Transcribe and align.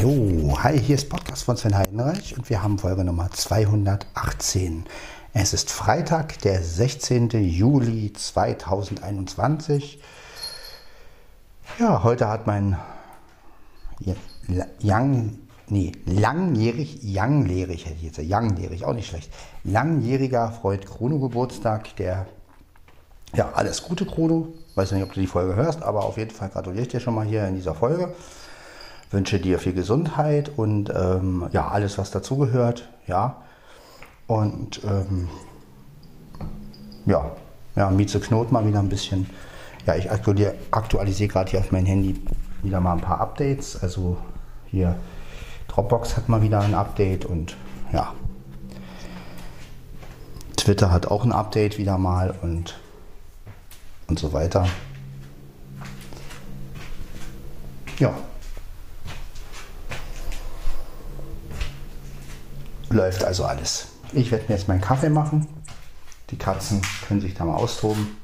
Jo, 0.00 0.56
hi, 0.62 0.80
hier 0.80 0.94
ist 0.94 1.10
Podcast 1.10 1.44
von 1.44 1.58
Sven 1.58 1.76
Heidenreich 1.76 2.34
und 2.34 2.48
wir 2.48 2.62
haben 2.62 2.78
Folge 2.78 3.04
Nummer 3.04 3.30
218. 3.30 4.86
Es 5.34 5.52
ist 5.52 5.70
Freitag, 5.70 6.38
der 6.38 6.62
16. 6.62 7.28
Juli 7.28 8.10
2021. 8.10 10.00
Ja, 11.78 12.02
heute 12.02 12.28
hat 12.28 12.46
mein 12.46 12.78
Young, 14.82 15.38
nee, 15.68 15.92
langjährig, 16.06 17.00
langjährig 17.02 17.84
hätte 17.84 17.96
ich 17.96 18.04
jetzt, 18.04 18.26
langjährig, 18.26 18.86
auch 18.86 18.94
nicht 18.94 19.08
schlecht, 19.08 19.30
langjähriger 19.64 20.50
Freund 20.50 20.86
Chrono 20.86 21.18
Geburtstag, 21.18 21.94
der, 21.96 22.26
ja, 23.34 23.50
alles 23.52 23.82
Gute 23.82 24.06
Chrono, 24.06 24.48
weiß 24.76 24.92
nicht, 24.92 25.02
ob 25.02 25.12
du 25.12 25.20
die 25.20 25.26
Folge 25.26 25.56
hörst, 25.56 25.82
aber 25.82 26.04
auf 26.04 26.16
jeden 26.16 26.30
Fall 26.30 26.48
gratuliere 26.48 26.84
ich 26.84 26.88
dir 26.88 27.00
schon 27.00 27.14
mal 27.14 27.26
hier 27.26 27.46
in 27.46 27.54
dieser 27.54 27.74
Folge 27.74 28.14
wünsche 29.10 29.40
dir 29.40 29.58
viel 29.58 29.72
Gesundheit 29.72 30.52
und 30.56 30.90
ähm, 30.90 31.48
ja, 31.52 31.68
alles, 31.68 31.98
was 31.98 32.10
dazugehört. 32.10 32.88
Ja. 33.06 33.42
Und 34.26 34.82
ähm, 34.84 35.28
ja, 37.06 37.32
ja, 37.74 37.90
Mieze 37.90 38.20
Knot 38.20 38.52
mal 38.52 38.66
wieder 38.66 38.78
ein 38.78 38.88
bisschen. 38.88 39.28
Ja, 39.86 39.96
ich 39.96 40.10
aktualisiere, 40.10 40.54
aktualisiere 40.70 41.28
gerade 41.28 41.50
hier 41.50 41.60
auf 41.60 41.72
mein 41.72 41.86
Handy 41.86 42.20
wieder 42.62 42.80
mal 42.80 42.92
ein 42.92 43.00
paar 43.00 43.20
Updates. 43.20 43.82
Also 43.82 44.16
hier 44.66 44.94
Dropbox 45.68 46.16
hat 46.16 46.28
mal 46.28 46.42
wieder 46.42 46.60
ein 46.60 46.74
Update 46.74 47.24
und 47.24 47.56
ja. 47.92 48.12
Twitter 50.56 50.92
hat 50.92 51.06
auch 51.06 51.24
ein 51.24 51.32
Update 51.32 51.78
wieder 51.78 51.98
mal 51.98 52.34
und, 52.42 52.78
und 54.06 54.18
so 54.18 54.32
weiter. 54.32 54.66
Ja, 57.98 58.14
läuft 62.90 63.24
also 63.24 63.44
alles. 63.44 63.88
Ich 64.12 64.30
werde 64.30 64.44
mir 64.48 64.56
jetzt 64.56 64.68
meinen 64.68 64.80
Kaffee 64.80 65.08
machen. 65.08 65.46
Die 66.30 66.36
Katzen 66.36 66.82
können 67.06 67.20
sich 67.20 67.34
da 67.34 67.44
mal 67.44 67.56
austoben. 67.56 68.16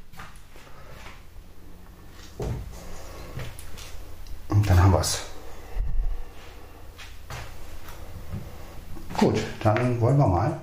Und 4.49 4.69
dann 4.69 4.81
haben 4.81 4.91
wir 4.91 4.99
es. 4.99 5.21
Gut, 9.17 9.39
dann 9.63 9.99
wollen 9.99 10.17
wir 10.17 10.27
mal. 10.27 10.59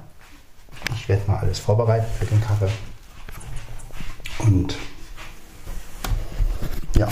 Ich 0.95 1.09
werde 1.09 1.31
mal 1.31 1.39
alles 1.39 1.59
vorbereiten 1.59 2.07
für 2.19 2.27
den 2.27 2.41
Kaffee. 2.41 2.71
Und 4.39 4.77
ja. 6.97 7.09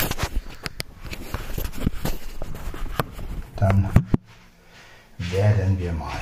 Dann 3.56 3.90
werden 5.30 5.78
wir 5.78 5.92
mal 5.92 6.20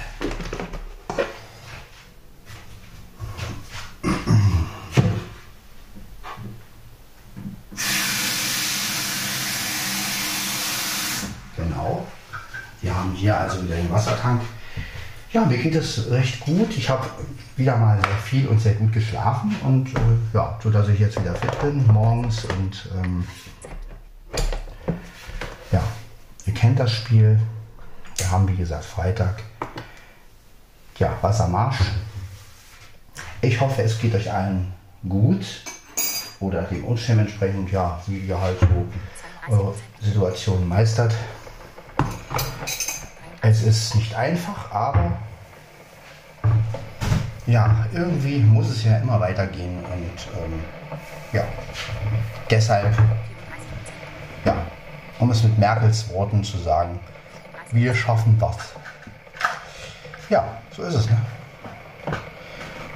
hier 13.21 13.39
also 13.39 13.63
wieder 13.63 13.77
den 13.77 13.91
Wassertank. 13.91 14.41
Ja, 15.33 15.45
mir 15.45 15.59
geht 15.59 15.75
es 15.75 16.11
recht 16.11 16.41
gut. 16.41 16.77
Ich 16.77 16.89
habe 16.89 17.07
wieder 17.57 17.77
mal 17.77 18.01
sehr 18.01 18.17
viel 18.25 18.49
und 18.49 18.61
sehr 18.61 18.75
gut 18.75 18.93
geschlafen 18.93 19.55
und 19.63 19.89
äh, 19.89 20.01
ja, 20.35 20.59
so 20.63 20.71
dass 20.71 20.89
ich 20.89 20.99
jetzt 20.99 21.21
wieder 21.21 21.35
fit 21.35 21.61
bin 21.61 21.87
morgens 21.87 22.45
und 22.47 22.89
ähm, 22.99 23.25
ja, 25.71 25.83
ihr 26.47 26.55
kennt 26.55 26.81
das 26.81 26.93
Spiel. 26.93 27.39
Wir 28.21 28.31
haben 28.31 28.47
wie 28.49 28.57
gesagt 28.57 28.85
Freitag. 28.85 29.43
Ja, 30.99 31.17
Wassermarsch. 31.23 31.79
Ich 33.41 33.59
hoffe, 33.59 33.83
es 33.83 33.99
geht 33.99 34.15
euch 34.15 34.31
allen 34.31 34.75
gut 35.09 35.63
oder 36.39 36.63
dem 36.63 36.85
Umständen 36.85 37.23
entsprechend, 37.23 37.73
ja, 37.73 37.99
wie 38.07 38.19
ihr 38.19 38.39
halt 38.39 38.61
so 38.61 38.67
eure 39.51 39.75
Situation 40.03 40.69
meistert. 40.69 41.15
Es 43.41 43.63
ist 43.63 43.95
nicht 43.95 44.15
einfach, 44.15 44.71
aber 44.71 45.13
ja, 47.47 47.87
irgendwie 47.95 48.41
muss 48.41 48.69
es 48.69 48.85
ja 48.85 48.99
immer 48.99 49.19
weitergehen 49.19 49.79
und 49.79 50.45
ähm, 50.45 50.63
ja, 51.33 51.45
deshalb, 52.51 52.95
ja, 54.45 54.57
um 55.19 55.31
es 55.31 55.43
mit 55.43 55.59
Merkels 55.59 56.13
Worten 56.13 56.45
zu 56.45 56.59
sagen, 56.59 57.01
wir 57.73 57.95
schaffen 57.95 58.39
das. 58.39 58.57
Ja, 60.29 60.45
so 60.77 60.83
ist 60.83 60.95
es. 60.95 61.11
Ne? 61.11 61.17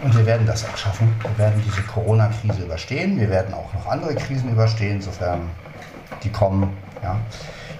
Und 0.03 0.17
wir 0.17 0.27
werden 0.27 0.47
das 0.47 0.69
auch 0.69 0.77
schaffen. 0.77 1.15
Wir 1.23 1.39
werden 1.39 1.63
diese 1.65 1.83
Corona-Krise 1.83 2.63
überstehen. 2.63 3.19
Wir 3.19 3.31
werden 3.31 3.55
auch 3.55 3.73
noch 3.73 3.87
andere 3.87 4.15
Krisen 4.15 4.51
überstehen, 4.51 5.01
sofern 5.01 5.49
die 6.23 6.31
kommen. 6.31 6.77
Ja. 7.03 7.17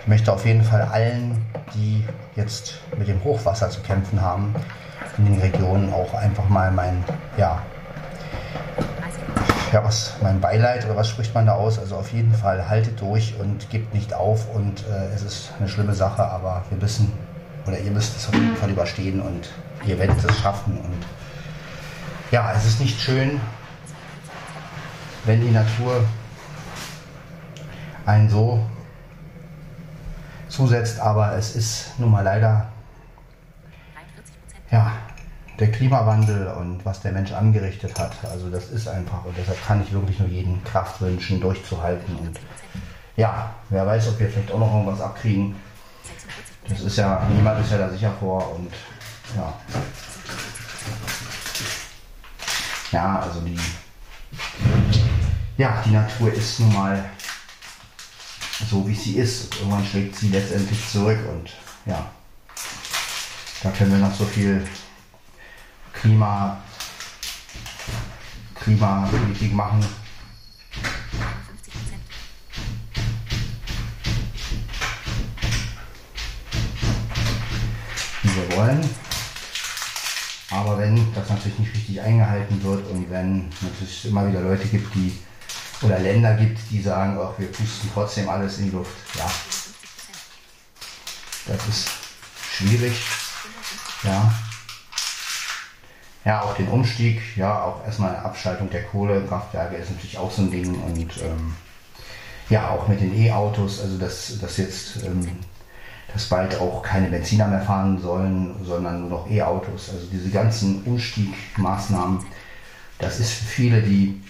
Ich 0.01 0.09
möchte 0.09 0.33
auf 0.33 0.45
jeden 0.45 0.65
Fall 0.65 0.83
allen, 0.83 1.45
die 1.75 2.05
jetzt 2.37 2.81
mit 2.97 3.09
dem 3.09 3.23
Hochwasser 3.25 3.71
zu 3.71 3.81
kämpfen 3.81 4.21
haben, 4.21 4.55
in 5.19 5.27
den 5.27 5.41
Regionen 5.41 5.93
auch 5.93 6.15
einfach 6.15 6.49
mal 6.49 6.71
mein, 6.71 7.05
ja, 7.37 7.63
ja, 9.75 9.83
was, 9.83 10.13
mein 10.23 10.41
Beileid 10.41 10.85
oder 10.85 10.95
was 10.95 11.09
spricht 11.09 11.35
man 11.35 11.47
da 11.47 11.55
aus? 11.55 11.81
Also 11.81 11.97
auf 11.97 12.13
jeden 12.13 12.33
Fall 12.33 12.69
haltet 12.69 13.01
durch 13.01 13.35
und 13.41 13.71
gebt 13.71 13.93
nicht 13.93 14.15
auf 14.15 14.55
und 14.55 14.87
äh, 14.87 15.07
es 15.13 15.23
ist 15.23 15.51
eine 15.59 15.69
schlimme 15.69 15.95
Sache, 15.95 16.25
aber 16.25 16.65
wir 16.71 16.79
müssen 16.79 17.13
oder 17.67 17.81
ihr 17.81 17.91
müsst 17.91 18.17
es 18.17 18.29
auf 18.29 18.35
jeden 18.35 18.57
Fall 18.57 18.71
überstehen 18.71 19.21
und 19.21 19.51
ihr 19.85 19.99
werdet 19.99 20.25
es 20.25 20.39
schaffen 20.39 20.79
und 20.79 21.05
ja, 22.31 22.53
es 22.53 22.65
ist 22.67 22.79
nicht 22.79 23.01
schön, 23.01 23.41
wenn 25.25 25.41
die 25.41 25.51
Natur 25.51 26.05
einen 28.07 28.31
so 28.31 28.65
zusetzt, 30.49 31.01
aber 31.01 31.33
es 31.37 31.57
ist 31.57 31.99
nun 31.99 32.13
mal 32.13 32.23
leider 32.23 32.69
ja, 34.71 34.93
der 35.59 35.71
Klimawandel 35.71 36.49
und 36.49 36.85
was 36.85 37.01
der 37.01 37.13
Mensch 37.13 37.33
angerichtet 37.33 37.99
hat. 37.99 38.13
Also 38.31 38.51
das 38.51 38.71
ist 38.71 38.89
einfach 38.89 39.25
und 39.25 39.37
deshalb 39.37 39.65
kann 39.65 39.83
ich 39.83 39.93
wirklich 39.93 40.19
nur 40.19 40.29
jeden 40.29 40.63
Kraft 40.65 41.01
wünschen, 41.01 41.41
durchzuhalten 41.41 42.17
und 42.17 42.41
ja, 43.17 43.55
wer 43.71 43.87
weiß, 43.87 44.09
ob 44.09 44.19
wir 44.19 44.29
vielleicht 44.29 44.51
auch 44.51 44.59
noch 44.59 44.73
irgendwas 44.73 45.01
abkriegen. 45.01 45.55
Das 46.69 46.81
ist 46.81 46.97
ja, 46.97 47.23
niemand 47.33 47.61
ist 47.61 47.71
ja 47.71 47.79
da 47.79 47.91
sicher 47.91 48.13
vor 48.19 48.57
und 48.57 48.73
ja. 49.37 49.55
Ja, 52.91 53.21
also 53.21 53.41
die, 53.41 53.59
ja, 55.57 55.83
die 55.85 55.91
Natur 55.91 56.33
ist 56.33 56.61
nun 56.61 56.73
mal 56.73 57.05
so 58.71 58.87
wie 58.87 58.95
sie 58.95 59.17
ist. 59.17 59.55
Irgendwann 59.57 59.85
schlägt 59.85 60.17
sie 60.17 60.29
letztendlich 60.29 60.89
zurück 60.89 61.19
und 61.29 61.51
ja, 61.87 62.07
da 63.63 63.71
können 63.71 63.93
wir 63.93 63.99
noch 63.99 64.15
so 64.15 64.25
viel 64.25 64.65
Klima, 66.05 66.59
Klimapolitik 68.55 69.55
machen. 69.55 69.83
Wie 78.23 78.37
wir 78.37 78.57
wollen. 78.57 78.91
Aber 80.51 80.77
wenn 80.77 81.15
das 81.15 81.31
natürlich 81.31 81.59
nicht 81.59 81.75
richtig 81.75 82.03
eingehalten 82.03 82.63
wird 82.63 82.87
und 82.91 83.11
wenn 83.11 83.51
es 83.83 84.05
immer 84.05 84.29
wieder 84.29 84.43
Leute 84.43 84.69
gibt, 84.69 84.95
die 84.95 85.19
oder 85.81 85.99
Länder 86.01 86.35
gibt, 86.35 86.59
die 86.71 86.83
sagen, 86.83 87.19
ach, 87.19 87.39
wir 87.39 87.51
pusten 87.51 87.89
trotzdem 87.95 88.29
alles 88.29 88.59
in 88.59 88.67
die 88.67 88.77
Luft. 88.77 88.93
Ja, 89.15 89.31
das 91.47 91.67
ist 91.67 91.89
schwierig. 92.59 92.93
Ja. 94.03 94.31
Ja, 96.25 96.43
auch 96.43 96.55
den 96.55 96.69
Umstieg, 96.69 97.21
ja, 97.37 97.63
auch 97.65 97.85
erstmal 97.85 98.15
eine 98.15 98.25
Abschaltung 98.25 98.71
der 98.71 98.85
Kohlekraftwerke 98.85 99.77
ist 99.77 99.91
natürlich 99.91 100.17
auch 100.17 100.31
so 100.31 100.43
ein 100.43 100.51
Ding 100.51 100.75
und 100.75 101.17
ähm, 101.23 101.55
ja, 102.49 102.71
auch 102.71 102.89
mit 102.89 103.01
den 103.01 103.15
E-Autos, 103.15 103.81
also 103.81 103.99
dass, 103.99 104.39
dass 104.41 104.57
jetzt 104.57 105.05
ähm, 105.05 105.27
dass 106.13 106.29
bald 106.29 106.59
auch 106.61 106.83
keine 106.83 107.09
Benziner 107.09 107.49
mehr 107.49 107.61
fahren 107.61 108.01
sollen, 108.01 108.55
sondern 108.65 109.01
nur 109.01 109.11
noch 109.11 109.31
E-Autos. 109.31 109.91
Also 109.91 110.07
diese 110.13 110.31
ganzen 110.31 110.83
Umstiegmaßnahmen, 110.85 112.25
das 112.99 113.19
ist 113.19 113.33
für 113.33 113.45
viele, 113.45 113.83
die 113.83 114.21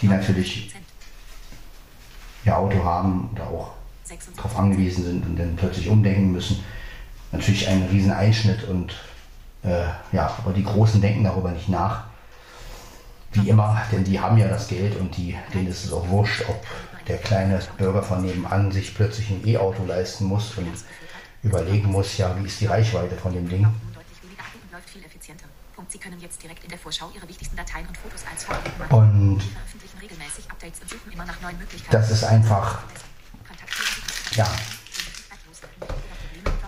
die 0.00 0.06
natürlich 0.06 0.74
ihr 2.44 2.56
Auto 2.56 2.82
haben 2.84 3.30
oder 3.32 3.46
auch 3.48 3.72
darauf 4.36 4.58
angewiesen 4.58 5.04
sind 5.04 5.26
und 5.26 5.36
dann 5.36 5.56
plötzlich 5.56 5.88
umdenken 5.88 6.32
müssen. 6.32 6.62
Natürlich 7.32 7.68
ein 7.68 7.82
Rieseneinschnitt 7.90 8.64
und 8.64 8.94
äh, 9.62 9.84
ja, 10.12 10.32
aber 10.38 10.52
die 10.52 10.64
Großen 10.64 11.00
denken 11.00 11.24
darüber 11.24 11.50
nicht 11.50 11.68
nach. 11.68 12.04
Wie 13.32 13.48
immer, 13.48 13.82
denn 13.92 14.04
die 14.04 14.18
haben 14.18 14.38
ja 14.38 14.48
das 14.48 14.68
Geld 14.68 14.96
und 14.96 15.16
die, 15.16 15.36
denen 15.52 15.68
ist 15.68 15.84
es 15.84 15.92
auch 15.92 16.08
wurscht, 16.08 16.42
ob 16.48 16.64
der 17.06 17.18
kleine 17.18 17.60
Bürger 17.76 18.02
von 18.02 18.22
nebenan 18.22 18.72
sich 18.72 18.94
plötzlich 18.94 19.30
ein 19.30 19.46
E-Auto 19.46 19.84
leisten 19.84 20.24
muss 20.24 20.56
und 20.56 20.72
überlegen 21.42 21.90
muss, 21.90 22.16
ja, 22.16 22.34
wie 22.38 22.46
ist 22.46 22.60
die 22.60 22.66
Reichweite 22.66 23.16
von 23.16 23.32
dem 23.32 23.48
Ding. 23.48 23.66
Sie 25.90 25.98
können 25.98 26.20
jetzt 26.20 26.42
direkt 26.42 26.64
in 26.64 26.70
der 26.70 26.78
Vorschau 26.78 27.10
Ihre 27.14 27.26
wichtigsten 27.26 27.56
Dateien 27.56 27.86
und 27.86 27.96
Fotos 27.96 28.22
als 28.30 28.44
Vorbild 28.44 28.78
machen. 28.78 28.94
Und 28.94 29.42
das 31.90 32.10
ist 32.10 32.24
einfach, 32.24 32.80
ja, 34.32 34.46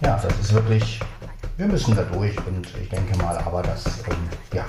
ja, 0.03 0.17
das 0.17 0.39
ist 0.39 0.53
wirklich, 0.55 1.01
wir 1.61 1.69
müssen 1.69 1.95
da 1.95 2.03
durch 2.05 2.35
und 2.47 2.67
ich 2.81 2.89
denke 2.89 3.19
mal 3.19 3.37
aber, 3.37 3.63
dass, 3.63 3.85
ähm, 3.85 4.31
ja, 4.55 4.65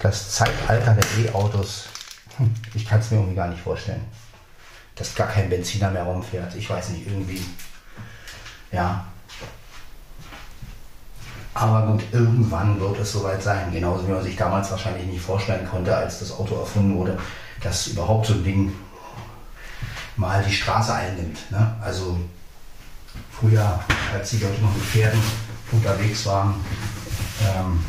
das 0.00 0.30
Zeitalter 0.30 0.94
der 0.94 1.26
E-Autos, 1.26 1.84
hm, 2.38 2.54
ich 2.72 2.86
kann 2.86 2.98
es 2.98 3.10
mir 3.10 3.18
irgendwie 3.18 3.36
gar 3.36 3.48
nicht 3.48 3.60
vorstellen, 3.60 4.06
dass 4.94 5.14
gar 5.14 5.28
kein 5.28 5.50
Benziner 5.50 5.90
mehr 5.90 6.04
rumfährt. 6.04 6.54
Ich 6.54 6.70
weiß 6.70 6.88
nicht, 6.90 7.06
irgendwie, 7.06 7.44
ja, 8.72 9.04
aber 11.52 11.92
gut, 11.92 12.04
irgendwann 12.12 12.80
wird 12.80 13.00
es 13.00 13.12
soweit 13.12 13.42
sein. 13.42 13.70
Genauso 13.70 14.08
wie 14.08 14.12
man 14.12 14.22
sich 14.22 14.36
damals 14.36 14.70
wahrscheinlich 14.70 15.06
nicht 15.08 15.20
vorstellen 15.20 15.68
konnte, 15.68 15.94
als 15.94 16.20
das 16.20 16.32
Auto 16.32 16.54
erfunden 16.58 16.96
wurde, 16.96 17.18
dass 17.62 17.88
überhaupt 17.88 18.26
so 18.26 18.32
ein 18.32 18.44
Ding 18.44 18.72
mal 20.16 20.42
die 20.42 20.54
Straße 20.54 20.94
einnimmt. 20.94 21.50
Ne? 21.50 21.76
Also 21.82 22.18
früher, 23.40 23.78
als 24.12 24.30
die 24.30 24.38
Leute 24.38 24.60
noch 24.60 24.74
mit 24.74 24.82
Pferden 24.82 25.20
unterwegs 25.72 26.26
waren, 26.26 26.54
ähm, 27.42 27.84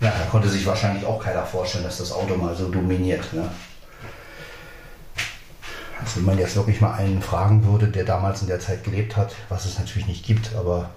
ja, 0.00 0.10
da 0.10 0.24
konnte 0.30 0.48
sich 0.48 0.66
wahrscheinlich 0.66 1.04
auch 1.04 1.22
keiner 1.22 1.46
vorstellen, 1.46 1.84
dass 1.84 1.98
das 1.98 2.12
Auto 2.12 2.36
mal 2.36 2.54
so 2.56 2.68
dominiert. 2.68 3.32
Ne? 3.32 3.48
Also 6.00 6.16
wenn 6.16 6.24
man 6.24 6.38
jetzt 6.38 6.56
wirklich 6.56 6.80
mal 6.80 6.94
einen 6.94 7.22
fragen 7.22 7.64
würde, 7.64 7.86
der 7.86 8.04
damals 8.04 8.42
in 8.42 8.48
der 8.48 8.58
Zeit 8.58 8.82
gelebt 8.82 9.16
hat, 9.16 9.34
was 9.48 9.64
es 9.64 9.78
natürlich 9.78 10.08
nicht 10.08 10.24
gibt, 10.24 10.54
aber 10.56 10.90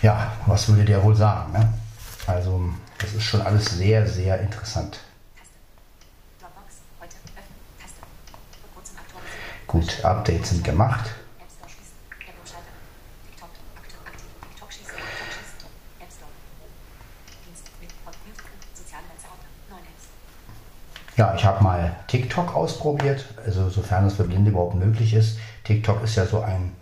ja, 0.00 0.32
was 0.46 0.68
würde 0.68 0.84
der 0.84 1.02
wohl 1.02 1.14
sagen? 1.14 1.52
Ne? 1.52 1.72
Also, 2.26 2.70
das 2.98 3.12
ist 3.12 3.24
schon 3.24 3.42
alles 3.42 3.66
sehr, 3.66 4.06
sehr 4.06 4.40
interessant. 4.40 5.00
Gut, 9.66 10.04
Updates 10.04 10.50
sind 10.50 10.64
gemacht. 10.64 11.10
Ja, 21.16 21.34
ich 21.34 21.44
habe 21.44 21.62
mal 21.62 21.94
TikTok 22.06 22.54
ausprobiert, 22.54 23.26
also 23.44 23.68
sofern 23.68 24.06
es 24.06 24.14
für 24.14 24.24
Blinde 24.24 24.50
überhaupt 24.50 24.74
möglich 24.74 25.12
ist. 25.12 25.38
TikTok 25.64 26.02
ist 26.02 26.16
ja 26.16 26.24
so 26.24 26.40
ein 26.40 26.72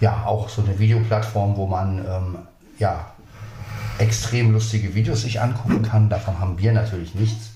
ja 0.00 0.24
auch 0.26 0.48
so 0.48 0.62
eine 0.62 0.78
Videoplattform, 0.78 1.56
wo 1.56 1.66
man 1.66 1.98
ähm, 1.98 2.38
ja 2.78 3.06
extrem 3.98 4.52
lustige 4.52 4.94
Videos 4.94 5.22
sich 5.22 5.40
angucken 5.40 5.82
kann. 5.82 6.10
Davon 6.10 6.38
haben 6.38 6.58
wir 6.58 6.72
natürlich 6.72 7.14
nichts. 7.14 7.50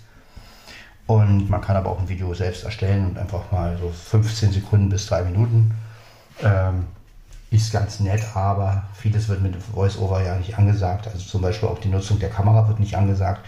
Und 1.07 1.51
man 1.51 1.61
kann 1.61 1.77
aber 1.77 1.91
auch 1.91 1.99
ein 1.99 2.09
Video 2.09 2.33
selbst 2.35 2.65
erstellen 2.65 3.11
und 3.11 3.19
einfach 3.19 3.51
mal 3.53 3.77
so 3.79 3.91
15 3.91 4.53
Sekunden 4.53 4.89
bis 4.89 5.07
3 5.07 5.25
Minuten. 5.25 5.75
Ähm, 6.43 6.87
ist 7.51 7.73
ganz 7.73 8.01
nett, 8.01 8.23
aber 8.35 8.83
vieles 8.95 9.29
wird 9.29 9.41
mit 9.41 9.55
VoiceOver 9.73 10.23
ja 10.23 10.37
nicht 10.37 10.59
angesagt. 10.59 11.07
Also 11.07 11.19
zum 11.19 11.43
Beispiel 11.43 11.69
auch 11.69 11.79
die 11.79 11.89
Nutzung 11.89 12.19
der 12.19 12.31
Kamera 12.31 12.67
wird 12.67 12.81
nicht 12.81 12.97
angesagt. 12.97 13.41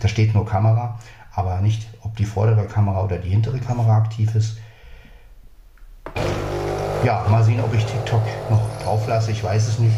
Da 0.00 0.08
steht 0.08 0.34
nur 0.34 0.46
Kamera, 0.46 0.98
aber 1.36 1.60
nicht, 1.60 1.86
ob 2.02 2.16
die 2.16 2.24
vordere 2.24 2.64
Kamera 2.64 3.04
oder 3.04 3.18
die 3.18 3.28
hintere 3.28 3.60
Kamera 3.60 3.98
aktiv 3.98 4.34
ist 4.34 4.56
ja, 7.06 7.24
mal 7.30 7.44
sehen, 7.44 7.60
ob 7.60 7.72
ich 7.72 7.84
TikTok 7.84 8.22
noch 8.50 8.62
drauf 8.82 9.06
lasse. 9.06 9.30
Ich 9.30 9.42
weiß 9.42 9.68
es 9.68 9.78
nicht. 9.78 9.94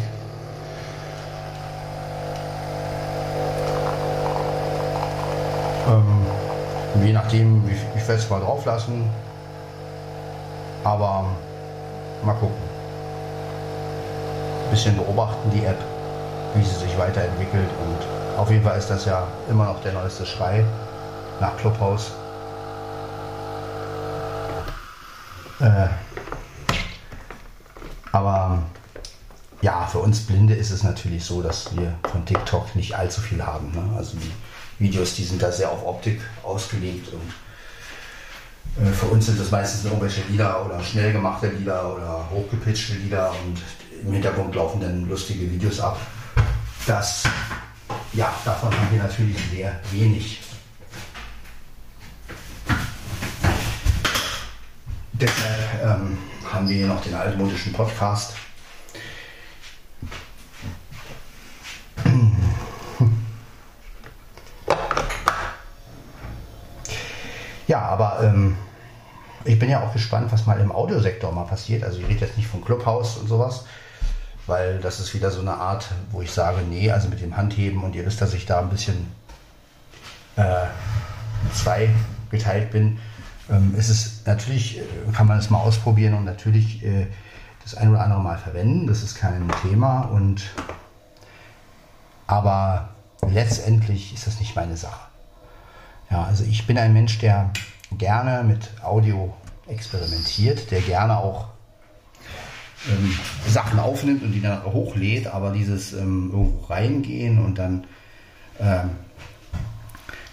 Ähm, 5.87 7.03
je 7.03 7.13
nachdem, 7.13 7.67
ich, 7.67 7.79
ich 7.99 8.07
werde 8.07 8.21
es 8.21 8.29
mal 8.29 8.39
drauf 8.39 8.63
lassen. 8.65 9.09
Aber 10.83 11.25
mal 12.23 12.33
gucken. 12.33 12.61
Ein 14.65 14.69
bisschen 14.69 14.95
beobachten 14.95 15.49
die 15.51 15.65
App, 15.65 15.79
wie 16.53 16.63
sie 16.63 16.75
sich 16.75 16.95
weiterentwickelt. 16.99 17.69
Und 17.87 18.39
auf 18.39 18.51
jeden 18.51 18.63
Fall 18.63 18.77
ist 18.77 18.89
das 18.89 19.05
ja 19.05 19.23
immer 19.49 19.65
noch 19.65 19.81
der 19.81 19.93
neueste 19.93 20.27
Schrei 20.27 20.63
nach 21.39 21.55
Clubhouse. 21.57 22.11
Äh, 25.59 25.87
aber 28.11 28.63
ja, 29.61 29.85
für 29.87 29.99
uns 29.99 30.21
Blinde 30.21 30.55
ist 30.55 30.71
es 30.71 30.83
natürlich 30.83 31.23
so, 31.23 31.41
dass 31.41 31.75
wir 31.75 31.93
von 32.11 32.25
TikTok 32.25 32.75
nicht 32.75 32.95
allzu 32.95 33.21
viel 33.21 33.45
haben. 33.45 33.71
Ne? 33.71 33.97
Also 33.97 34.17
die 34.17 34.31
Videos, 34.83 35.15
die 35.15 35.25
sind 35.25 35.41
da 35.41 35.51
sehr 35.51 35.69
auf 35.69 35.85
Optik 35.85 36.21
ausgelegt 36.43 37.11
und 37.11 38.83
äh, 38.83 38.91
für 38.91 39.07
uns 39.07 39.25
sind 39.25 39.39
das 39.39 39.51
meistens 39.51 39.83
irgendwelche 39.83 40.21
Lieder 40.29 40.65
oder 40.65 40.81
schnell 40.81 41.11
gemachte 41.11 41.47
Lieder 41.47 41.93
oder 41.93 42.29
hochgepitchte 42.31 42.93
Lieder 42.93 43.31
und 43.45 43.61
im 44.05 44.13
Hintergrund 44.13 44.55
laufen 44.55 44.79
dann 44.79 45.09
lustige 45.09 45.51
Videos 45.51 45.81
ab. 45.81 45.99
Das, 46.87 47.23
ja, 48.13 48.33
davon 48.45 48.71
haben 48.71 48.87
wir 48.91 49.03
natürlich 49.03 49.37
sehr 49.51 49.77
wenig. 49.91 50.39
Deshalb 55.19 55.83
ähm, 55.83 56.17
haben 56.49 56.69
wir 56.69 56.77
hier 56.77 56.87
noch 56.87 57.01
den 57.01 57.13
altmodischen 57.13 57.73
Podcast. 57.73 58.35
Ja, 67.67 67.81
aber 67.81 68.23
ähm, 68.23 68.55
ich 69.43 69.59
bin 69.59 69.69
ja 69.69 69.83
auch 69.83 69.91
gespannt, 69.91 70.31
was 70.31 70.45
mal 70.45 70.57
im 70.59 70.71
Audiosektor 70.71 71.33
mal 71.33 71.43
passiert. 71.43 71.83
Also 71.83 71.99
ich 71.99 72.07
rede 72.07 72.21
jetzt 72.21 72.37
nicht 72.37 72.47
von 72.47 72.63
Clubhouse 72.63 73.17
und 73.17 73.27
sowas, 73.27 73.65
weil 74.47 74.79
das 74.79 75.01
ist 75.01 75.13
wieder 75.13 75.31
so 75.31 75.41
eine 75.41 75.53
Art, 75.53 75.89
wo 76.11 76.21
ich 76.21 76.31
sage, 76.31 76.61
nee, 76.61 76.89
also 76.89 77.09
mit 77.09 77.21
dem 77.21 77.35
Handheben 77.35 77.83
und 77.83 77.93
ihr 77.93 78.05
wisst, 78.05 78.21
dass 78.21 78.33
ich 78.33 78.45
da 78.45 78.61
ein 78.61 78.69
bisschen 78.69 79.11
äh, 80.37 80.65
zwei 81.53 81.89
geteilt 82.31 82.71
bin 82.71 82.99
ähm, 83.49 83.73
ist 83.75 83.89
es 83.89 84.21
natürlich, 84.25 84.79
äh, 84.79 84.81
kann 85.13 85.27
man 85.27 85.39
es 85.39 85.49
mal 85.49 85.59
ausprobieren 85.59 86.13
und 86.13 86.25
natürlich 86.25 86.83
äh, 86.83 87.07
das 87.63 87.75
ein 87.75 87.89
oder 87.89 88.01
andere 88.01 88.21
Mal 88.21 88.37
verwenden. 88.37 88.87
Das 88.87 89.03
ist 89.03 89.15
kein 89.15 89.49
Thema. 89.61 90.01
Und, 90.01 90.43
aber 92.27 92.89
letztendlich 93.27 94.13
ist 94.13 94.27
das 94.27 94.39
nicht 94.39 94.55
meine 94.55 94.77
Sache. 94.77 95.01
Ja, 96.09 96.23
also 96.23 96.43
ich 96.43 96.65
bin 96.65 96.77
ein 96.77 96.93
Mensch, 96.93 97.19
der 97.19 97.51
gerne 97.97 98.43
mit 98.43 98.69
Audio 98.83 99.33
experimentiert, 99.67 100.71
der 100.71 100.81
gerne 100.81 101.17
auch 101.17 101.45
ähm, 102.89 103.17
Sachen 103.47 103.79
aufnimmt 103.79 104.23
und 104.23 104.31
die 104.31 104.41
dann 104.41 104.63
hochlädt, 104.63 105.27
aber 105.27 105.51
dieses 105.51 105.93
ähm, 105.93 106.31
irgendwo 106.31 106.65
reingehen 106.65 107.43
und 107.43 107.57
dann 107.57 107.85
ähm, 108.59 108.91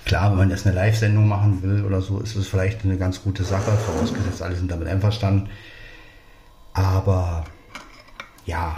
Klar, 0.06 0.30
wenn 0.30 0.38
man 0.38 0.50
jetzt 0.50 0.64
eine 0.64 0.76
Live-Sendung 0.76 1.26
machen 1.26 1.64
will 1.64 1.84
oder 1.84 2.00
so, 2.00 2.20
ist 2.20 2.36
es 2.36 2.46
vielleicht 2.46 2.84
eine 2.84 2.96
ganz 2.96 3.24
gute 3.24 3.42
Sache, 3.42 3.72
vorausgesetzt 3.72 4.40
alle 4.40 4.54
sind 4.54 4.70
damit 4.70 4.86
einverstanden. 4.86 5.50
Aber 6.74 7.44
ja, 8.44 8.76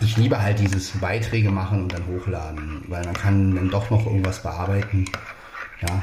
ich 0.00 0.16
liebe 0.16 0.42
halt 0.42 0.58
dieses 0.58 0.90
Beiträge 0.98 1.50
machen 1.50 1.84
und 1.84 1.92
dann 1.92 2.04
hochladen, 2.08 2.84
weil 2.88 3.04
man 3.04 3.14
kann 3.14 3.54
dann 3.54 3.70
doch 3.70 3.90
noch 3.90 4.06
irgendwas 4.06 4.42
bearbeiten. 4.42 5.04
Ja. 5.86 6.02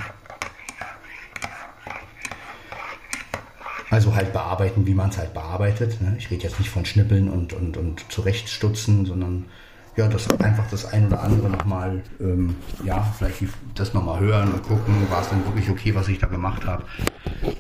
Also 3.89 4.15
halt 4.15 4.31
bearbeiten, 4.31 4.87
wie 4.87 4.93
man 4.93 5.09
es 5.09 5.17
halt 5.17 5.33
bearbeitet. 5.33 5.99
Ne? 6.01 6.15
Ich 6.17 6.31
rede 6.31 6.43
jetzt 6.43 6.57
nicht 6.57 6.69
von 6.69 6.85
Schnippeln 6.85 7.29
und, 7.29 7.51
und, 7.51 7.75
und 7.75 8.09
zurechtstutzen, 8.09 9.05
sondern 9.05 9.47
ja, 9.95 10.07
das 10.07 10.29
einfach 10.39 10.69
das 10.71 10.85
ein 10.85 11.07
oder 11.07 11.21
andere 11.21 11.49
nochmal, 11.49 12.01
ähm, 12.19 12.55
ja, 12.83 13.01
vielleicht 13.17 13.43
das 13.75 13.93
nochmal 13.93 14.19
hören 14.19 14.51
und 14.53 14.63
gucken, 14.63 15.09
war 15.09 15.21
es 15.21 15.29
denn 15.29 15.45
wirklich 15.45 15.69
okay, 15.69 15.93
was 15.93 16.07
ich 16.07 16.19
da 16.19 16.27
gemacht 16.27 16.65
habe. 16.65 16.83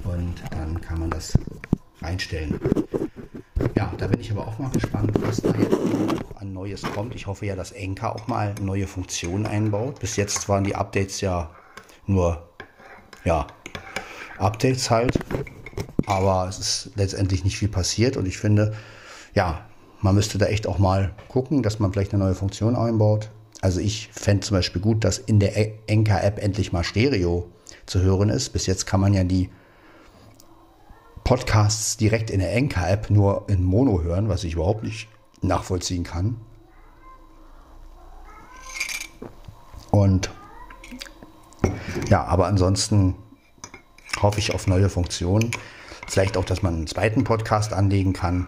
Und 0.03 0.35
dann 0.51 0.81
kann 0.81 0.99
man 0.99 1.09
das 1.09 1.37
einstellen. 2.01 2.59
Ja, 3.75 3.91
da 3.97 4.07
bin 4.07 4.19
ich 4.19 4.31
aber 4.31 4.47
auch 4.47 4.57
mal 4.57 4.71
gespannt, 4.71 5.11
was 5.21 5.41
da 5.41 5.49
jetzt 5.49 5.71
noch 5.71 6.41
an 6.41 6.53
Neues 6.53 6.81
kommt. 6.81 7.15
Ich 7.15 7.27
hoffe 7.27 7.45
ja, 7.45 7.55
dass 7.55 7.71
Enka 7.71 8.09
auch 8.09 8.27
mal 8.27 8.55
neue 8.61 8.87
Funktionen 8.87 9.45
einbaut. 9.45 9.99
Bis 9.99 10.15
jetzt 10.15 10.49
waren 10.49 10.63
die 10.63 10.75
Updates 10.75 11.21
ja 11.21 11.51
nur, 12.07 12.49
ja, 13.23 13.47
Updates 14.39 14.89
halt. 14.89 15.19
Aber 16.05 16.47
es 16.49 16.59
ist 16.59 16.91
letztendlich 16.95 17.43
nicht 17.43 17.57
viel 17.57 17.69
passiert 17.69 18.17
und 18.17 18.27
ich 18.27 18.37
finde, 18.37 18.73
ja, 19.33 19.65
man 20.03 20.15
müsste 20.15 20.37
da 20.37 20.45
echt 20.45 20.67
auch 20.67 20.79
mal 20.79 21.15
gucken, 21.29 21.63
dass 21.63 21.79
man 21.79 21.91
vielleicht 21.91 22.13
eine 22.13 22.23
neue 22.23 22.35
Funktion 22.35 22.75
einbaut. 22.75 23.29
Also 23.61 23.79
ich 23.79 24.09
fände 24.11 24.45
zum 24.45 24.57
Beispiel 24.57 24.81
gut, 24.81 25.03
dass 25.05 25.17
in 25.17 25.39
der 25.39 25.55
Enka-App 25.89 26.43
endlich 26.43 26.73
mal 26.73 26.83
Stereo 26.83 27.49
zu 27.85 28.01
hören 28.01 28.29
ist. 28.29 28.49
Bis 28.49 28.65
jetzt 28.65 28.85
kann 28.85 28.99
man 28.99 29.13
ja 29.13 29.23
die 29.23 29.49
Podcasts 31.23 31.95
direkt 31.95 32.29
in 32.29 32.41
der 32.41 32.53
Anchor-App 32.53 33.09
nur 33.09 33.45
in 33.47 33.63
Mono 33.63 34.03
hören, 34.03 34.27
was 34.27 34.43
ich 34.43 34.53
überhaupt 34.55 34.83
nicht 34.83 35.07
nachvollziehen 35.41 36.03
kann. 36.03 36.35
Und 39.89 40.29
ja, 42.09 42.25
aber 42.25 42.47
ansonsten 42.47 43.15
hoffe 44.21 44.39
ich 44.39 44.53
auf 44.53 44.67
neue 44.67 44.89
Funktionen. 44.89 45.51
Vielleicht 46.07 46.35
auch, 46.35 46.43
dass 46.43 46.61
man 46.61 46.73
einen 46.75 46.87
zweiten 46.87 47.23
Podcast 47.23 47.71
anlegen 47.71 48.11
kann. 48.11 48.47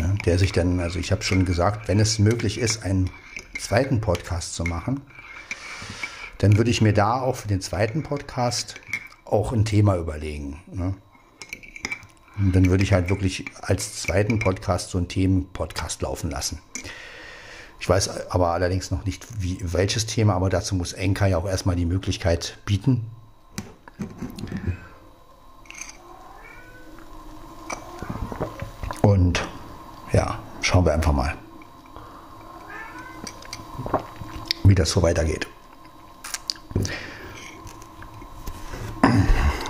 Ja, 0.00 0.08
der 0.24 0.38
sich 0.38 0.52
dann, 0.52 0.80
also 0.80 0.98
ich 0.98 1.12
habe 1.12 1.22
schon 1.22 1.44
gesagt, 1.44 1.88
wenn 1.88 2.00
es 2.00 2.18
möglich 2.18 2.58
ist, 2.58 2.82
einen 2.82 3.10
zweiten 3.58 4.00
Podcast 4.00 4.54
zu 4.54 4.64
machen, 4.64 5.00
dann 6.38 6.56
würde 6.56 6.70
ich 6.70 6.80
mir 6.80 6.92
da 6.92 7.20
auch 7.20 7.36
für 7.36 7.48
den 7.48 7.60
zweiten 7.60 8.02
Podcast 8.02 8.74
auch 9.24 9.52
ein 9.52 9.64
Thema 9.64 9.96
überlegen. 9.96 10.60
Ne? 10.72 10.94
Und 12.36 12.54
dann 12.54 12.66
würde 12.66 12.82
ich 12.82 12.92
halt 12.92 13.08
wirklich 13.08 13.44
als 13.62 14.02
zweiten 14.02 14.40
Podcast 14.40 14.90
so 14.90 14.98
einen 14.98 15.08
Themen-Podcast 15.08 16.02
laufen 16.02 16.30
lassen. 16.30 16.58
Ich 17.78 17.88
weiß 17.88 18.30
aber 18.30 18.48
allerdings 18.48 18.90
noch 18.90 19.04
nicht, 19.04 19.26
wie, 19.40 19.58
welches 19.60 20.06
Thema, 20.06 20.34
aber 20.34 20.50
dazu 20.50 20.74
muss 20.74 20.92
Enka 20.92 21.26
ja 21.26 21.38
auch 21.38 21.46
erstmal 21.46 21.76
die 21.76 21.86
Möglichkeit 21.86 22.58
bieten. 22.64 23.06
Schauen 30.74 30.86
wir 30.86 30.92
einfach 30.92 31.12
mal, 31.12 31.36
wie 34.64 34.74
das 34.74 34.90
so 34.90 35.02
weitergeht. 35.02 35.46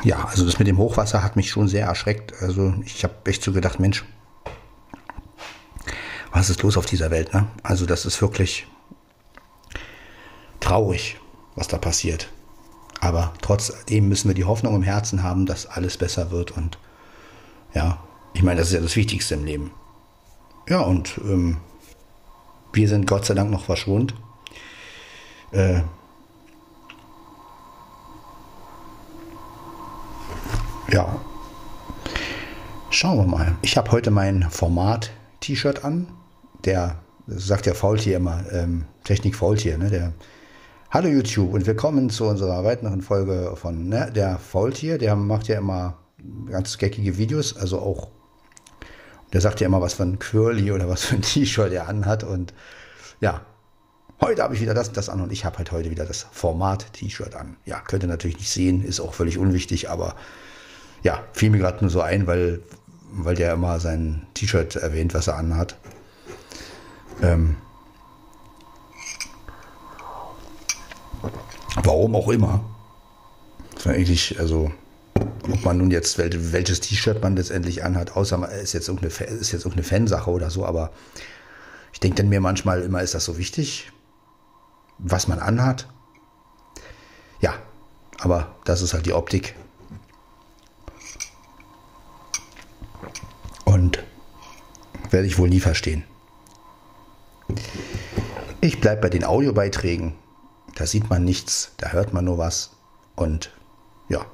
Ja, 0.02 0.24
also 0.24 0.46
das 0.46 0.58
mit 0.58 0.66
dem 0.66 0.78
Hochwasser 0.78 1.22
hat 1.22 1.36
mich 1.36 1.50
schon 1.50 1.68
sehr 1.68 1.88
erschreckt. 1.88 2.32
Also 2.40 2.72
ich 2.86 3.04
habe 3.04 3.16
echt 3.26 3.42
so 3.42 3.52
gedacht, 3.52 3.80
Mensch, 3.80 4.02
was 6.32 6.48
ist 6.48 6.62
los 6.62 6.78
auf 6.78 6.86
dieser 6.86 7.10
Welt? 7.10 7.34
Ne? 7.34 7.48
Also 7.62 7.84
das 7.84 8.06
ist 8.06 8.22
wirklich 8.22 8.66
traurig, 10.60 11.20
was 11.54 11.68
da 11.68 11.76
passiert. 11.76 12.32
Aber 13.00 13.34
trotzdem 13.42 14.08
müssen 14.08 14.30
wir 14.30 14.34
die 14.34 14.44
Hoffnung 14.44 14.74
im 14.74 14.82
Herzen 14.82 15.22
haben, 15.22 15.44
dass 15.44 15.66
alles 15.66 15.98
besser 15.98 16.30
wird. 16.30 16.52
Und 16.52 16.78
ja, 17.74 18.02
ich 18.32 18.42
meine, 18.42 18.60
das 18.60 18.68
ist 18.68 18.74
ja 18.74 18.80
das 18.80 18.96
Wichtigste 18.96 19.34
im 19.34 19.44
Leben. 19.44 19.70
Ja, 20.66 20.80
und 20.80 21.18
ähm, 21.18 21.58
wir 22.72 22.88
sind 22.88 23.06
Gott 23.06 23.26
sei 23.26 23.34
Dank 23.34 23.50
noch 23.50 23.64
verschont. 23.64 24.14
Äh, 25.52 25.82
ja, 30.90 31.20
schauen 32.88 33.18
wir 33.18 33.26
mal. 33.26 33.56
Ich 33.60 33.76
habe 33.76 33.90
heute 33.92 34.10
mein 34.10 34.48
Format-T-Shirt 34.50 35.84
an. 35.84 36.08
Der 36.64 36.96
sagt 37.26 37.66
ja 37.66 37.74
Faultier 37.74 38.16
immer, 38.16 38.44
ähm, 38.50 38.86
Technik 39.04 39.36
Faultier, 39.36 39.76
ne? 39.76 39.90
Der 39.90 40.12
Hallo 40.90 41.08
YouTube 41.08 41.52
und 41.52 41.66
willkommen 41.66 42.08
zu 42.08 42.24
unserer 42.24 42.64
weiteren 42.64 43.02
Folge 43.02 43.54
von 43.56 43.88
ne, 43.88 44.10
der 44.14 44.38
Faultier. 44.38 44.96
Der 44.96 45.14
macht 45.14 45.48
ja 45.48 45.58
immer 45.58 45.98
ganz 46.48 46.78
geckige 46.78 47.18
Videos, 47.18 47.54
also 47.56 47.80
auch, 47.80 48.08
der 49.34 49.40
sagt 49.40 49.60
ja 49.60 49.66
immer, 49.66 49.80
was 49.80 49.94
für 49.94 50.04
ein 50.04 50.20
Quirly 50.20 50.70
oder 50.70 50.88
was 50.88 51.04
für 51.04 51.16
ein 51.16 51.22
T-Shirt 51.22 51.72
er 51.72 51.88
anhat. 51.88 52.22
Und 52.22 52.54
ja, 53.20 53.42
heute 54.20 54.42
habe 54.42 54.54
ich 54.54 54.60
wieder 54.60 54.74
das 54.74 54.88
und 54.88 54.96
das 54.96 55.08
an 55.08 55.20
und 55.20 55.32
ich 55.32 55.44
habe 55.44 55.58
halt 55.58 55.72
heute 55.72 55.90
wieder 55.90 56.06
das 56.06 56.26
Format-T-Shirt 56.32 57.34
an. 57.34 57.56
Ja, 57.66 57.80
könnt 57.80 58.04
ihr 58.04 58.08
natürlich 58.08 58.38
nicht 58.38 58.50
sehen, 58.50 58.84
ist 58.84 59.00
auch 59.00 59.12
völlig 59.12 59.36
unwichtig, 59.36 59.90
aber 59.90 60.14
ja, 61.02 61.22
fiel 61.32 61.50
mir 61.50 61.58
gerade 61.58 61.80
nur 61.80 61.90
so 61.90 62.00
ein, 62.00 62.28
weil, 62.28 62.60
weil 63.10 63.34
der 63.34 63.52
immer 63.52 63.80
sein 63.80 64.24
T-Shirt 64.34 64.76
erwähnt, 64.76 65.12
was 65.14 65.26
er 65.26 65.36
anhat. 65.36 65.76
Ähm, 67.20 67.56
Warum 71.82 72.14
auch 72.14 72.28
immer. 72.28 72.64
Das 73.74 73.86
war 73.86 73.94
eigentlich, 73.94 74.38
also, 74.38 74.70
ob 75.50 75.64
man 75.64 75.78
nun 75.78 75.90
jetzt, 75.90 76.18
welches 76.18 76.80
T-Shirt 76.80 77.22
man 77.22 77.36
letztendlich 77.36 77.84
anhat, 77.84 78.16
außer 78.16 78.38
man 78.38 78.50
ist 78.50 78.72
jetzt 78.72 78.88
irgendeine, 78.88 79.12
ist 79.12 79.52
jetzt 79.52 79.64
irgendeine 79.64 79.84
Fansache 79.84 80.30
oder 80.30 80.50
so, 80.50 80.64
aber 80.64 80.92
ich 81.92 82.00
denke 82.00 82.16
dann 82.16 82.28
mir 82.28 82.40
manchmal 82.40 82.82
immer, 82.82 83.02
ist 83.02 83.14
das 83.14 83.24
so 83.24 83.38
wichtig, 83.38 83.92
was 84.98 85.28
man 85.28 85.38
anhat? 85.38 85.88
Ja, 87.40 87.54
aber 88.20 88.54
das 88.64 88.82
ist 88.82 88.94
halt 88.94 89.06
die 89.06 89.12
Optik. 89.12 89.54
Und 93.64 94.02
werde 95.10 95.26
ich 95.26 95.38
wohl 95.38 95.48
nie 95.48 95.60
verstehen. 95.60 96.04
Ich 98.60 98.80
bleibe 98.80 99.02
bei 99.02 99.10
den 99.10 99.24
Audiobeiträgen. 99.24 100.14
Da 100.74 100.86
sieht 100.86 101.10
man 101.10 101.24
nichts, 101.24 101.72
da 101.76 101.90
hört 101.90 102.12
man 102.12 102.24
nur 102.24 102.38
was 102.38 102.70
und 103.14 103.52
ja. 104.08 104.24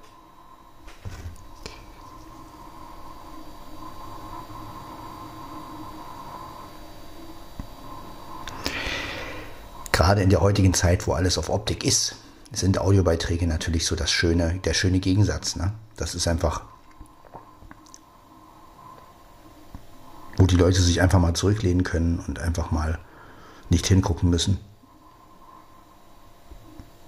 Gerade 10.11 10.23
in 10.23 10.31
der 10.31 10.41
heutigen 10.41 10.75
Zeit, 10.75 11.07
wo 11.07 11.13
alles 11.13 11.39
auf 11.39 11.49
Optik 11.49 11.85
ist, 11.85 12.17
sind 12.51 12.81
Audiobeiträge 12.81 13.47
natürlich 13.47 13.87
so 13.87 13.95
das 13.95 14.11
schöne, 14.11 14.59
der 14.65 14.75
schöne 14.75 14.99
Gegensatz. 14.99 15.55
Ne? 15.55 15.73
Das 15.97 16.17
ist 16.17 16.27
einfach, 16.27 16.63
wo 20.37 20.47
die 20.47 20.57
Leute 20.57 20.83
sich 20.83 21.01
einfach 21.01 21.21
mal 21.21 21.35
zurücklehnen 21.35 21.85
können 21.85 22.19
und 22.27 22.41
einfach 22.41 22.73
mal 22.73 22.99
nicht 23.69 23.87
hingucken 23.87 24.31
müssen 24.31 24.59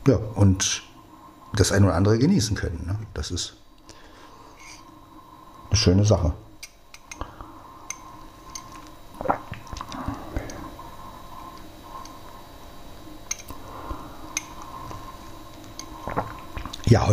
ja, 0.07 0.15
und 0.37 0.85
das 1.57 1.73
ein 1.73 1.83
oder 1.83 1.97
andere 1.97 2.21
genießen 2.21 2.55
können. 2.55 2.87
Ne? 2.87 2.97
Das 3.15 3.33
ist 3.33 3.57
eine 5.71 5.77
schöne 5.77 6.05
Sache. 6.05 6.35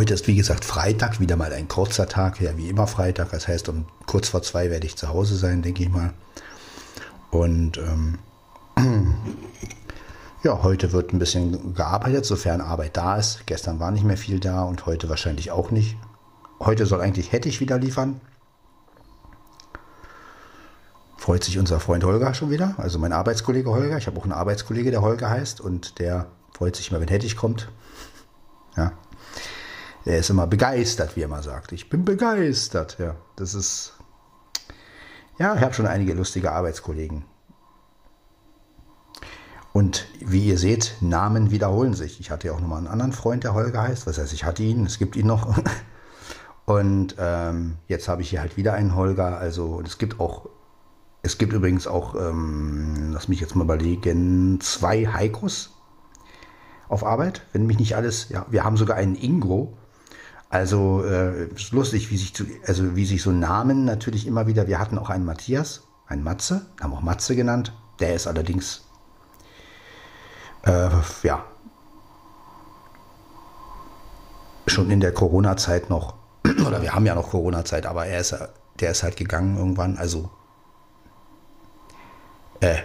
Heute 0.00 0.14
ist 0.14 0.26
wie 0.26 0.34
gesagt 0.34 0.64
Freitag, 0.64 1.20
wieder 1.20 1.36
mal 1.36 1.52
ein 1.52 1.68
kurzer 1.68 2.08
Tag, 2.08 2.40
ja 2.40 2.56
wie 2.56 2.70
immer 2.70 2.86
Freitag. 2.86 3.32
Das 3.32 3.46
heißt, 3.46 3.68
um 3.68 3.84
kurz 4.06 4.30
vor 4.30 4.40
zwei 4.40 4.70
werde 4.70 4.86
ich 4.86 4.96
zu 4.96 5.08
Hause 5.08 5.36
sein, 5.36 5.60
denke 5.60 5.82
ich 5.82 5.90
mal. 5.90 6.14
Und 7.30 7.76
ähm, 7.76 8.18
ja, 10.42 10.62
heute 10.62 10.92
wird 10.92 11.12
ein 11.12 11.18
bisschen 11.18 11.74
gearbeitet, 11.74 12.24
sofern 12.24 12.62
Arbeit 12.62 12.96
da 12.96 13.16
ist. 13.16 13.42
Gestern 13.44 13.78
war 13.78 13.90
nicht 13.90 14.04
mehr 14.04 14.16
viel 14.16 14.40
da 14.40 14.62
und 14.62 14.86
heute 14.86 15.10
wahrscheinlich 15.10 15.50
auch 15.50 15.70
nicht. 15.70 15.98
Heute 16.60 16.86
soll 16.86 17.02
eigentlich 17.02 17.30
hätte 17.32 17.50
ich 17.50 17.60
wieder 17.60 17.76
liefern. 17.76 18.22
Freut 21.18 21.44
sich 21.44 21.58
unser 21.58 21.78
Freund 21.78 22.04
Holger 22.04 22.32
schon 22.32 22.48
wieder, 22.48 22.74
also 22.78 22.98
mein 22.98 23.12
Arbeitskollege 23.12 23.68
Holger. 23.68 23.98
Ich 23.98 24.06
habe 24.06 24.18
auch 24.18 24.24
einen 24.24 24.32
Arbeitskollege, 24.32 24.90
der 24.90 25.02
Holger 25.02 25.28
heißt 25.28 25.60
und 25.60 25.98
der 25.98 26.28
freut 26.54 26.74
sich 26.74 26.90
immer, 26.90 27.02
wenn 27.02 27.08
Hettich 27.08 27.36
kommt. 27.36 27.68
Ja. 28.78 28.92
Er 30.04 30.18
ist 30.18 30.30
immer 30.30 30.46
begeistert, 30.46 31.16
wie 31.16 31.20
er 31.22 31.26
immer 31.26 31.42
sagt. 31.42 31.72
Ich 31.72 31.90
bin 31.90 32.04
begeistert, 32.04 32.98
ja. 32.98 33.16
Das 33.36 33.54
ist. 33.54 33.94
Ja, 35.38 35.54
ich 35.54 35.62
habe 35.62 35.74
schon 35.74 35.86
einige 35.86 36.14
lustige 36.14 36.52
Arbeitskollegen. 36.52 37.24
Und 39.72 40.06
wie 40.20 40.46
ihr 40.46 40.58
seht, 40.58 40.96
Namen 41.00 41.50
wiederholen 41.50 41.94
sich. 41.94 42.20
Ich 42.20 42.30
hatte 42.30 42.48
ja 42.48 42.54
auch 42.54 42.60
nochmal 42.60 42.78
einen 42.78 42.88
anderen 42.88 43.12
Freund, 43.12 43.44
der 43.44 43.54
Holger 43.54 43.82
heißt. 43.82 44.06
Was 44.06 44.18
heißt, 44.18 44.32
ich 44.32 44.44
hatte 44.44 44.62
ihn, 44.62 44.84
es 44.84 44.98
gibt 44.98 45.16
ihn 45.16 45.26
noch. 45.26 45.56
Und 46.64 47.16
ähm, 47.18 47.76
jetzt 47.88 48.08
habe 48.08 48.22
ich 48.22 48.30
hier 48.30 48.40
halt 48.40 48.56
wieder 48.56 48.74
einen 48.74 48.94
Holger. 48.94 49.38
Also 49.38 49.80
es 49.84 49.98
gibt 49.98 50.20
auch, 50.20 50.48
es 51.22 51.38
gibt 51.38 51.52
übrigens 51.52 51.86
auch, 51.86 52.14
ähm, 52.14 53.10
lass 53.12 53.28
mich 53.28 53.40
jetzt 53.40 53.54
mal 53.54 53.64
überlegen, 53.64 54.60
zwei 54.60 55.06
Heikos 55.06 55.70
auf 56.88 57.04
Arbeit, 57.04 57.42
wenn 57.52 57.66
mich 57.66 57.78
nicht 57.78 57.96
alles, 57.96 58.28
ja, 58.30 58.46
wir 58.50 58.64
haben 58.64 58.76
sogar 58.76 58.96
einen 58.96 59.14
Ingo. 59.14 59.76
Also 60.50 61.04
äh, 61.04 61.46
ist 61.46 61.70
lustig, 61.70 62.10
wie 62.10 62.16
sich, 62.16 62.34
zu, 62.34 62.44
also 62.66 62.96
wie 62.96 63.06
sich 63.06 63.22
so 63.22 63.30
Namen 63.30 63.84
natürlich 63.84 64.26
immer 64.26 64.48
wieder, 64.48 64.66
wir 64.66 64.80
hatten 64.80 64.98
auch 64.98 65.08
einen 65.08 65.24
Matthias, 65.24 65.84
einen 66.08 66.24
Matze, 66.24 66.66
haben 66.80 66.92
auch 66.92 67.02
Matze 67.02 67.36
genannt. 67.36 67.72
Der 68.00 68.14
ist 68.14 68.26
allerdings 68.26 68.84
äh, 70.64 70.90
ja, 71.22 71.44
schon 74.66 74.90
in 74.90 75.00
der 75.00 75.12
Corona-Zeit 75.12 75.88
noch, 75.88 76.14
oder 76.66 76.82
wir 76.82 76.94
haben 76.94 77.06
ja 77.06 77.14
noch 77.14 77.30
Corona-Zeit, 77.30 77.86
aber 77.86 78.06
er 78.06 78.20
ist, 78.20 78.34
der 78.80 78.90
ist 78.90 79.04
halt 79.04 79.16
gegangen 79.16 79.56
irgendwann, 79.56 79.98
also 79.98 80.30
äh, 82.60 82.78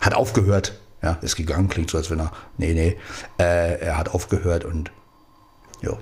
hat 0.00 0.14
aufgehört, 0.14 0.80
ja, 1.02 1.18
ist 1.22 1.36
gegangen, 1.36 1.68
klingt 1.68 1.90
so, 1.90 1.98
als 1.98 2.10
wenn 2.10 2.20
er, 2.20 2.32
nee, 2.58 2.74
nee, 2.74 2.98
äh, 3.38 3.78
er 3.80 3.96
hat 3.96 4.08
aufgehört 4.08 4.64
und, 4.64 4.90
ja. 5.82 5.96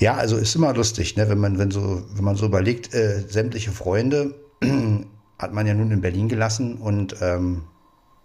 Ja, 0.00 0.14
also 0.14 0.38
ist 0.38 0.56
immer 0.56 0.72
lustig, 0.72 1.16
ne? 1.16 1.28
wenn 1.28 1.38
man, 1.38 1.58
wenn 1.58 1.70
so, 1.70 2.02
wenn 2.14 2.24
man 2.24 2.34
so 2.34 2.46
überlegt, 2.46 2.94
äh, 2.94 3.20
sämtliche 3.28 3.70
Freunde 3.70 4.34
hat 5.38 5.52
man 5.52 5.66
ja 5.66 5.74
nun 5.74 5.90
in 5.90 6.00
Berlin 6.00 6.28
gelassen 6.28 6.78
und 6.78 7.16
ähm, 7.20 7.64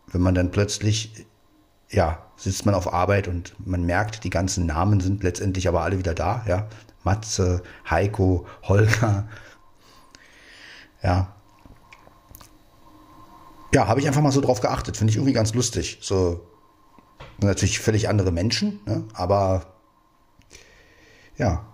wenn 0.08 0.22
man 0.22 0.36
dann 0.36 0.52
plötzlich, 0.52 1.26
ja, 1.90 2.26
sitzt 2.38 2.66
man 2.66 2.76
auf 2.76 2.94
Arbeit 2.94 3.28
und 3.28 3.56
man 3.66 3.84
merkt, 3.84 4.24
die 4.24 4.30
ganzen 4.30 4.66
Namen 4.66 5.02
sind 5.02 5.22
letztendlich 5.22 5.68
aber 5.68 5.82
alle 5.82 5.98
wieder 5.98 6.14
da, 6.14 6.46
ja. 6.48 6.68
Matze, 7.04 7.62
Heiko, 7.90 8.48
Holger, 8.64 9.28
ja. 11.04 11.36
Ja, 13.74 13.88
habe 13.88 14.00
ich 14.00 14.08
einfach 14.08 14.22
mal 14.22 14.32
so 14.32 14.40
drauf 14.40 14.62
geachtet, 14.62 14.96
finde 14.96 15.12
ich 15.12 15.18
irgendwie 15.18 15.34
ganz 15.34 15.54
lustig. 15.54 15.98
So, 16.02 16.40
natürlich 17.40 17.80
völlig 17.80 18.08
andere 18.08 18.32
Menschen, 18.32 18.80
ne? 18.86 19.04
aber 19.14 19.75
ja. 21.38 21.66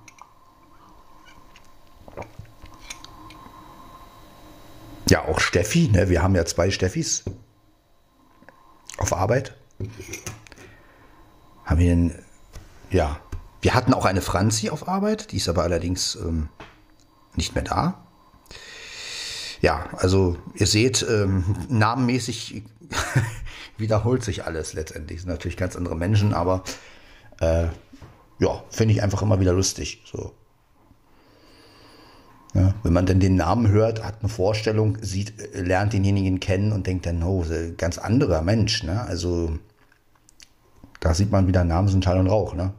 Ja, 5.09 5.25
auch 5.25 5.39
Steffi, 5.39 5.89
ne? 5.89 6.09
wir 6.09 6.23
haben 6.23 6.35
ja 6.35 6.45
zwei 6.45 6.71
Steffis 6.71 7.23
auf 8.97 9.13
Arbeit. 9.13 9.57
Haben 11.65 11.79
wir 11.79 11.89
denn, 11.89 12.15
ja, 12.91 13.19
wir 13.61 13.73
hatten 13.73 13.93
auch 13.93 14.05
eine 14.05 14.21
Franzi 14.21 14.69
auf 14.69 14.87
Arbeit, 14.87 15.31
die 15.31 15.37
ist 15.37 15.49
aber 15.49 15.63
allerdings 15.63 16.15
ähm, 16.15 16.49
nicht 17.35 17.55
mehr 17.55 17.63
da. 17.63 18.05
Ja, 19.61 19.85
also 19.97 20.37
ihr 20.55 20.65
seht, 20.65 21.05
ähm, 21.07 21.43
namenmäßig 21.69 22.63
wiederholt 23.77 24.23
sich 24.23 24.45
alles 24.45 24.73
letztendlich. 24.73 25.19
Das 25.19 25.23
sind 25.23 25.31
natürlich 25.31 25.57
ganz 25.57 25.75
andere 25.75 25.95
Menschen, 25.95 26.33
aber 26.33 26.63
äh, 27.39 27.67
ja, 28.41 28.63
finde 28.69 28.95
ich 28.95 29.03
einfach 29.03 29.21
immer 29.21 29.39
wieder 29.39 29.53
lustig. 29.53 30.01
So. 30.11 30.33
Ja, 32.55 32.73
wenn 32.81 32.91
man 32.91 33.05
dann 33.05 33.19
den 33.19 33.35
Namen 33.35 33.69
hört, 33.69 34.03
hat 34.03 34.21
eine 34.21 34.29
Vorstellung, 34.29 34.97
sieht, 34.99 35.39
äh, 35.39 35.61
lernt 35.61 35.93
denjenigen 35.93 36.39
kennen 36.39 36.73
und 36.73 36.87
denkt 36.87 37.05
dann, 37.05 37.21
oh, 37.21 37.45
ganz 37.77 37.99
anderer 37.99 38.41
Mensch. 38.41 38.83
Ne? 38.83 38.99
Also 38.99 39.59
da 40.99 41.13
sieht 41.13 41.31
man 41.31 41.47
wieder 41.47 41.63
Namen 41.63 41.87
sind 41.87 42.03
Schall 42.03 42.19
und 42.19 42.27
Rauch. 42.27 42.55
Ne? 42.55 42.73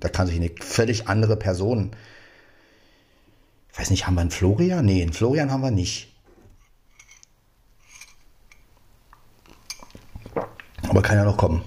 Da 0.00 0.08
kann 0.08 0.26
sich 0.26 0.36
eine 0.36 0.50
völlig 0.60 1.08
andere 1.08 1.36
Person. 1.36 1.92
Ich 3.72 3.78
weiß 3.78 3.90
nicht, 3.90 4.06
haben 4.08 4.14
wir 4.14 4.20
einen 4.20 4.30
Florian? 4.30 4.84
Nee, 4.84 5.00
einen 5.00 5.12
Florian 5.12 5.52
haben 5.52 5.62
wir 5.62 5.70
nicht. 5.70 6.12
Aber 10.88 11.02
kann 11.02 11.16
ja 11.16 11.24
noch 11.24 11.36
kommen. 11.36 11.62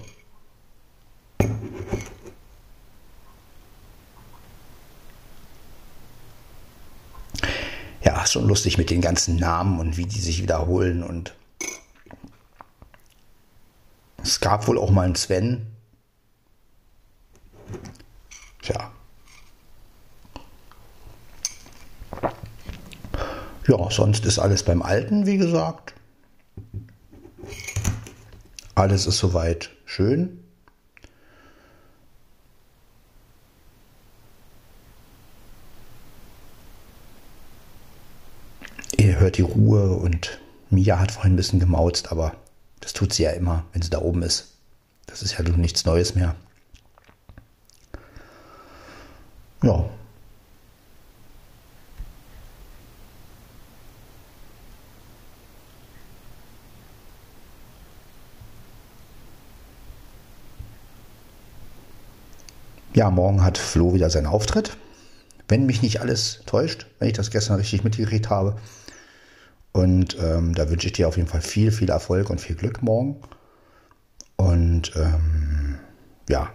Ja, 8.28 8.32
schon 8.32 8.46
lustig 8.46 8.76
mit 8.76 8.90
den 8.90 9.00
ganzen 9.00 9.36
Namen 9.36 9.80
und 9.80 9.96
wie 9.96 10.04
die 10.04 10.20
sich 10.20 10.42
wiederholen 10.42 11.02
und 11.02 11.34
es 14.18 14.40
gab 14.40 14.68
wohl 14.68 14.76
auch 14.78 14.90
mal 14.90 15.06
einen 15.06 15.14
Sven. 15.14 15.66
Tja. 18.60 18.90
Ja, 23.66 23.90
sonst 23.90 24.26
ist 24.26 24.38
alles 24.38 24.62
beim 24.62 24.82
Alten, 24.82 25.24
wie 25.24 25.38
gesagt. 25.38 25.94
Alles 28.74 29.06
ist 29.06 29.16
soweit 29.16 29.70
schön. 29.86 30.44
Ihr 38.98 39.17
hört 39.28 39.36
die 39.36 39.42
Ruhe 39.42 39.92
und 39.92 40.40
Mia 40.70 40.98
hat 40.98 41.12
vorhin 41.12 41.34
ein 41.34 41.36
bisschen 41.36 41.60
gemauzt, 41.60 42.10
aber 42.10 42.32
das 42.80 42.94
tut 42.94 43.12
sie 43.12 43.24
ja 43.24 43.30
immer, 43.32 43.64
wenn 43.74 43.82
sie 43.82 43.90
da 43.90 44.00
oben 44.00 44.22
ist. 44.22 44.54
Das 45.06 45.22
ist 45.22 45.36
ja 45.36 45.42
nichts 45.42 45.84
Neues 45.84 46.14
mehr. 46.14 46.34
Ja, 49.62 49.84
Ja, 62.94 63.10
morgen 63.10 63.44
hat 63.44 63.58
Flo 63.58 63.92
wieder 63.94 64.08
seinen 64.10 64.26
Auftritt. 64.26 64.76
Wenn 65.46 65.66
mich 65.66 65.82
nicht 65.82 66.00
alles 66.00 66.40
täuscht, 66.46 66.86
wenn 66.98 67.08
ich 67.08 67.14
das 67.14 67.30
gestern 67.30 67.56
richtig 67.56 67.84
mitgekriegt 67.84 68.30
habe. 68.30 68.56
Und 69.78 70.16
ähm, 70.20 70.56
da 70.56 70.68
wünsche 70.70 70.88
ich 70.88 70.94
dir 70.94 71.06
auf 71.06 71.16
jeden 71.16 71.28
Fall 71.28 71.40
viel, 71.40 71.70
viel 71.70 71.88
Erfolg 71.88 72.30
und 72.30 72.40
viel 72.40 72.56
Glück 72.56 72.82
morgen. 72.82 73.14
Und 74.34 74.90
ähm, 74.96 75.78
ja. 76.28 76.50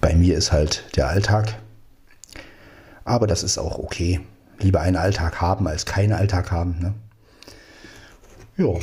Bei 0.00 0.14
mir 0.14 0.36
ist 0.36 0.52
halt 0.52 0.84
der 0.94 1.08
Alltag. 1.08 1.56
Aber 3.04 3.26
das 3.26 3.42
ist 3.42 3.58
auch 3.58 3.80
okay 3.80 4.20
lieber 4.60 4.80
einen 4.82 4.96
Alltag 4.96 5.40
haben 5.40 5.66
als 5.66 5.84
keinen 5.84 6.12
Alltag 6.12 6.52
haben. 6.52 6.78
Ne? 6.78 6.94
Ja. 8.56 8.78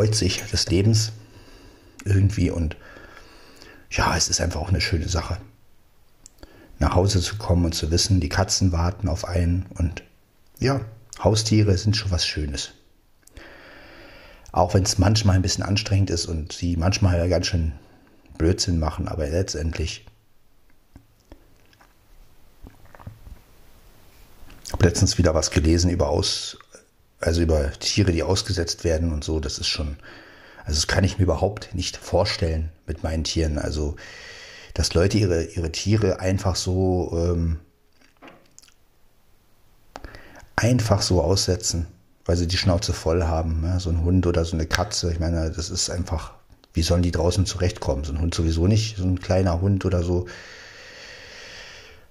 Man 0.00 0.06
erfreut 0.06 0.16
sich 0.16 0.42
des 0.50 0.66
Lebens 0.70 1.12
irgendwie 2.06 2.50
und 2.50 2.74
ja, 3.90 4.16
es 4.16 4.30
ist 4.30 4.40
einfach 4.40 4.58
auch 4.58 4.70
eine 4.70 4.80
schöne 4.80 5.10
Sache. 5.10 5.36
Nach 6.78 6.94
Hause 6.94 7.20
zu 7.20 7.36
kommen 7.36 7.66
und 7.66 7.74
zu 7.74 7.90
wissen, 7.90 8.18
die 8.18 8.30
Katzen 8.30 8.72
warten 8.72 9.08
auf 9.08 9.26
einen 9.26 9.66
und 9.74 10.02
ja, 10.58 10.80
Haustiere 11.22 11.76
sind 11.76 11.98
schon 11.98 12.10
was 12.10 12.26
Schönes. 12.26 12.70
Auch 14.52 14.72
wenn 14.72 14.84
es 14.84 14.96
manchmal 14.96 15.36
ein 15.36 15.42
bisschen 15.42 15.64
anstrengend 15.64 16.08
ist 16.08 16.24
und 16.24 16.54
sie 16.54 16.78
manchmal 16.78 17.28
ganz 17.28 17.48
schön 17.48 17.72
Blödsinn 18.38 18.78
machen, 18.78 19.06
aber 19.06 19.28
letztendlich. 19.28 20.06
Ich 24.64 24.72
habe 24.72 24.86
letztens 24.86 25.18
wieder 25.18 25.34
was 25.34 25.50
gelesen 25.50 25.90
über 25.90 26.08
aus, 26.08 26.56
also 27.20 27.42
über 27.42 27.70
Tiere, 27.78 28.12
die 28.12 28.22
ausgesetzt 28.22 28.84
werden 28.84 29.12
und 29.12 29.24
so. 29.24 29.40
Das 29.40 29.58
ist 29.58 29.68
schon, 29.68 29.96
also 30.64 30.76
das 30.76 30.86
kann 30.86 31.04
ich 31.04 31.18
mir 31.18 31.24
überhaupt 31.24 31.74
nicht 31.74 31.96
vorstellen 31.96 32.70
mit 32.86 33.02
meinen 33.02 33.24
Tieren. 33.24 33.58
Also, 33.58 33.96
dass 34.74 34.94
Leute 34.94 35.18
ihre, 35.18 35.44
ihre 35.44 35.70
Tiere 35.72 36.20
einfach 36.20 36.56
so 36.56 37.12
ähm, 37.14 37.58
einfach 40.56 41.02
so 41.02 41.22
aussetzen, 41.22 41.86
weil 42.24 42.36
sie 42.36 42.46
die 42.46 42.58
Schnauze 42.58 42.92
voll 42.92 43.24
haben. 43.24 43.62
Ja, 43.64 43.80
so 43.80 43.90
ein 43.90 44.04
Hund 44.04 44.26
oder 44.26 44.44
so 44.44 44.56
eine 44.56 44.66
Katze. 44.66 45.10
Ich 45.10 45.18
meine, 45.18 45.50
das 45.50 45.70
ist 45.70 45.90
einfach, 45.90 46.32
wie 46.74 46.82
sollen 46.82 47.02
die 47.02 47.10
draußen 47.10 47.46
zurechtkommen? 47.46 48.04
So 48.04 48.12
ein 48.12 48.20
Hund 48.20 48.34
sowieso 48.34 48.66
nicht, 48.66 48.96
so 48.96 49.04
ein 49.04 49.20
kleiner 49.20 49.60
Hund 49.60 49.84
oder 49.84 50.02
so. 50.02 50.26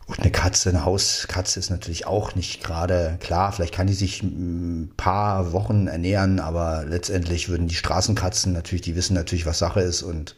Und 0.09 0.21
eine 0.21 0.31
Katze, 0.31 0.69
eine 0.69 0.85
Hauskatze 0.85 1.59
ist 1.59 1.69
natürlich 1.69 2.07
auch 2.07 2.33
nicht 2.33 2.63
gerade 2.63 3.17
klar. 3.19 3.51
Vielleicht 3.51 3.75
kann 3.75 3.85
die 3.85 3.93
sich 3.93 4.23
ein 4.23 4.91
paar 4.97 5.53
Wochen 5.53 5.85
ernähren, 5.85 6.39
aber 6.39 6.83
letztendlich 6.83 7.47
würden 7.47 7.67
die 7.67 7.75
Straßenkatzen 7.75 8.51
natürlich, 8.51 8.81
die 8.81 8.95
wissen 8.95 9.13
natürlich, 9.13 9.45
was 9.45 9.59
Sache 9.59 9.81
ist 9.81 10.01
und 10.01 10.35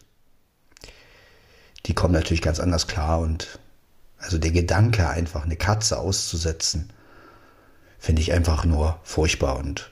die 1.85 1.93
kommen 1.93 2.13
natürlich 2.13 2.41
ganz 2.41 2.59
anders 2.59 2.87
klar. 2.87 3.19
Und 3.19 3.59
also 4.17 4.37
der 4.37 4.51
Gedanke, 4.51 5.07
einfach 5.07 5.45
eine 5.45 5.55
Katze 5.55 5.99
auszusetzen, 5.99 6.91
finde 7.97 8.21
ich 8.21 8.33
einfach 8.33 8.65
nur 8.65 8.99
furchtbar 9.03 9.55
und 9.55 9.89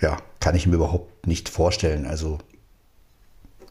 ja, 0.00 0.16
kann 0.38 0.54
ich 0.54 0.68
mir 0.68 0.76
überhaupt 0.76 1.26
nicht 1.26 1.48
vorstellen. 1.48 2.06
Also 2.06 2.38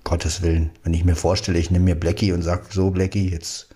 Gottes 0.04 0.42
Willen, 0.42 0.72
wenn 0.84 0.94
ich 0.94 1.06
mir 1.06 1.16
vorstelle, 1.16 1.58
ich 1.58 1.72
nehme 1.72 1.86
mir 1.86 1.96
Blackie 1.96 2.34
und 2.34 2.42
sage 2.42 2.66
so 2.70 2.92
Blackie, 2.92 3.30
jetzt 3.30 3.67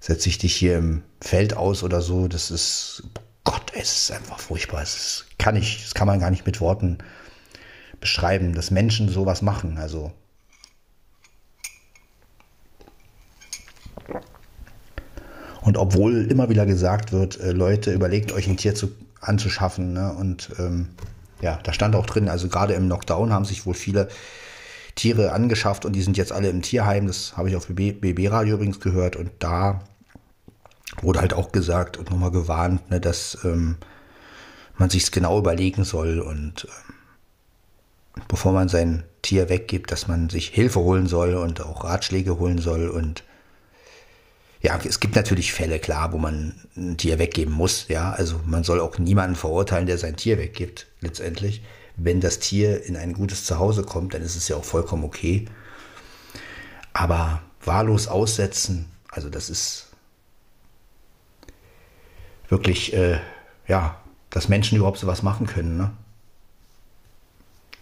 setze 0.00 0.28
ich 0.28 0.38
dich 0.38 0.54
hier 0.54 0.78
im 0.78 1.02
Feld 1.20 1.56
aus 1.56 1.82
oder 1.82 2.00
so, 2.00 2.28
das 2.28 2.50
ist 2.50 3.02
Gott, 3.44 3.72
es 3.74 3.96
ist 3.96 4.10
einfach 4.12 4.38
furchtbar. 4.38 4.82
Es 4.82 5.26
kann 5.38 5.56
ich, 5.56 5.82
das 5.82 5.94
kann 5.94 6.06
man 6.06 6.20
gar 6.20 6.30
nicht 6.30 6.46
mit 6.46 6.60
Worten 6.60 6.98
beschreiben, 8.00 8.54
dass 8.54 8.70
Menschen 8.70 9.08
sowas 9.08 9.42
machen. 9.42 9.78
Also 9.78 10.12
Und 15.62 15.76
obwohl 15.76 16.30
immer 16.30 16.48
wieder 16.48 16.64
gesagt 16.64 17.12
wird, 17.12 17.38
äh, 17.40 17.52
Leute, 17.52 17.92
überlegt 17.92 18.32
euch 18.32 18.48
ein 18.48 18.56
Tier 18.56 18.74
zu, 18.74 18.90
anzuschaffen. 19.20 19.92
Ne? 19.92 20.14
Und 20.14 20.50
ähm, 20.58 20.88
Ja, 21.42 21.60
da 21.62 21.72
stand 21.72 21.94
auch 21.94 22.06
drin, 22.06 22.28
also 22.28 22.48
gerade 22.48 22.74
im 22.74 22.88
Lockdown 22.88 23.32
haben 23.32 23.44
sich 23.44 23.66
wohl 23.66 23.74
viele 23.74 24.08
Tiere 24.98 25.32
angeschafft 25.32 25.84
und 25.84 25.94
die 25.94 26.02
sind 26.02 26.16
jetzt 26.16 26.32
alle 26.32 26.50
im 26.50 26.60
Tierheim. 26.60 27.06
Das 27.06 27.36
habe 27.36 27.48
ich 27.48 27.56
auf 27.56 27.68
BB-Radio 27.68 28.56
übrigens 28.56 28.80
gehört 28.80 29.16
und 29.16 29.30
da 29.38 29.80
wurde 31.00 31.20
halt 31.20 31.34
auch 31.34 31.52
gesagt 31.52 31.96
und 31.96 32.10
nochmal 32.10 32.32
gewarnt, 32.32 32.90
ne, 32.90 33.00
dass 33.00 33.38
ähm, 33.44 33.76
man 34.76 34.90
sich 34.90 35.04
es 35.04 35.10
genau 35.12 35.38
überlegen 35.38 35.84
soll 35.84 36.18
und 36.18 36.66
ähm, 36.66 38.24
bevor 38.26 38.52
man 38.52 38.68
sein 38.68 39.04
Tier 39.22 39.48
weggibt, 39.48 39.92
dass 39.92 40.08
man 40.08 40.30
sich 40.30 40.48
Hilfe 40.48 40.80
holen 40.80 41.06
soll 41.06 41.34
und 41.34 41.60
auch 41.60 41.84
Ratschläge 41.84 42.38
holen 42.38 42.58
soll 42.58 42.88
und 42.88 43.22
ja, 44.60 44.80
es 44.84 44.98
gibt 44.98 45.14
natürlich 45.14 45.52
Fälle, 45.52 45.78
klar, 45.78 46.12
wo 46.12 46.18
man 46.18 46.54
ein 46.76 46.96
Tier 46.96 47.20
weggeben 47.20 47.54
muss. 47.54 47.86
Ja, 47.86 48.10
also 48.10 48.40
man 48.44 48.64
soll 48.64 48.80
auch 48.80 48.98
niemanden 48.98 49.36
verurteilen, 49.36 49.86
der 49.86 49.98
sein 49.98 50.16
Tier 50.16 50.36
weggibt, 50.36 50.88
letztendlich. 51.00 51.62
Wenn 51.98 52.20
das 52.20 52.38
Tier 52.38 52.84
in 52.84 52.96
ein 52.96 53.12
gutes 53.12 53.44
Zuhause 53.44 53.82
kommt, 53.82 54.14
dann 54.14 54.22
ist 54.22 54.36
es 54.36 54.46
ja 54.48 54.56
auch 54.56 54.64
vollkommen 54.64 55.02
okay. 55.04 55.46
Aber 56.92 57.42
wahllos 57.64 58.06
aussetzen, 58.06 58.88
also 59.10 59.28
das 59.28 59.50
ist 59.50 59.88
wirklich, 62.48 62.94
äh, 62.94 63.18
ja, 63.66 63.96
dass 64.30 64.48
Menschen 64.48 64.78
überhaupt 64.78 64.98
sowas 64.98 65.22
machen 65.22 65.46
können. 65.46 65.76
Ne? 65.76 65.90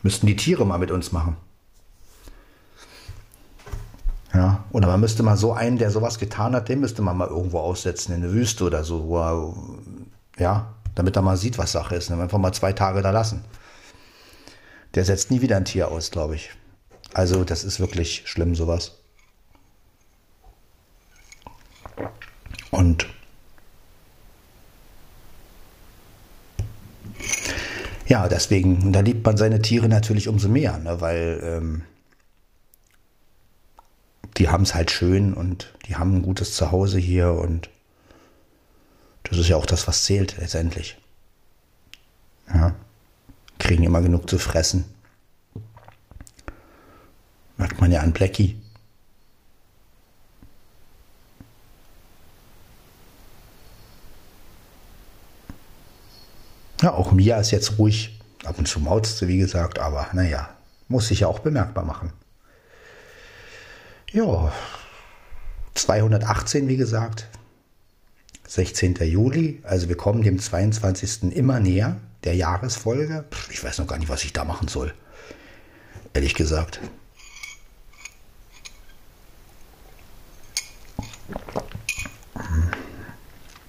Müssten 0.02 0.26
die 0.26 0.36
Tiere 0.36 0.64
mal 0.64 0.78
mit 0.78 0.90
uns 0.90 1.12
machen. 1.12 1.36
Ja, 4.32 4.64
oder 4.70 4.86
man 4.86 5.00
müsste 5.00 5.22
mal 5.22 5.36
so 5.36 5.52
einen, 5.52 5.78
der 5.78 5.90
sowas 5.90 6.18
getan 6.18 6.54
hat, 6.54 6.68
den 6.68 6.80
müsste 6.80 7.00
man 7.02 7.16
mal 7.16 7.28
irgendwo 7.28 7.58
aussetzen, 7.58 8.12
in 8.12 8.22
eine 8.22 8.32
Wüste 8.32 8.64
oder 8.64 8.84
so, 8.84 9.06
wo 9.08 9.18
er, 9.18 9.54
ja, 10.38 10.74
damit 10.94 11.16
er 11.16 11.22
mal 11.22 11.36
sieht, 11.36 11.58
was 11.58 11.72
Sache 11.72 11.94
ist. 11.94 12.10
Ne? 12.10 12.20
Einfach 12.20 12.38
mal 12.38 12.52
zwei 12.52 12.72
Tage 12.72 13.02
da 13.02 13.10
lassen. 13.10 13.44
Der 14.96 15.04
setzt 15.04 15.30
nie 15.30 15.42
wieder 15.42 15.58
ein 15.58 15.66
Tier 15.66 15.90
aus, 15.90 16.10
glaube 16.10 16.34
ich. 16.36 16.50
Also, 17.12 17.44
das 17.44 17.64
ist 17.64 17.80
wirklich 17.80 18.22
schlimm, 18.24 18.54
sowas. 18.54 18.98
Und 22.70 23.06
ja, 28.06 28.28
deswegen, 28.28 28.92
da 28.92 29.00
liebt 29.00 29.24
man 29.24 29.36
seine 29.36 29.60
Tiere 29.60 29.88
natürlich 29.88 30.28
umso 30.28 30.48
mehr, 30.48 30.78
ne? 30.78 31.00
weil 31.00 31.40
ähm, 31.42 31.82
die 34.36 34.48
haben 34.48 34.64
es 34.64 34.74
halt 34.74 34.90
schön 34.90 35.34
und 35.34 35.74
die 35.86 35.96
haben 35.96 36.16
ein 36.16 36.22
gutes 36.22 36.54
Zuhause 36.54 36.98
hier 36.98 37.32
und 37.32 37.70
das 39.24 39.38
ist 39.38 39.48
ja 39.48 39.56
auch 39.56 39.66
das, 39.66 39.88
was 39.88 40.04
zählt 40.04 40.36
letztendlich. 40.38 40.98
Ja. 42.48 42.74
Kriegen 43.58 43.84
immer 43.84 44.02
genug 44.02 44.28
zu 44.28 44.38
fressen. 44.38 44.84
Merkt 47.56 47.80
man 47.80 47.90
ja 47.90 48.00
an 48.00 48.12
Blackie. 48.12 48.60
Ja, 56.82 56.92
auch 56.92 57.12
Mia 57.12 57.38
ist 57.38 57.50
jetzt 57.50 57.78
ruhig. 57.78 58.20
Ab 58.44 58.58
und 58.58 58.68
zu 58.68 58.78
mautzt 58.80 59.18
sie, 59.18 59.28
wie 59.28 59.38
gesagt, 59.38 59.78
aber 59.78 60.08
naja, 60.12 60.50
muss 60.88 61.08
sich 61.08 61.20
ja 61.20 61.26
auch 61.26 61.40
bemerkbar 61.40 61.84
machen. 61.84 62.12
Ja, 64.12 64.52
218, 65.74 66.68
wie 66.68 66.76
gesagt, 66.76 67.26
16. 68.46 68.94
Juli. 68.96 69.60
Also 69.64 69.88
wir 69.88 69.96
kommen 69.96 70.22
dem 70.22 70.38
22. 70.38 71.34
immer 71.34 71.58
näher, 71.60 71.96
der 72.26 72.34
Jahresfolge. 72.34 73.24
Ich 73.50 73.62
weiß 73.62 73.78
noch 73.78 73.86
gar 73.86 73.98
nicht, 73.98 74.08
was 74.08 74.24
ich 74.24 74.32
da 74.32 74.44
machen 74.44 74.68
soll. 74.68 74.92
Ehrlich 76.12 76.34
gesagt. 76.34 76.80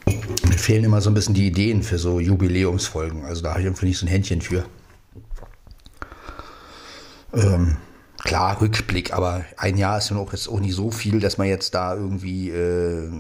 Mir 0.06 0.58
fehlen 0.58 0.84
immer 0.84 1.02
so 1.02 1.10
ein 1.10 1.14
bisschen 1.14 1.36
die 1.36 1.48
Ideen 1.48 1.84
für 1.84 2.00
so 2.00 2.20
Jubiläumsfolgen. 2.20 3.26
Also 3.26 3.44
da 3.44 3.52
habe 3.52 3.62
ich 3.62 3.68
einfach 3.68 3.84
nicht 3.84 3.98
so 3.98 4.06
ein 4.06 4.10
Händchen 4.10 4.42
für. 4.42 4.66
Ähm, 7.34 7.78
klar, 8.18 8.60
Rückblick, 8.60 9.14
aber 9.14 9.46
ein 9.58 9.78
Jahr 9.78 10.00
ist 10.00 10.10
ja 10.10 10.18
auch 10.18 10.32
jetzt 10.32 10.50
auch 10.50 10.60
nicht 10.60 10.76
so 10.76 10.90
viel, 10.90 11.20
dass 11.20 11.38
man 11.38 11.48
jetzt 11.48 11.76
da 11.76 11.94
irgendwie 11.94 12.50
äh, 12.50 13.12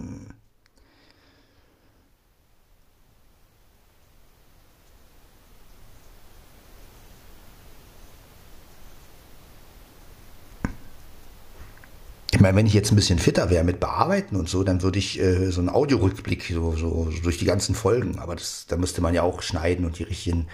Ich 12.38 12.42
meine, 12.42 12.56
wenn 12.56 12.68
ich 12.68 12.76
jetzt 12.76 12.92
ein 12.92 12.96
bisschen 12.96 13.18
fitter 13.18 13.50
wäre 13.50 13.64
mit 13.64 13.80
Bearbeiten 13.80 14.36
und 14.36 14.48
so, 14.48 14.64
dann 14.64 14.84
würde 14.84 15.00
ich 15.00 15.20
äh, 15.20 15.50
so 15.50 15.60
einen 15.60 15.70
Audiorückblick 15.70 16.44
so, 16.44 16.74
so, 16.74 17.10
so, 17.10 17.22
durch 17.24 17.40
die 17.40 17.46
ganzen 17.46 17.74
Folgen. 17.74 18.20
Aber 18.20 18.36
das, 18.36 18.68
da 18.68 18.78
müsste 18.78 19.02
man 19.02 19.16
ja 19.16 19.24
auch 19.24 19.42
schneiden 19.42 19.86
und 19.86 19.98
die 19.98 20.04
richtigen, 20.04 20.46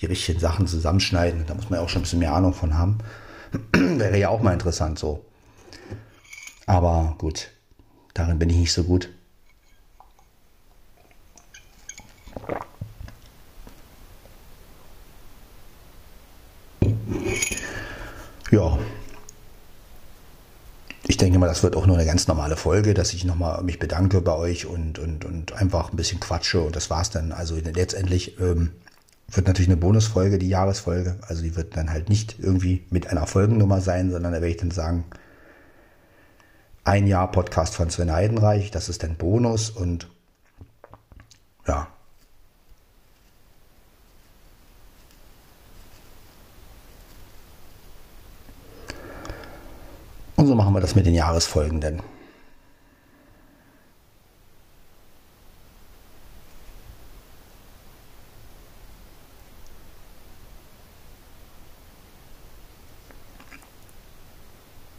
die 0.00 0.06
richtigen 0.06 0.38
Sachen 0.38 0.68
zusammenschneiden. 0.68 1.44
Da 1.48 1.54
muss 1.54 1.68
man 1.68 1.80
ja 1.80 1.84
auch 1.84 1.88
schon 1.88 1.98
ein 1.98 2.02
bisschen 2.04 2.20
mehr 2.20 2.32
Ahnung 2.32 2.54
von 2.54 2.78
haben. 2.78 2.98
Wäre 3.72 4.16
ja 4.20 4.28
auch 4.28 4.40
mal 4.40 4.52
interessant 4.52 5.00
so. 5.00 5.24
Aber 6.66 7.16
gut, 7.18 7.48
darin 8.14 8.38
bin 8.38 8.48
ich 8.48 8.58
nicht 8.58 8.72
so 8.72 8.84
gut. 8.84 9.08
Ja. 18.52 18.78
Ich 21.12 21.18
denke 21.18 21.38
mal, 21.38 21.46
das 21.46 21.62
wird 21.62 21.76
auch 21.76 21.84
nur 21.84 21.98
eine 21.98 22.06
ganz 22.06 22.26
normale 22.26 22.56
Folge, 22.56 22.94
dass 22.94 23.12
ich 23.12 23.26
nochmal 23.26 23.62
mich 23.64 23.78
bedanke 23.78 24.22
bei 24.22 24.32
euch 24.34 24.64
und, 24.64 24.98
und, 24.98 25.26
und 25.26 25.52
einfach 25.52 25.92
ein 25.92 25.96
bisschen 25.96 26.20
quatsche 26.20 26.62
und 26.62 26.74
das 26.74 26.88
war's 26.88 27.10
dann. 27.10 27.32
Also 27.32 27.54
letztendlich 27.54 28.40
ähm, 28.40 28.70
wird 29.28 29.46
natürlich 29.46 29.68
eine 29.68 29.76
Bonusfolge, 29.76 30.38
die 30.38 30.48
Jahresfolge. 30.48 31.18
Also 31.28 31.42
die 31.42 31.54
wird 31.54 31.76
dann 31.76 31.90
halt 31.90 32.08
nicht 32.08 32.36
irgendwie 32.38 32.86
mit 32.88 33.08
einer 33.08 33.26
Folgennummer 33.26 33.82
sein, 33.82 34.10
sondern 34.10 34.32
da 34.32 34.40
werde 34.40 34.52
ich 34.52 34.56
dann 34.56 34.70
sagen, 34.70 35.04
ein 36.82 37.06
Jahr 37.06 37.30
Podcast 37.30 37.74
von 37.74 37.90
Sven 37.90 38.10
Heidenreich, 38.10 38.70
das 38.70 38.88
ist 38.88 39.02
dann 39.02 39.16
Bonus 39.16 39.68
und 39.68 40.08
ja. 41.68 41.88
Das 50.92 50.96
mit 50.96 51.06
den 51.06 51.14
Jahresfolgen 51.14 51.80
denn. 51.80 52.02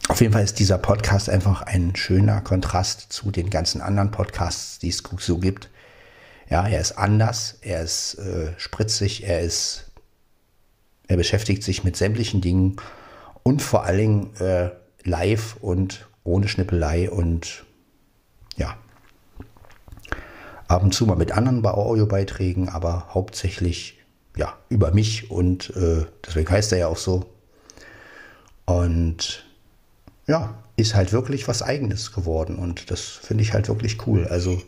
Auf 0.08 0.20
jeden 0.20 0.34
Fall 0.34 0.44
ist 0.44 0.58
dieser 0.58 0.80
Podcast 0.80 1.30
einfach 1.30 1.62
ein 1.62 1.96
schöner 1.96 2.42
Kontrast 2.42 3.14
zu 3.14 3.30
den 3.30 3.52
ganzen 3.52 3.80
anderen 3.80 4.10
Podcasts, 4.10 4.80
die 4.80 4.90
es 4.90 5.04
so 5.20 5.38
gibt. 5.38 5.70
Ja, 6.50 6.68
er 6.68 6.82
ist 6.82 6.94
anders, 6.94 7.60
er 7.62 7.84
ist 7.84 8.16
äh, 8.16 8.54
spritzig, 8.58 9.28
er 9.28 9.42
ist, 9.42 9.92
er 11.08 11.18
beschäftigt 11.18 11.62
sich 11.62 11.84
mit 11.84 11.96
sämtlichen 11.96 12.42
Dingen 12.42 12.78
und 13.44 13.62
vor 13.62 13.84
allen 13.84 13.98
Dingen 14.00 14.36
äh, 14.38 14.72
live 15.04 15.58
und 15.62 16.08
ohne 16.24 16.48
Schnippelei 16.48 17.10
und 17.10 17.66
ja, 18.56 18.78
ab 20.68 20.84
und 20.84 20.94
zu 20.94 21.06
mal 21.06 21.16
mit 21.16 21.32
anderen 21.32 21.66
Audiobeiträgen, 21.66 22.70
aber 22.70 23.08
hauptsächlich 23.14 24.00
ja 24.36 24.58
über 24.70 24.92
mich 24.92 25.30
und 25.30 25.76
äh, 25.76 26.06
deswegen 26.26 26.50
heißt 26.50 26.72
er 26.72 26.78
ja 26.80 26.88
auch 26.88 26.98
so. 26.98 27.26
Und 28.66 29.46
ja, 30.28 30.56
ist 30.76 30.96
halt 30.96 31.12
wirklich 31.12 31.48
was 31.48 31.62
Eigenes 31.62 32.14
geworden 32.14 32.56
und 32.56 32.90
das 32.90 33.02
finde 33.02 33.44
ich 33.44 33.54
halt 33.54 33.68
wirklich 33.68 34.08
cool. 34.08 34.28
Also 34.28 34.62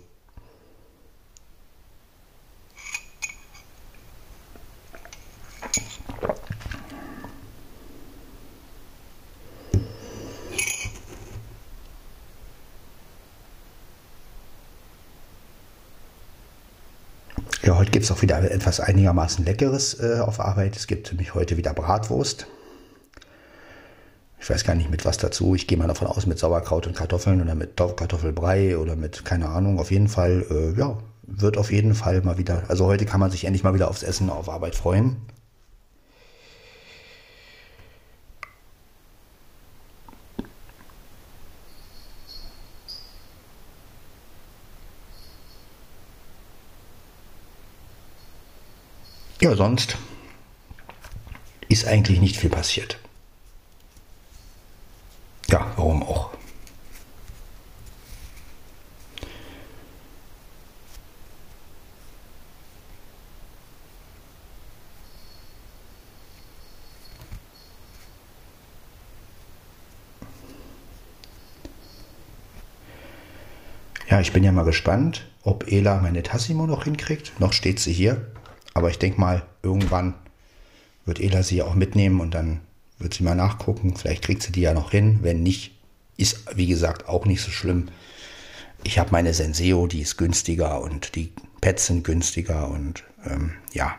wieder 18.25 18.51
etwas 18.51 18.79
einigermaßen 18.79 19.45
Leckeres 19.45 19.99
äh, 19.99 20.19
auf 20.19 20.39
Arbeit. 20.39 20.75
Es 20.75 20.88
gibt 20.88 21.11
nämlich 21.11 21.35
heute 21.35 21.57
wieder 21.57 21.75
Bratwurst. 21.75 22.47
Ich 24.39 24.49
weiß 24.49 24.63
gar 24.63 24.73
nicht 24.73 24.89
mit 24.89 25.05
was 25.05 25.19
dazu. 25.19 25.53
Ich 25.53 25.67
gehe 25.67 25.77
mal 25.77 25.88
davon 25.88 26.07
aus 26.07 26.25
mit 26.25 26.39
Sauerkraut 26.39 26.88
und 26.88 26.95
Kartoffeln 26.95 27.39
oder 27.39 27.53
mit 27.53 27.77
Kartoffelbrei 27.77 28.77
oder 28.79 28.95
mit 28.95 29.25
keine 29.25 29.49
Ahnung. 29.49 29.79
Auf 29.79 29.91
jeden 29.91 30.07
Fall, 30.07 30.43
äh, 30.49 30.79
ja, 30.79 30.97
wird 31.21 31.57
auf 31.57 31.71
jeden 31.71 31.93
Fall 31.93 32.21
mal 32.21 32.39
wieder. 32.39 32.63
Also 32.67 32.88
heute 32.88 33.05
kann 33.05 33.19
man 33.19 33.29
sich 33.29 33.45
endlich 33.45 33.63
mal 33.63 33.75
wieder 33.75 33.89
aufs 33.89 34.01
Essen 34.01 34.31
auf 34.31 34.49
Arbeit 34.49 34.75
freuen. 34.75 35.17
Ja, 49.45 49.55
sonst 49.55 49.95
ist 51.67 51.86
eigentlich 51.86 52.19
nicht 52.19 52.36
viel 52.36 52.49
passiert. 52.49 52.97
Ja, 55.49 55.71
warum 55.75 56.01
auch? 56.01 56.31
Ja, 74.10 74.19
ich 74.21 74.34
bin 74.34 74.43
ja 74.43 74.51
mal 74.51 74.65
gespannt, 74.65 75.27
ob 75.43 75.71
Ela 75.71 76.01
meine 76.01 76.23
Tassimo 76.23 76.65
noch 76.65 76.86
hinkriegt. 76.86 77.39
Noch 77.39 77.53
steht 77.53 77.79
sie 77.79 77.93
hier. 77.93 78.25
Aber 78.75 78.89
ich 78.89 78.99
denke 78.99 79.19
mal, 79.19 79.43
irgendwann 79.63 80.13
wird 81.05 81.21
Ela 81.21 81.43
sie 81.43 81.61
auch 81.61 81.75
mitnehmen 81.75 82.19
und 82.19 82.35
dann 82.35 82.59
wird 82.99 83.13
sie 83.13 83.23
mal 83.23 83.33
nachgucken. 83.33 83.95
Vielleicht 83.95 84.23
kriegt 84.23 84.43
sie 84.43 84.51
die 84.51 84.61
ja 84.61 84.73
noch 84.73 84.91
hin. 84.91 85.19
Wenn 85.21 85.43
nicht, 85.43 85.79
ist 86.17 86.45
wie 86.55 86.67
gesagt 86.67 87.07
auch 87.07 87.25
nicht 87.25 87.41
so 87.41 87.51
schlimm. 87.51 87.88
Ich 88.83 88.99
habe 88.99 89.11
meine 89.11 89.33
Senseo, 89.33 89.88
die 89.88 90.01
ist 90.01 90.17
günstiger 90.17 90.81
und 90.81 91.15
die 91.15 91.31
Pets 91.61 91.88
sind 91.88 92.03
günstiger 92.03 92.69
und 92.69 93.03
ähm, 93.25 93.53
ja. 93.71 93.95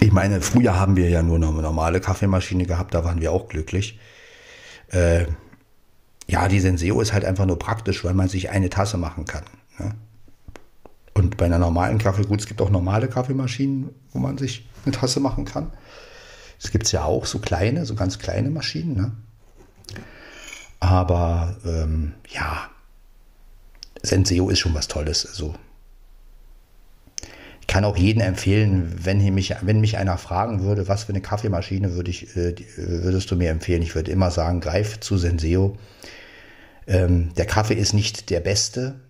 Ich 0.00 0.10
meine, 0.10 0.40
früher 0.40 0.80
haben 0.80 0.96
wir 0.96 1.10
ja 1.10 1.22
nur 1.22 1.36
eine 1.36 1.52
normale 1.52 2.00
Kaffeemaschine 2.00 2.64
gehabt, 2.64 2.94
da 2.94 3.04
waren 3.04 3.20
wir 3.20 3.30
auch 3.30 3.48
glücklich. 3.48 4.00
Äh, 4.88 5.26
ja, 6.32 6.48
die 6.48 6.60
Senseo 6.60 6.98
ist 7.02 7.12
halt 7.12 7.26
einfach 7.26 7.44
nur 7.44 7.58
praktisch, 7.58 8.04
weil 8.04 8.14
man 8.14 8.26
sich 8.26 8.48
eine 8.48 8.70
Tasse 8.70 8.96
machen 8.96 9.26
kann. 9.26 9.44
Ne? 9.78 9.94
Und 11.12 11.36
bei 11.36 11.44
einer 11.44 11.58
normalen 11.58 11.98
Kaffee, 11.98 12.22
gut, 12.22 12.40
es 12.40 12.46
gibt 12.46 12.62
auch 12.62 12.70
normale 12.70 13.06
Kaffeemaschinen, 13.06 13.90
wo 14.12 14.18
man 14.18 14.38
sich 14.38 14.66
eine 14.86 14.94
Tasse 14.94 15.20
machen 15.20 15.44
kann. 15.44 15.72
Es 16.58 16.70
gibt 16.70 16.90
ja 16.90 17.04
auch 17.04 17.26
so 17.26 17.38
kleine, 17.38 17.84
so 17.84 17.94
ganz 17.94 18.18
kleine 18.18 18.48
Maschinen. 18.48 18.96
Ne? 18.96 19.12
Aber 20.80 21.54
ähm, 21.66 22.14
ja, 22.30 22.70
Senseo 24.02 24.48
ist 24.48 24.60
schon 24.60 24.72
was 24.72 24.88
Tolles. 24.88 25.26
Also 25.26 25.54
ich 27.60 27.66
kann 27.66 27.84
auch 27.84 27.98
jedem 27.98 28.22
empfehlen, 28.22 28.94
wenn 29.02 29.22
mich, 29.34 29.54
wenn 29.60 29.82
mich 29.82 29.98
einer 29.98 30.16
fragen 30.16 30.62
würde, 30.62 30.88
was 30.88 31.04
für 31.04 31.12
eine 31.12 31.20
Kaffeemaschine 31.20 31.94
würde 31.94 32.10
ich, 32.10 32.34
äh, 32.38 32.54
würdest 32.76 33.30
du 33.30 33.36
mir 33.36 33.50
empfehlen? 33.50 33.82
Ich 33.82 33.94
würde 33.94 34.10
immer 34.10 34.30
sagen, 34.30 34.60
greif 34.60 34.98
zu 35.00 35.18
Senseo. 35.18 35.76
Ähm, 36.86 37.32
der 37.34 37.46
Kaffee 37.46 37.74
ist 37.74 37.92
nicht 37.92 38.30
der 38.30 38.40
beste. 38.40 39.00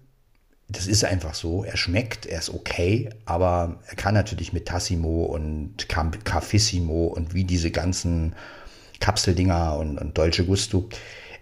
Das 0.69 0.87
ist 0.87 1.05
einfach 1.05 1.35
so. 1.35 1.65
Er 1.65 1.77
schmeckt, 1.77 2.27
er 2.27 2.39
ist 2.39 2.51
okay, 2.51 3.11
aber 3.25 3.81
er 3.87 3.97
kann 3.97 4.15
natürlich 4.15 4.53
mit 4.53 4.67
Tassimo 4.67 5.25
und 5.25 5.89
Caffissimo 5.89 7.07
und 7.07 7.35
wie 7.35 7.45
diese 7.45 7.71
ganzen 7.71 8.35
Kapseldinger 9.01 9.77
und, 9.77 9.99
und 9.99 10.17
Dolce 10.17 10.45
Gusto. 10.45 10.89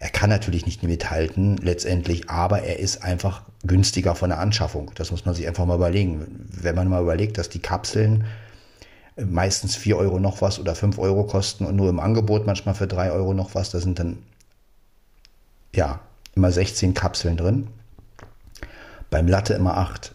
Er 0.00 0.08
kann 0.08 0.30
natürlich 0.30 0.64
nicht 0.64 0.82
mithalten 0.82 1.58
letztendlich, 1.58 2.30
aber 2.30 2.62
er 2.62 2.78
ist 2.78 3.04
einfach 3.04 3.42
günstiger 3.64 4.14
von 4.14 4.30
der 4.30 4.40
Anschaffung. 4.40 4.90
Das 4.94 5.10
muss 5.10 5.26
man 5.26 5.34
sich 5.34 5.46
einfach 5.46 5.66
mal 5.66 5.76
überlegen. 5.76 6.48
Wenn 6.50 6.74
man 6.74 6.88
mal 6.88 7.02
überlegt, 7.02 7.36
dass 7.36 7.50
die 7.50 7.60
Kapseln 7.60 8.24
meistens 9.16 9.76
4 9.76 9.98
Euro 9.98 10.18
noch 10.18 10.40
was 10.40 10.58
oder 10.58 10.74
5 10.74 10.98
Euro 10.98 11.24
kosten 11.24 11.66
und 11.66 11.76
nur 11.76 11.90
im 11.90 12.00
Angebot 12.00 12.46
manchmal 12.46 12.74
für 12.74 12.86
3 12.86 13.12
Euro 13.12 13.34
noch 13.34 13.54
was, 13.54 13.70
da 13.70 13.78
sind 13.78 13.98
dann 13.98 14.18
ja 15.74 16.00
immer 16.34 16.50
16 16.50 16.94
Kapseln 16.94 17.36
drin. 17.36 17.68
Beim 19.10 19.26
Latte 19.26 19.54
immer 19.54 19.76
8 19.76 20.14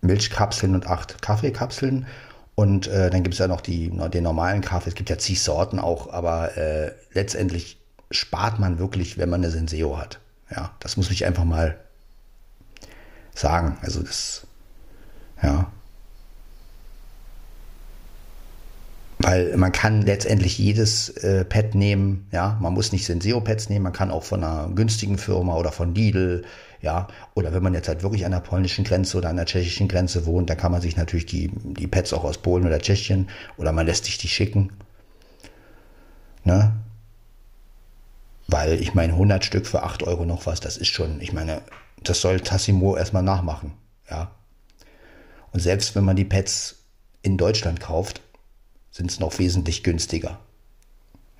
Milchkapseln 0.00 0.74
und 0.74 0.86
8 0.86 1.20
Kaffeekapseln. 1.20 2.06
Und 2.54 2.86
äh, 2.86 3.10
dann 3.10 3.22
gibt 3.22 3.34
es 3.34 3.38
ja 3.38 3.48
noch 3.48 3.60
die, 3.60 3.90
den 3.90 4.24
normalen 4.24 4.62
Kaffee. 4.62 4.88
Es 4.88 4.94
gibt 4.94 5.10
ja 5.10 5.18
zig 5.18 5.42
Sorten 5.42 5.78
auch, 5.78 6.12
aber 6.12 6.56
äh, 6.56 6.92
letztendlich 7.12 7.78
spart 8.10 8.58
man 8.58 8.78
wirklich, 8.78 9.18
wenn 9.18 9.28
man 9.28 9.42
eine 9.42 9.50
Senseo 9.50 9.98
hat. 9.98 10.20
Ja, 10.50 10.70
das 10.80 10.96
muss 10.96 11.10
ich 11.10 11.26
einfach 11.26 11.44
mal 11.44 11.76
sagen. 13.34 13.76
Also 13.82 14.02
das, 14.02 14.46
ja. 15.42 15.70
Weil 19.26 19.56
man 19.56 19.72
kann 19.72 20.02
letztendlich 20.02 20.56
jedes 20.56 21.08
äh, 21.08 21.44
Pad 21.44 21.74
nehmen, 21.74 22.28
ja, 22.30 22.56
man 22.60 22.72
muss 22.72 22.92
nicht 22.92 23.04
Senseo-Pads 23.06 23.70
nehmen, 23.70 23.82
man 23.82 23.92
kann 23.92 24.12
auch 24.12 24.22
von 24.22 24.44
einer 24.44 24.70
günstigen 24.72 25.18
Firma 25.18 25.56
oder 25.56 25.72
von 25.72 25.96
Lidl, 25.96 26.44
ja, 26.80 27.08
oder 27.34 27.52
wenn 27.52 27.60
man 27.60 27.74
jetzt 27.74 27.88
halt 27.88 28.04
wirklich 28.04 28.24
an 28.24 28.30
der 28.30 28.38
polnischen 28.38 28.84
Grenze 28.84 29.18
oder 29.18 29.28
an 29.28 29.34
der 29.34 29.46
tschechischen 29.46 29.88
Grenze 29.88 30.26
wohnt, 30.26 30.48
dann 30.48 30.56
kann 30.56 30.70
man 30.70 30.80
sich 30.80 30.96
natürlich 30.96 31.26
die, 31.26 31.50
die 31.52 31.88
Pads 31.88 32.12
auch 32.12 32.22
aus 32.22 32.38
Polen 32.38 32.66
oder 32.66 32.78
Tschechien 32.78 33.28
oder 33.56 33.72
man 33.72 33.86
lässt 33.86 34.04
sich 34.04 34.16
die 34.16 34.28
schicken. 34.28 34.70
Ne? 36.44 36.76
Weil 38.46 38.80
ich 38.80 38.94
meine, 38.94 39.14
100 39.14 39.44
Stück 39.44 39.66
für 39.66 39.82
8 39.82 40.04
Euro 40.04 40.24
noch 40.24 40.46
was, 40.46 40.60
das 40.60 40.76
ist 40.76 40.90
schon, 40.90 41.20
ich 41.20 41.32
meine, 41.32 41.62
das 42.04 42.20
soll 42.20 42.38
Tassimo 42.38 42.96
erstmal 42.96 43.24
nachmachen. 43.24 43.72
Ja. 44.08 44.30
Und 45.50 45.58
selbst 45.58 45.96
wenn 45.96 46.04
man 46.04 46.14
die 46.14 46.24
Pads 46.24 46.76
in 47.22 47.36
Deutschland 47.36 47.80
kauft, 47.80 48.20
sind 48.96 49.10
es 49.10 49.20
noch 49.20 49.38
wesentlich 49.38 49.82
günstiger. 49.82 50.38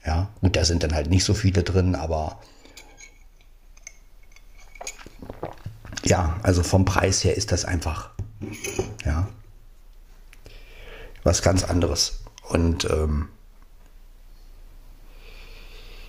Ja, 0.05 0.29
gut, 0.43 0.57
da 0.57 0.65
sind 0.67 0.83
dann 0.83 0.95
halt 0.95 1.09
nicht 1.09 1.25
so 1.25 1.33
viele 1.33 1.63
drin, 1.63 1.95
aber 1.95 2.39
ja, 6.05 6.39
also 6.43 6.63
vom 6.63 6.85
Preis 6.85 7.25
her 7.25 7.35
ist 7.35 7.53
das 7.53 7.65
einfach, 7.65 8.11
ja, 9.07 9.27
was 11.25 11.41
ganz 11.41 11.65
anderes. 11.65 12.21
Und 12.51 12.85
ähm, 12.91 13.31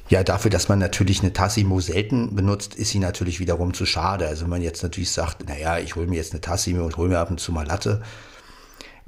ja, 0.10 0.24
dafür, 0.24 0.52
dass 0.52 0.68
man 0.68 0.80
natürlich 0.80 1.22
eine 1.22 1.32
Tassimo 1.32 1.80
selten 1.80 2.36
benutzt, 2.36 2.76
ist 2.76 2.90
sie 2.90 3.00
natürlich 3.00 3.40
wiederum 3.40 3.74
zu 3.74 3.86
schade. 3.86 4.28
Also 4.28 4.44
wenn 4.44 4.50
man 4.50 4.62
jetzt 4.62 4.84
natürlich 4.84 5.12
sagt, 5.12 5.48
naja, 5.48 5.80
ich 5.80 5.96
hole 5.96 6.08
mir 6.08 6.18
jetzt 6.18 6.34
eine 6.34 6.42
Tassimo 6.42 6.84
und 6.84 6.98
hole 6.98 7.08
mir 7.08 7.20
ab 7.20 7.32
und 7.32 7.40
zu 7.40 7.54
mal 7.54 7.66
Latte 7.66 8.04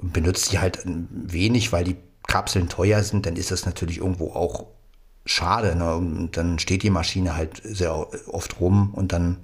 benutzt 0.02 0.54
die 0.54 0.60
halt 0.60 0.80
wenig, 0.86 1.74
weil 1.74 1.84
die 1.84 1.98
Kapseln 2.30 2.70
teuer 2.70 3.04
sind, 3.04 3.26
dann 3.26 3.36
ist 3.36 3.52
das 3.52 3.66
natürlich 3.66 3.98
irgendwo 3.98 4.34
auch 4.34 4.68
schade. 5.26 5.76
Ne? 5.76 5.96
Und 5.96 6.38
dann 6.38 6.60
steht 6.60 6.84
die 6.84 6.92
Maschine 6.92 7.36
halt 7.36 7.62
sehr 7.64 8.08
oft 8.32 8.60
rum 8.60 8.94
und 8.94 9.12
dann, 9.12 9.38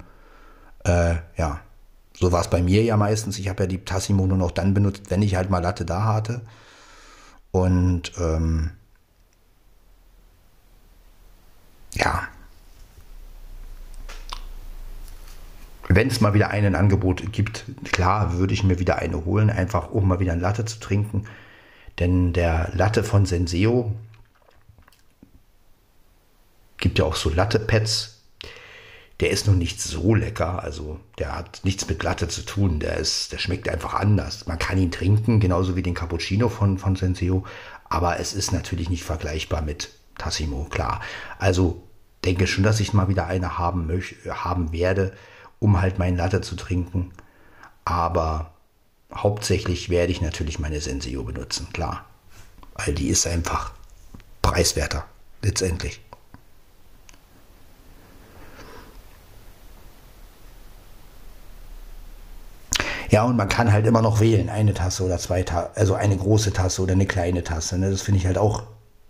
äh, 0.84 1.16
ja, 1.36 1.60
so 2.14 2.32
war 2.32 2.40
es 2.40 2.48
bei 2.48 2.62
mir 2.62 2.82
ja 2.82 2.96
meistens. 2.96 3.38
Ich 3.38 3.48
habe 3.48 3.64
ja 3.64 3.66
die 3.66 3.84
Tassimo 3.84 4.26
nur 4.26 4.38
noch 4.38 4.52
dann 4.52 4.72
benutzt, 4.72 5.10
wenn 5.10 5.20
ich 5.20 5.34
halt 5.34 5.50
mal 5.50 5.58
Latte 5.58 5.84
da 5.84 6.04
hatte. 6.04 6.42
Und 7.50 8.12
ähm, 8.18 8.70
ja, 11.92 12.22
wenn 15.88 16.08
es 16.08 16.20
mal 16.20 16.34
wieder 16.34 16.50
einen 16.50 16.74
Angebot 16.74 17.32
gibt, 17.32 17.64
klar, 17.92 18.38
würde 18.38 18.54
ich 18.54 18.62
mir 18.62 18.78
wieder 18.78 18.96
eine 18.96 19.24
holen, 19.24 19.50
einfach 19.50 19.90
um 19.90 20.06
mal 20.08 20.20
wieder 20.20 20.32
ein 20.32 20.40
Latte 20.40 20.64
zu 20.64 20.78
trinken. 20.78 21.26
Denn 21.98 22.32
der 22.32 22.70
Latte 22.74 23.04
von 23.04 23.26
Senseo 23.26 23.92
gibt 26.78 26.98
ja 26.98 27.04
auch 27.04 27.16
so 27.16 27.30
Latte-Pads. 27.30 28.12
Der 29.20 29.30
ist 29.30 29.46
nun 29.46 29.56
nicht 29.56 29.80
so 29.80 30.14
lecker, 30.14 30.62
also 30.62 31.00
der 31.18 31.34
hat 31.34 31.60
nichts 31.64 31.88
mit 31.88 32.02
Latte 32.02 32.28
zu 32.28 32.42
tun. 32.42 32.80
Der 32.80 32.98
ist, 32.98 33.32
der 33.32 33.38
schmeckt 33.38 33.66
einfach 33.66 33.94
anders. 33.94 34.46
Man 34.46 34.58
kann 34.58 34.76
ihn 34.76 34.90
trinken, 34.90 35.40
genauso 35.40 35.74
wie 35.74 35.82
den 35.82 35.94
Cappuccino 35.94 36.50
von, 36.50 36.76
von 36.76 36.96
Senseo, 36.96 37.46
aber 37.88 38.20
es 38.20 38.34
ist 38.34 38.52
natürlich 38.52 38.90
nicht 38.90 39.04
vergleichbar 39.04 39.62
mit 39.62 39.90
Tassimo, 40.18 40.64
klar. 40.64 41.00
Also 41.38 41.82
denke 42.24 42.46
schon, 42.46 42.64
dass 42.64 42.80
ich 42.80 42.92
mal 42.92 43.08
wieder 43.08 43.26
eine 43.26 43.58
haben, 43.58 43.86
möchte, 43.86 44.44
haben 44.44 44.72
werde, 44.72 45.12
um 45.60 45.80
halt 45.80 45.98
meinen 45.98 46.16
Latte 46.16 46.42
zu 46.42 46.56
trinken. 46.56 47.12
Aber 47.84 48.52
hauptsächlich 49.12 49.88
werde 49.90 50.12
ich 50.12 50.20
natürlich 50.20 50.58
meine 50.58 50.80
Senseo 50.80 51.22
benutzen, 51.22 51.68
klar. 51.72 52.06
Weil 52.74 52.94
die 52.94 53.08
ist 53.08 53.26
einfach 53.26 53.72
preiswerter, 54.42 55.04
letztendlich. 55.42 56.00
Ja, 63.10 63.24
und 63.24 63.36
man 63.36 63.48
kann 63.48 63.72
halt 63.72 63.86
immer 63.86 64.02
noch 64.02 64.20
wählen, 64.20 64.50
eine 64.50 64.74
Tasse 64.74 65.04
oder 65.04 65.18
zwei 65.18 65.42
Tassen, 65.42 65.70
also 65.74 65.94
eine 65.94 66.16
große 66.16 66.52
Tasse 66.52 66.82
oder 66.82 66.92
eine 66.92 67.06
kleine 67.06 67.44
Tasse. 67.44 67.78
Ne? 67.78 67.90
Das 67.90 68.02
finde 68.02 68.18
ich 68.20 68.26
halt 68.26 68.38
auch 68.38 68.64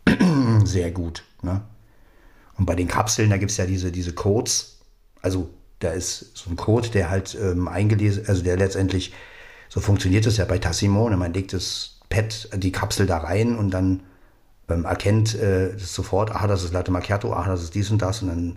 sehr 0.65 0.91
gut. 0.91 1.25
Ne? 1.43 1.63
Und 2.59 2.67
bei 2.67 2.75
den 2.75 2.89
Kapseln, 2.89 3.31
da 3.31 3.37
gibt 3.37 3.51
es 3.51 3.57
ja 3.57 3.67
diese, 3.67 3.91
diese 3.91 4.13
Codes. 4.13 4.79
Also 5.23 5.49
da 5.79 5.91
ist 5.91 6.37
so 6.37 6.51
ein 6.51 6.57
Code, 6.57 6.89
der 6.91 7.11
halt 7.11 7.37
ähm, 7.41 7.69
eingelesen, 7.69 8.25
also 8.27 8.43
der 8.43 8.57
letztendlich, 8.57 9.13
so 9.77 9.83
funktioniert 9.83 10.25
es 10.25 10.39
ja 10.39 10.47
bei 10.47 10.59
Tassimo. 10.59 11.11
Ne? 11.11 11.19
Man 11.19 11.35
legt 11.35 11.53
das 11.53 12.01
Pad, 12.09 12.49
die 12.55 12.73
Kapsel 12.73 13.07
da 13.07 13.19
rein 13.19 13.59
und 13.59 13.73
dann 13.73 14.05
ähm, 14.71 14.87
erkennt 14.87 15.35
äh, 15.35 15.77
sofort, 15.77 16.35
ah, 16.35 16.47
das 16.47 16.63
ist 16.63 16.73
Latte 16.73 16.91
Macchiato, 16.91 17.35
ah, 17.35 17.45
das 17.47 17.63
ist 17.63 17.75
dies 17.75 17.91
und 17.91 18.01
das. 18.01 18.23
Und 18.23 18.29
dann, 18.29 18.57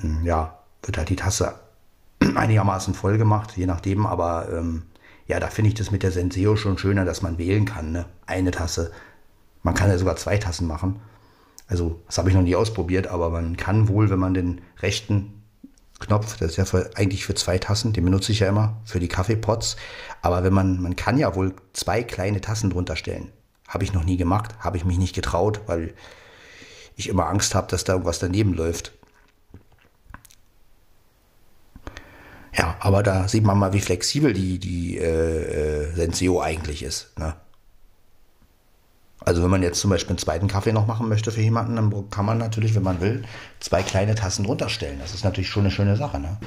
hm, 0.00 0.24
ja, 0.24 0.56
wird 0.84 0.98
halt 0.98 1.08
die 1.08 1.16
Tasse 1.16 1.56
einigermaßen 2.36 2.94
voll 2.94 3.18
gemacht, 3.18 3.56
je 3.56 3.66
nachdem, 3.66 4.06
aber 4.06 4.48
ähm, 4.52 4.84
ja, 5.26 5.40
da 5.40 5.48
finde 5.48 5.70
ich 5.70 5.74
das 5.74 5.90
mit 5.90 6.04
der 6.04 6.12
Senseo 6.12 6.54
schon 6.54 6.78
schöner, 6.78 7.04
dass 7.04 7.22
man 7.22 7.38
wählen 7.38 7.64
kann. 7.64 7.90
Ne? 7.90 8.04
Eine 8.26 8.52
Tasse. 8.52 8.92
Man 9.64 9.74
kann 9.74 9.90
ja 9.90 9.98
sogar 9.98 10.14
zwei 10.14 10.38
Tassen 10.38 10.68
machen. 10.68 11.00
Also, 11.66 12.00
das 12.06 12.18
habe 12.18 12.28
ich 12.28 12.36
noch 12.36 12.42
nie 12.42 12.54
ausprobiert, 12.54 13.08
aber 13.08 13.30
man 13.30 13.56
kann 13.56 13.88
wohl, 13.88 14.10
wenn 14.10 14.20
man 14.20 14.34
den 14.34 14.60
rechten 14.78 15.35
Knopf, 15.98 16.36
das 16.36 16.52
ist 16.52 16.56
ja 16.56 16.64
für, 16.64 16.90
eigentlich 16.94 17.24
für 17.24 17.34
zwei 17.34 17.58
Tassen, 17.58 17.92
den 17.92 18.04
benutze 18.04 18.32
ich 18.32 18.40
ja 18.40 18.48
immer 18.48 18.80
für 18.84 19.00
die 19.00 19.08
Kaffeepots. 19.08 19.76
Aber 20.22 20.44
wenn 20.44 20.52
man, 20.52 20.80
man 20.80 20.96
kann 20.96 21.18
ja 21.18 21.34
wohl 21.34 21.54
zwei 21.72 22.02
kleine 22.02 22.40
Tassen 22.40 22.70
drunter 22.70 22.96
stellen. 22.96 23.32
Habe 23.66 23.84
ich 23.84 23.92
noch 23.92 24.04
nie 24.04 24.16
gemacht, 24.16 24.54
habe 24.60 24.76
ich 24.76 24.84
mich 24.84 24.98
nicht 24.98 25.14
getraut, 25.14 25.60
weil 25.66 25.94
ich 26.96 27.08
immer 27.08 27.28
Angst 27.28 27.54
habe, 27.54 27.68
dass 27.68 27.84
da 27.84 27.94
irgendwas 27.94 28.18
daneben 28.18 28.54
läuft. 28.54 28.92
Ja, 32.56 32.76
aber 32.80 33.02
da 33.02 33.28
sieht 33.28 33.44
man 33.44 33.58
mal, 33.58 33.72
wie 33.72 33.80
flexibel 33.80 34.32
die, 34.32 34.58
die 34.58 34.98
äh, 34.98 35.02
äh, 35.84 35.94
Senseo 35.94 36.40
eigentlich 36.40 36.82
ist. 36.82 37.18
Ne? 37.18 37.34
Also 39.26 39.42
wenn 39.42 39.50
man 39.50 39.62
jetzt 39.62 39.80
zum 39.80 39.90
Beispiel 39.90 40.10
einen 40.10 40.18
zweiten 40.18 40.48
Kaffee 40.48 40.72
noch 40.72 40.86
machen 40.86 41.08
möchte 41.08 41.30
für 41.30 41.42
jemanden, 41.42 41.76
dann 41.76 42.10
kann 42.10 42.24
man 42.24 42.38
natürlich, 42.38 42.74
wenn 42.74 42.82
man 42.82 43.02
will, 43.02 43.24
zwei 43.60 43.82
kleine 43.82 44.14
Tassen 44.14 44.44
drunter 44.44 44.70
stellen. 44.70 44.98
Das 44.98 45.12
ist 45.12 45.24
natürlich 45.24 45.50
schon 45.50 45.64
eine 45.64 45.70
schöne 45.70 45.96
Sache. 45.96 46.18
Ne? 46.18 46.38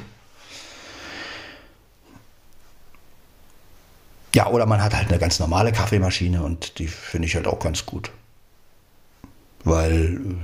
Ja, 4.33 4.47
oder 4.47 4.65
man 4.65 4.81
hat 4.81 4.95
halt 4.95 5.09
eine 5.09 5.19
ganz 5.19 5.39
normale 5.39 5.71
Kaffeemaschine 5.71 6.41
und 6.41 6.79
die 6.79 6.87
finde 6.87 7.27
ich 7.27 7.35
halt 7.35 7.45
auch 7.45 7.59
ganz 7.59 7.85
gut. 7.85 8.09
Weil, 9.63 10.37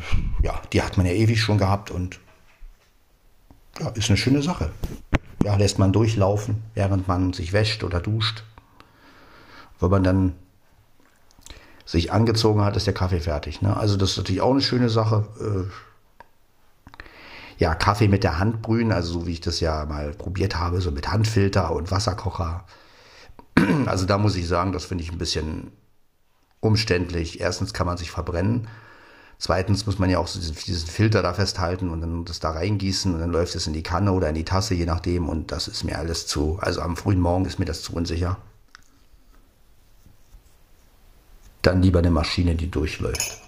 ja, 0.44 0.62
die 0.74 0.84
hat 0.84 0.98
man 0.98 1.08
ja 1.08 1.14
ewig 1.14 1.42
schon 1.42 1.58
gehabt 1.58 1.90
und 1.90 2.20
ja, 3.80 3.90
ist 3.90 4.10
eine 4.10 4.18
schöne 4.18 4.44
Sache 4.44 4.72
ja, 5.46 5.56
lässt 5.56 5.78
man 5.78 5.94
durchlaufen, 5.94 6.64
während 6.74 7.08
man 7.08 7.32
sich 7.32 7.54
wäscht 7.54 7.84
oder 7.84 8.00
duscht. 8.00 8.44
Wenn 9.80 9.92
man 9.92 10.04
dann 10.04 10.34
sich 11.86 12.12
angezogen 12.12 12.62
hat, 12.64 12.76
ist 12.76 12.88
der 12.88 12.94
Kaffee 12.94 13.20
fertig. 13.20 13.62
Ne? 13.62 13.76
Also 13.76 13.96
das 13.98 14.12
ist 14.12 14.18
natürlich 14.18 14.42
auch 14.42 14.52
eine 14.52 14.62
schöne 14.62 14.90
Sache. 14.90 15.28
Äh, 15.40 15.72
ja, 17.58 17.74
Kaffee 17.74 18.10
mit 18.10 18.24
der 18.24 18.40
Hand 18.40 18.62
brühen, 18.62 18.92
also 18.92 19.20
so 19.20 19.28
wie 19.28 19.32
ich 19.32 19.42
das 19.42 19.60
ja 19.62 19.86
mal 19.86 20.12
probiert 20.12 20.58
habe, 20.58 20.82
so 20.82 20.92
mit 20.92 21.12
Handfilter 21.12 21.72
und 21.72 21.92
Wasserkocher. 21.92 22.66
Also 23.86 24.06
da 24.06 24.18
muss 24.18 24.36
ich 24.36 24.48
sagen, 24.48 24.74
das 24.74 24.84
finde 24.84 25.06
ich 25.06 25.12
ein 25.14 25.18
bisschen 25.18 25.72
umständlich. 26.60 27.40
Erstens 27.40 27.74
kann 27.74 27.88
man 27.88 27.96
sich 27.96 28.12
verbrennen 28.12 28.68
Zweitens 29.38 29.86
muss 29.86 30.00
man 30.00 30.10
ja 30.10 30.20
auch 30.20 30.28
so 30.28 30.40
diesen, 30.40 30.56
diesen, 30.56 30.88
Filter 30.88 31.22
da 31.22 31.34
festhalten 31.34 31.90
und 31.90 32.02
dann 32.02 32.26
das 32.26 32.40
da 32.40 32.52
reingießen 32.52 33.14
und 33.14 33.20
dann 33.20 33.32
läuft 33.32 33.56
es 33.56 33.68
in 33.68 33.74
die 33.74 33.84
Kanne 33.84 34.14
oder 34.14 34.30
in 34.30 34.36
die 34.36 34.46
Tasse, 34.46 34.76
je 34.76 34.86
nachdem. 34.86 35.28
Und 35.28 35.52
das 35.52 35.68
ist 35.68 35.84
mir 35.84 35.98
alles 35.98 36.26
zu, 36.28 36.58
also 36.62 36.82
am 36.82 36.96
frühen 36.96 37.20
Morgen 37.20 37.46
ist 37.46 37.60
mir 37.60 37.66
das 37.66 37.82
zu 37.82 37.94
unsicher. 37.94 38.38
Dann 41.66 41.82
lieber 41.82 41.98
eine 41.98 42.12
Maschine, 42.12 42.54
die 42.54 42.70
durchläuft. 42.70 43.42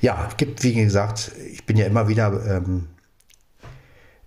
Ja, 0.00 0.28
gibt, 0.36 0.64
wie 0.64 0.74
gesagt, 0.74 1.30
ich 1.52 1.64
bin 1.66 1.76
ja 1.76 1.86
immer 1.86 2.08
wieder, 2.08 2.44
ähm, 2.46 2.88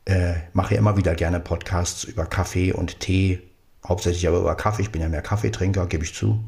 äh, 0.06 0.36
mache 0.54 0.76
ja 0.76 0.80
immer 0.80 0.96
wieder 0.96 1.14
gerne 1.14 1.42
Podcasts 1.42 2.06
über 2.06 2.26
Kaffee 2.26 2.72
und 2.72 3.02
Tee, 3.02 3.42
hauptsächlich 3.86 4.26
aber 4.30 4.40
über 4.40 4.56
Kaffee. 4.56 4.84
Ich 4.84 4.92
bin 4.92 5.02
ja 5.02 5.10
mehr 5.10 5.22
Kaffeetrinker, 5.22 5.88
gebe 5.88 6.06
ich 6.06 6.14
zu. 6.14 6.42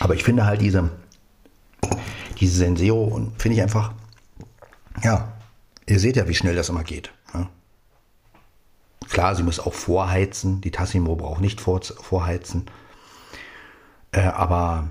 Aber 0.00 0.16
ich 0.16 0.24
finde 0.24 0.46
halt 0.46 0.60
diese, 0.60 0.90
diese 2.40 2.56
Senseo 2.56 3.04
und 3.04 3.40
finde 3.40 3.54
ich 3.54 3.62
einfach, 3.62 3.92
ja, 5.04 5.32
ihr 5.86 5.98
seht 5.98 6.16
ja, 6.16 6.28
wie 6.28 6.34
schnell 6.34 6.54
das 6.54 6.68
immer 6.68 6.84
geht. 6.84 7.12
Ja. 7.34 7.48
Klar, 9.08 9.34
sie 9.34 9.42
muss 9.42 9.60
auch 9.60 9.74
vorheizen. 9.74 10.60
Die 10.60 10.70
Tassimo 10.70 11.16
braucht 11.16 11.40
nicht 11.40 11.60
vor, 11.60 11.82
vorheizen. 11.82 12.66
Äh, 14.12 14.20
aber 14.20 14.90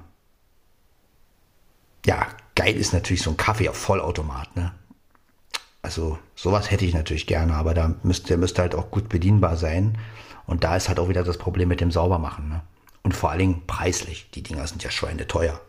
ja, 2.05 2.27
geil 2.55 2.75
ist 2.75 2.93
natürlich 2.93 3.21
so 3.21 3.31
ein 3.31 3.37
Kaffee 3.37 3.69
auf 3.69 3.77
Vollautomat. 3.77 4.55
Ne? 4.55 4.73
Also 5.81 6.19
sowas 6.35 6.69
hätte 6.69 6.85
ich 6.85 6.93
natürlich 6.93 7.27
gerne, 7.27 7.53
aber 7.55 7.73
da 7.73 7.95
müsste, 8.03 8.29
der 8.29 8.37
müsste 8.37 8.61
halt 8.61 8.75
auch 8.75 8.91
gut 8.91 9.09
bedienbar 9.09 9.57
sein. 9.57 9.97
Und 10.45 10.63
da 10.63 10.75
ist 10.75 10.89
halt 10.89 10.99
auch 10.99 11.09
wieder 11.09 11.23
das 11.23 11.37
Problem 11.37 11.69
mit 11.69 11.81
dem 11.81 11.91
Saubermachen. 11.91 12.49
Ne? 12.49 12.61
Und 13.03 13.15
vor 13.15 13.29
allen 13.29 13.39
Dingen 13.39 13.67
preislich. 13.67 14.29
Die 14.31 14.43
Dinger 14.43 14.67
sind 14.67 14.83
ja 14.83 14.91
schweine 14.91 15.27
teuer. 15.27 15.61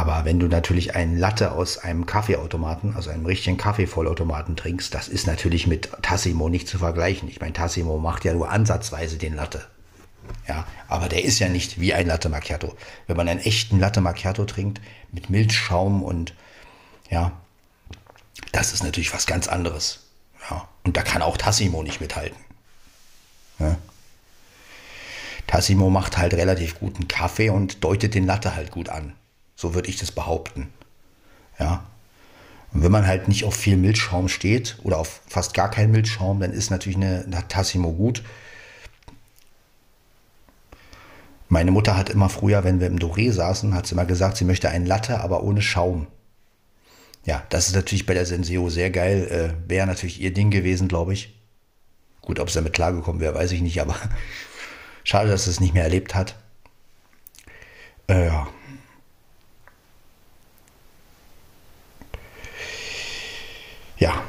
Aber 0.00 0.24
wenn 0.24 0.40
du 0.40 0.46
natürlich 0.46 0.96
einen 0.96 1.18
Latte 1.18 1.52
aus 1.52 1.76
einem 1.76 2.06
Kaffeeautomaten, 2.06 2.96
also 2.96 3.10
einem 3.10 3.26
richtigen 3.26 3.58
Kaffeevollautomaten 3.58 4.56
trinkst, 4.56 4.94
das 4.94 5.08
ist 5.08 5.26
natürlich 5.26 5.66
mit 5.66 5.90
Tassimo 6.00 6.48
nicht 6.48 6.68
zu 6.68 6.78
vergleichen. 6.78 7.28
Ich 7.28 7.38
meine, 7.38 7.52
Tassimo 7.52 7.98
macht 7.98 8.24
ja 8.24 8.32
nur 8.32 8.48
ansatzweise 8.48 9.18
den 9.18 9.34
Latte. 9.34 9.62
Ja, 10.48 10.66
aber 10.88 11.10
der 11.10 11.22
ist 11.22 11.38
ja 11.38 11.50
nicht 11.50 11.82
wie 11.82 11.92
ein 11.92 12.06
Latte 12.06 12.30
Macchiato. 12.30 12.74
Wenn 13.08 13.18
man 13.18 13.28
einen 13.28 13.40
echten 13.40 13.78
Latte 13.78 14.00
Macchiato 14.00 14.46
trinkt, 14.46 14.80
mit 15.12 15.28
Milchschaum 15.28 16.02
und 16.02 16.32
ja, 17.10 17.32
das 18.52 18.72
ist 18.72 18.82
natürlich 18.82 19.12
was 19.12 19.26
ganz 19.26 19.48
anderes. 19.48 20.06
Ja, 20.50 20.66
und 20.82 20.96
da 20.96 21.02
kann 21.02 21.20
auch 21.20 21.36
Tassimo 21.36 21.82
nicht 21.82 22.00
mithalten. 22.00 22.38
Ja. 23.58 23.76
Tassimo 25.46 25.90
macht 25.90 26.16
halt 26.16 26.32
relativ 26.32 26.78
guten 26.78 27.06
Kaffee 27.06 27.50
und 27.50 27.84
deutet 27.84 28.14
den 28.14 28.24
Latte 28.24 28.54
halt 28.54 28.70
gut 28.70 28.88
an. 28.88 29.12
So 29.60 29.74
würde 29.74 29.90
ich 29.90 29.98
das 29.98 30.10
behaupten. 30.10 30.68
Ja. 31.58 31.84
Und 32.72 32.82
wenn 32.82 32.90
man 32.90 33.06
halt 33.06 33.28
nicht 33.28 33.44
auf 33.44 33.54
viel 33.54 33.76
Milchschaum 33.76 34.28
steht 34.28 34.78
oder 34.84 34.96
auf 34.96 35.20
fast 35.28 35.52
gar 35.52 35.70
keinen 35.70 35.90
Milchschaum, 35.90 36.40
dann 36.40 36.52
ist 36.52 36.70
natürlich 36.70 36.96
eine, 36.96 37.24
eine 37.26 37.46
Tassimo 37.46 37.92
gut. 37.92 38.22
Meine 41.50 41.72
Mutter 41.72 41.94
hat 41.94 42.08
immer 42.08 42.30
früher, 42.30 42.64
wenn 42.64 42.80
wir 42.80 42.86
im 42.86 42.98
Doré 42.98 43.30
saßen, 43.32 43.74
hat 43.74 43.86
sie 43.86 43.92
immer 43.92 44.06
gesagt, 44.06 44.38
sie 44.38 44.46
möchte 44.46 44.70
einen 44.70 44.86
Latte, 44.86 45.20
aber 45.20 45.42
ohne 45.42 45.60
Schaum. 45.60 46.06
Ja, 47.26 47.42
das 47.50 47.66
ist 47.66 47.74
natürlich 47.74 48.06
bei 48.06 48.14
der 48.14 48.24
Senseo 48.24 48.70
sehr 48.70 48.88
geil. 48.88 49.26
Äh, 49.66 49.68
wäre 49.68 49.86
natürlich 49.86 50.22
ihr 50.22 50.32
Ding 50.32 50.50
gewesen, 50.50 50.88
glaube 50.88 51.12
ich. 51.12 51.38
Gut, 52.22 52.40
ob 52.40 52.48
es 52.48 52.54
damit 52.54 52.72
klargekommen 52.72 53.20
wäre, 53.20 53.34
weiß 53.34 53.52
ich 53.52 53.60
nicht, 53.60 53.78
aber 53.82 53.96
Schade, 55.04 55.28
dass 55.28 55.46
es 55.48 55.60
nicht 55.60 55.74
mehr 55.74 55.84
erlebt 55.84 56.14
hat. 56.14 56.34
Äh, 58.08 58.28
ja. 58.28 58.48
Ja. 64.00 64.22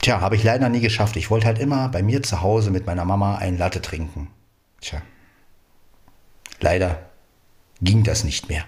Tja, 0.00 0.20
habe 0.20 0.36
ich 0.36 0.44
leider 0.44 0.68
nie 0.68 0.80
geschafft. 0.80 1.16
Ich 1.16 1.30
wollte 1.30 1.46
halt 1.46 1.58
immer 1.58 1.88
bei 1.88 2.02
mir 2.02 2.22
zu 2.22 2.40
Hause 2.40 2.70
mit 2.70 2.86
meiner 2.86 3.04
Mama 3.04 3.36
einen 3.36 3.58
Latte 3.58 3.82
trinken. 3.82 4.28
Tja. 4.80 5.02
Leider 6.60 7.10
ging 7.82 8.04
das 8.04 8.24
nicht 8.24 8.48
mehr. 8.48 8.64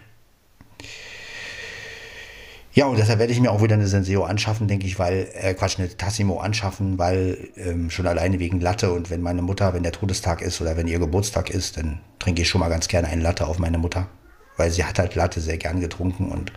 Ja, 2.73 2.87
und 2.87 2.99
deshalb 2.99 3.21
werde 3.21 3.33
ich 3.33 3.41
mir 3.41 3.53
auch 3.53 3.63
wieder 3.63 3.75
eine 3.75 3.87
Senseo 3.87 4.25
anschaffen, 4.25 4.67
denke 4.67 4.87
ich, 4.87 4.99
weil, 4.99 5.29
äh, 5.35 5.55
Quatsch, 5.55 5.79
eine 5.79 5.97
Tassimo 5.97 6.41
anschaffen, 6.41 6.99
weil 6.99 7.51
ähm, 7.57 7.89
schon 7.89 8.09
alleine 8.09 8.41
wegen 8.41 8.61
Latte 8.61 8.93
und 8.93 9.11
wenn 9.11 9.23
meine 9.23 9.43
Mutter, 9.43 9.75
wenn 9.75 9.85
der 9.85 9.93
Todestag 9.93 10.43
ist 10.43 10.61
oder 10.61 10.77
wenn 10.77 10.89
ihr 10.89 10.99
Geburtstag 10.99 11.51
ist, 11.51 11.77
dann 11.77 12.01
trinke 12.19 12.43
ich 12.43 12.49
schon 12.49 12.61
mal 12.61 12.71
ganz 12.71 12.89
gerne 12.89 13.07
einen 13.07 13.23
Latte 13.23 13.47
auf 13.47 13.61
meine 13.61 13.79
Mutter, 13.79 14.09
weil 14.57 14.73
sie 14.73 14.85
hat 14.85 14.99
halt 14.99 15.15
Latte 15.15 15.41
sehr 15.41 15.57
gern 15.57 15.79
getrunken 15.79 16.33
und 16.33 16.53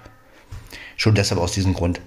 schon 0.95 1.13
deshalb 1.13 1.39
aus 1.39 1.51
diesem 1.51 1.75
Grund, 1.75 2.01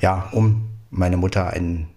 ja, 0.00 0.28
um 0.32 0.68
meine 0.90 1.16
Mutter 1.16 1.50
ein 1.50 1.88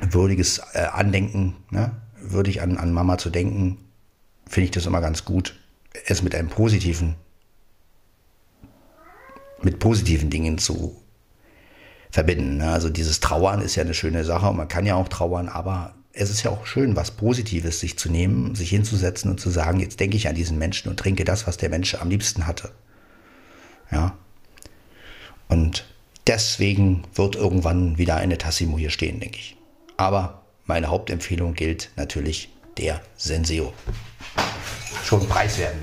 würdiges 0.00 0.60
äh, 0.74 0.80
Andenken, 0.92 1.56
ne, 1.70 1.90
würdig 2.20 2.62
an, 2.62 2.78
an 2.78 2.92
Mama 2.92 3.18
zu 3.18 3.30
denken, 3.30 3.78
finde 4.46 4.66
ich 4.66 4.70
das 4.70 4.86
immer 4.86 5.00
ganz 5.00 5.24
gut, 5.24 5.58
es 6.06 6.22
mit 6.22 6.34
einem 6.34 6.48
positiven 6.48 7.16
mit 9.62 9.78
positiven 9.78 10.30
Dingen 10.30 10.58
zu 10.58 10.96
verbinden. 12.10 12.58
Ne? 12.58 12.70
Also 12.70 12.90
dieses 12.90 13.20
Trauern 13.20 13.60
ist 13.60 13.74
ja 13.74 13.82
eine 13.82 13.94
schöne 13.94 14.24
Sache 14.24 14.48
und 14.48 14.56
man 14.56 14.68
kann 14.68 14.86
ja 14.86 14.94
auch 14.94 15.08
trauern, 15.08 15.48
aber 15.48 15.94
es 16.12 16.30
ist 16.30 16.42
ja 16.42 16.50
auch 16.50 16.66
schön, 16.66 16.96
was 16.96 17.12
Positives 17.12 17.80
sich 17.80 17.98
zu 17.98 18.10
nehmen, 18.10 18.54
sich 18.54 18.70
hinzusetzen 18.70 19.30
und 19.30 19.40
zu 19.40 19.50
sagen, 19.50 19.80
jetzt 19.80 20.00
denke 20.00 20.16
ich 20.16 20.28
an 20.28 20.34
diesen 20.34 20.58
Menschen 20.58 20.88
und 20.88 20.98
trinke 20.98 21.24
das, 21.24 21.46
was 21.46 21.56
der 21.56 21.68
Mensch 21.68 21.94
am 21.94 22.08
liebsten 22.08 22.46
hatte. 22.46 22.70
Ja. 23.90 24.16
Und 25.48 25.86
deswegen 26.28 27.04
wird 27.14 27.34
irgendwann 27.34 27.98
wieder 27.98 28.16
eine 28.16 28.38
Tassimo 28.38 28.78
hier 28.78 28.90
stehen, 28.90 29.18
denke 29.18 29.38
ich. 29.38 29.56
Aber 29.96 30.42
meine 30.66 30.88
Hauptempfehlung 30.88 31.54
gilt 31.54 31.90
natürlich 31.96 32.50
der 32.76 33.00
Senseo. 33.16 33.72
Schon 35.04 35.26
preiswert 35.26 35.74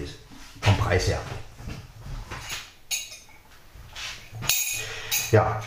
vom 0.62 0.78
Preis 0.78 1.08
her. 1.08 1.20
Ja. 5.32 5.62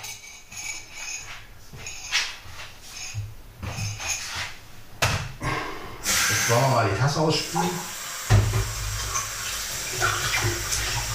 wollen 6.48 6.62
wir 6.62 6.68
mal 6.68 6.88
die 6.88 6.98
Tasse 6.98 7.20
ausspülen. 7.20 7.68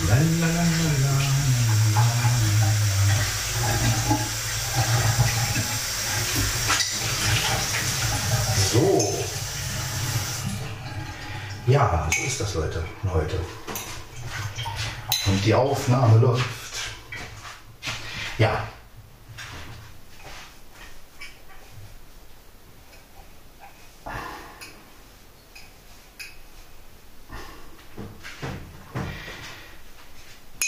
Lalalala. 0.08 1.33
So. 8.74 9.14
Ja, 11.68 12.10
so 12.12 12.24
ist 12.24 12.40
das, 12.40 12.56
Leute, 12.56 12.84
heute. 13.14 13.40
Und 15.28 15.46
die 15.46 15.54
Aufnahme 15.54 16.18
läuft. 16.18 16.46
Ja. 18.40 18.68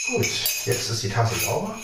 Gut, 0.05 0.27
jetzt 0.65 0.89
ist 0.91 1.01
die 1.01 1.09
Tasse 1.09 1.35
sauber. 1.43 1.75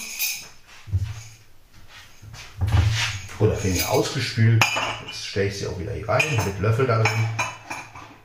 Vielmehr 3.62 3.91
ausgespült. 3.91 4.66
Jetzt 5.05 5.28
stelle 5.28 5.47
ich 5.47 5.59
sie 5.59 5.68
auch 5.68 5.78
wieder 5.78 5.93
hier 5.93 6.09
rein, 6.09 6.24
mit 6.45 6.59
Löffel 6.59 6.88
da 6.88 7.03
drin. 7.03 7.30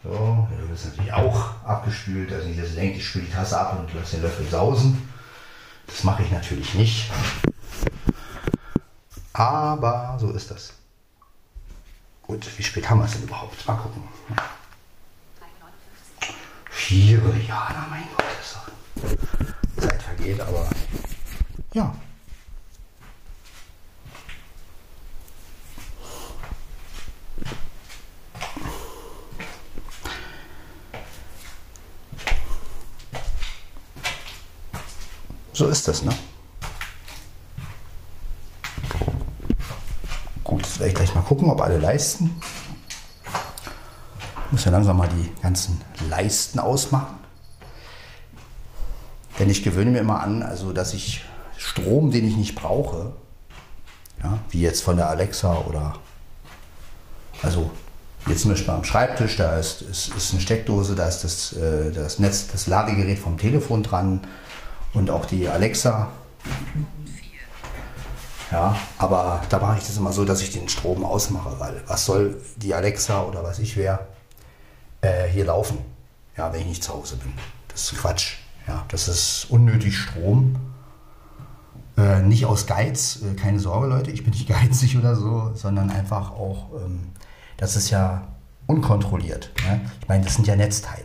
So, 0.03 0.49
dann 0.51 0.69
wird 0.69 0.79
es 0.79 0.87
natürlich 0.87 1.13
auch 1.13 1.63
abgespült. 1.65 2.33
Also 2.33 2.49
nicht, 2.49 2.63
dass 2.63 2.71
ihr 2.71 2.77
denkt, 2.77 2.97
ich 2.97 3.07
spüle 3.07 3.27
die 3.27 3.33
Tasse 3.33 3.59
ab 3.61 3.79
und 3.79 3.93
lasse 3.95 4.17
den 4.17 4.23
Löffel 4.23 4.47
sausen. 4.49 5.09
Das 5.87 6.05
mache 6.05 6.23
ich 6.23 6.31
natürlich 6.31 6.75
nicht. 6.75 7.11
Aber 9.35 10.17
so 10.19 10.31
ist 10.33 10.51
das. 10.51 10.73
Gut, 12.23 12.47
wie 12.57 12.63
spät 12.63 12.89
haben 12.89 13.01
wir 13.01 13.05
es 13.05 13.13
denn 13.13 13.25
überhaupt? 13.25 13.67
Mal 13.67 13.77
gucken. 13.77 14.03
Vier, 16.71 17.21
ja, 17.47 17.69
na 17.75 17.87
mein 17.91 18.05
Gott, 18.17 18.27
ist 18.41 19.83
Zeit 19.83 20.03
vergeht, 20.03 20.41
aber 20.41 20.69
ja. 21.75 21.95
So 35.57 35.69
ist 35.69 35.89
das, 35.89 36.03
ne? 36.03 36.13
Gut, 40.45 40.67
ich 40.85 40.95
gleich 40.95 41.15
mal 41.15 41.23
gucken, 41.23 41.49
ob 41.49 41.63
alle 41.63 41.79
leisten. 41.79 42.43
Ich 44.45 44.53
muss 44.53 44.67
ja 44.67 44.71
langsam 44.71 44.99
mal 44.99 45.09
die 45.09 45.33
ganzen 45.41 45.81
Leisten 46.11 46.59
ausmachen. 46.59 47.17
Denn 49.39 49.49
ich 49.49 49.63
gewöhne 49.63 49.93
mir 49.93 50.01
immer 50.01 50.21
an, 50.21 50.43
also 50.43 50.75
dass 50.75 50.93
ich 50.93 51.25
Strom, 51.57 52.11
den 52.11 52.29
ich 52.29 52.37
nicht 52.37 52.55
brauche, 52.55 53.15
ja, 54.23 54.39
wie 54.51 54.61
jetzt 54.61 54.83
von 54.83 54.99
der 54.99 55.09
Alexa 55.09 55.57
oder 55.61 55.95
also 57.43 57.71
jetzt 58.27 58.43
zum 58.43 58.51
Beispiel 58.51 58.75
am 58.75 58.85
Schreibtisch, 58.85 59.39
da 59.39 59.57
ist, 59.57 59.81
ist, 59.81 60.15
ist 60.15 60.33
eine 60.33 60.43
Steckdose, 60.43 60.95
da 60.95 61.09
ist 61.09 61.25
das, 61.25 61.55
äh, 61.55 61.93
das 61.93 62.19
Netz, 62.19 62.49
das 62.53 62.67
Ladegerät 62.67 63.19
vom 63.19 63.39
Telefon 63.39 63.83
dran 63.83 64.21
und 64.95 65.11
auch 65.11 65.27
die 65.27 65.49
Alexa. 65.49 66.09
Ja, 68.51 68.77
aber 68.99 69.43
da 69.49 69.59
mache 69.59 69.79
ich 69.79 69.87
das 69.87 69.97
immer 69.97 70.13
so, 70.13 70.25
dass 70.25 70.41
ich 70.41 70.51
den 70.53 70.69
Strom 70.69 71.05
ausmache, 71.05 71.59
weil 71.59 71.83
was 71.87 72.07
soll 72.07 72.41
die 72.57 72.75
Alexa 72.75 73.23
oder 73.23 73.43
was 73.43 73.59
ich 73.59 73.77
wer 73.77 74.07
äh, 75.01 75.27
hier 75.29 75.47
laufen, 75.47 75.79
ja, 76.37 76.53
wenn 76.53 76.61
ich 76.61 76.67
nicht 76.67 76.85
zu 76.85 76.95
Hause 76.95 77.17
bin. 77.17 77.33
Das 77.69 77.93
ist 77.93 77.99
Quatsch. 77.99 78.37
Ja, 78.69 78.85
das 78.89 79.09
ist 79.09 79.47
unnötig 79.51 79.97
Strom. 79.97 80.57
Äh, 81.97 82.21
nicht 82.23 82.47
aus 82.47 82.67
Geiz, 82.67 83.21
äh, 83.23 83.35
keine 83.35 83.59
Sorge, 83.59 83.89
Leute, 83.89 84.11
ich 84.11 84.23
bin 84.23 84.33
nicht 84.33 84.49
geizig 84.49 84.97
oder 84.97 85.17
so, 85.17 85.53
sondern 85.55 85.91
einfach 85.91 86.31
auch, 86.31 86.71
ähm, 86.85 87.09
das 87.57 87.77
ist 87.77 87.91
ja 87.91 88.29
unkontrolliert. 88.67 89.51
Ne? 89.65 89.81
Ich 90.01 90.09
meine, 90.09 90.25
das 90.25 90.35
sind 90.35 90.47
ja 90.47 90.57
Netzteile 90.57 91.05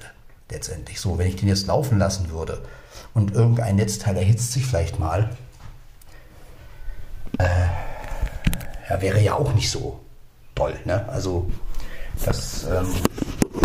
letztendlich. 0.49 0.99
So, 0.99 1.17
wenn 1.17 1.27
ich 1.27 1.37
den 1.37 1.47
jetzt 1.47 1.67
laufen 1.67 1.97
lassen 1.97 2.29
würde 2.29 2.61
und 3.13 3.33
irgendein 3.33 3.75
Netzteil 3.75 4.17
erhitzt 4.17 4.53
sich 4.53 4.65
vielleicht 4.65 4.99
mal, 4.99 5.29
äh, 7.37 7.45
ja, 8.89 9.01
wäre 9.01 9.21
ja 9.21 9.33
auch 9.33 9.53
nicht 9.53 9.69
so 9.69 9.99
toll. 10.55 10.77
Ne? 10.85 11.07
Also, 11.09 11.49
das 12.25 12.63
ähm, 12.65 12.93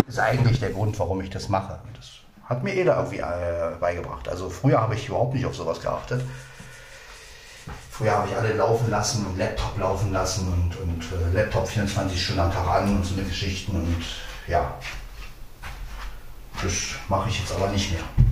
ist 0.07 0.19
eigentlich 0.19 0.59
der 0.59 0.71
Grund, 0.71 0.97
warum 0.99 1.21
ich 1.21 1.29
das 1.29 1.49
mache. 1.49 1.79
Das 1.95 2.09
hat 2.45 2.63
mir 2.63 2.73
Eda 2.75 2.95
irgendwie 2.97 3.19
äh, 3.19 3.75
beigebracht. 3.79 4.27
Also, 4.29 4.49
früher 4.49 4.81
habe 4.81 4.95
ich 4.95 5.07
überhaupt 5.07 5.33
nicht 5.33 5.45
auf 5.45 5.55
sowas 5.55 5.81
geachtet. 5.81 6.21
Früher 7.91 8.11
habe 8.11 8.27
ich 8.29 8.35
alle 8.35 8.53
laufen 8.53 8.89
lassen 8.91 9.25
und 9.25 9.37
Laptop 9.37 9.77
laufen 9.79 10.13
lassen 10.13 10.47
und, 10.47 10.79
und 10.81 11.03
äh, 11.03 11.33
Laptop 11.33 11.67
24 11.67 12.23
Stunden 12.23 12.41
am 12.41 12.53
Tag 12.53 12.67
an 12.67 12.97
und 12.97 13.03
so 13.03 13.15
eine 13.15 13.23
Geschichten 13.23 13.75
und 13.75 14.05
ja, 14.47 14.75
das 16.61 16.73
mache 17.09 17.29
ich 17.29 17.39
jetzt 17.39 17.51
aber 17.53 17.69
nicht 17.69 17.91
mehr. 17.91 18.26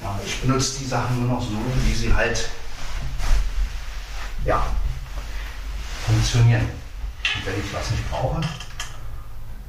Ja, 0.00 0.18
ich 0.24 0.40
benutze 0.40 0.78
die 0.78 0.86
Sachen 0.86 1.20
nur 1.20 1.36
noch 1.36 1.42
so, 1.42 1.56
wie 1.84 1.94
sie 1.94 2.12
halt 2.12 2.48
ja, 4.44 4.66
funktionieren. 6.06 6.62
Und 6.62 7.46
wenn 7.46 7.60
ich 7.60 7.74
was 7.74 7.90
nicht 7.90 8.10
brauche, 8.10 8.40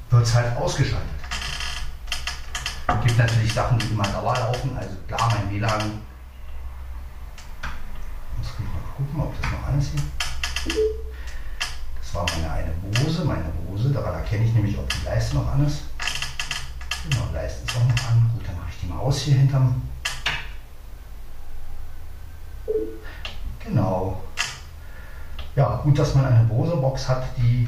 wird 0.10 0.24
es 0.24 0.34
halt 0.34 0.56
ausgeschaltet. 0.58 1.10
Es 2.88 3.06
gibt 3.06 3.18
natürlich 3.18 3.54
Sachen, 3.54 3.78
die 3.80 3.88
immer 3.88 4.04
Dauer 4.04 4.36
laufen. 4.36 4.78
Also 4.78 4.96
klar, 5.08 5.34
mein 5.36 5.50
WLAN 5.54 6.02
muss 8.38 8.48
ich 8.48 8.60
mal 8.60 8.82
gucken, 8.96 9.22
ob 9.22 9.42
das 9.42 9.52
noch 9.52 9.68
an 9.68 9.80
ist 9.80 9.92
hier. 9.92 10.74
Das 12.02 12.14
war 12.16 12.26
meine 12.34 12.52
eine 12.52 12.72
Bose, 12.72 13.24
meine 13.24 13.50
Bose. 13.66 13.90
Daran 13.90 14.16
erkenne 14.16 14.46
ich 14.46 14.54
nämlich, 14.54 14.78
ob 14.78 14.90
die 14.90 15.06
Leiste 15.06 15.36
noch 15.36 15.48
an 15.52 15.66
ist. 15.66 15.84
Genau, 17.10 17.26
Leiste 17.34 17.64
ist 17.66 17.76
auch 17.76 17.84
noch 17.84 18.10
an. 18.10 18.32
Gut, 18.34 18.48
dann 18.48 18.58
mache 18.58 18.70
ich 18.72 18.80
die 18.82 18.88
mal 18.88 19.00
aus 19.00 19.22
hier 19.22 19.36
hinterm. 19.36 19.82
Genau. 23.66 24.22
Ja, 25.56 25.82
gut, 25.84 26.00
dass 26.00 26.16
man 26.16 26.26
eine 26.26 26.44
Bose-Box 26.46 27.08
hat, 27.10 27.24
die, 27.38 27.68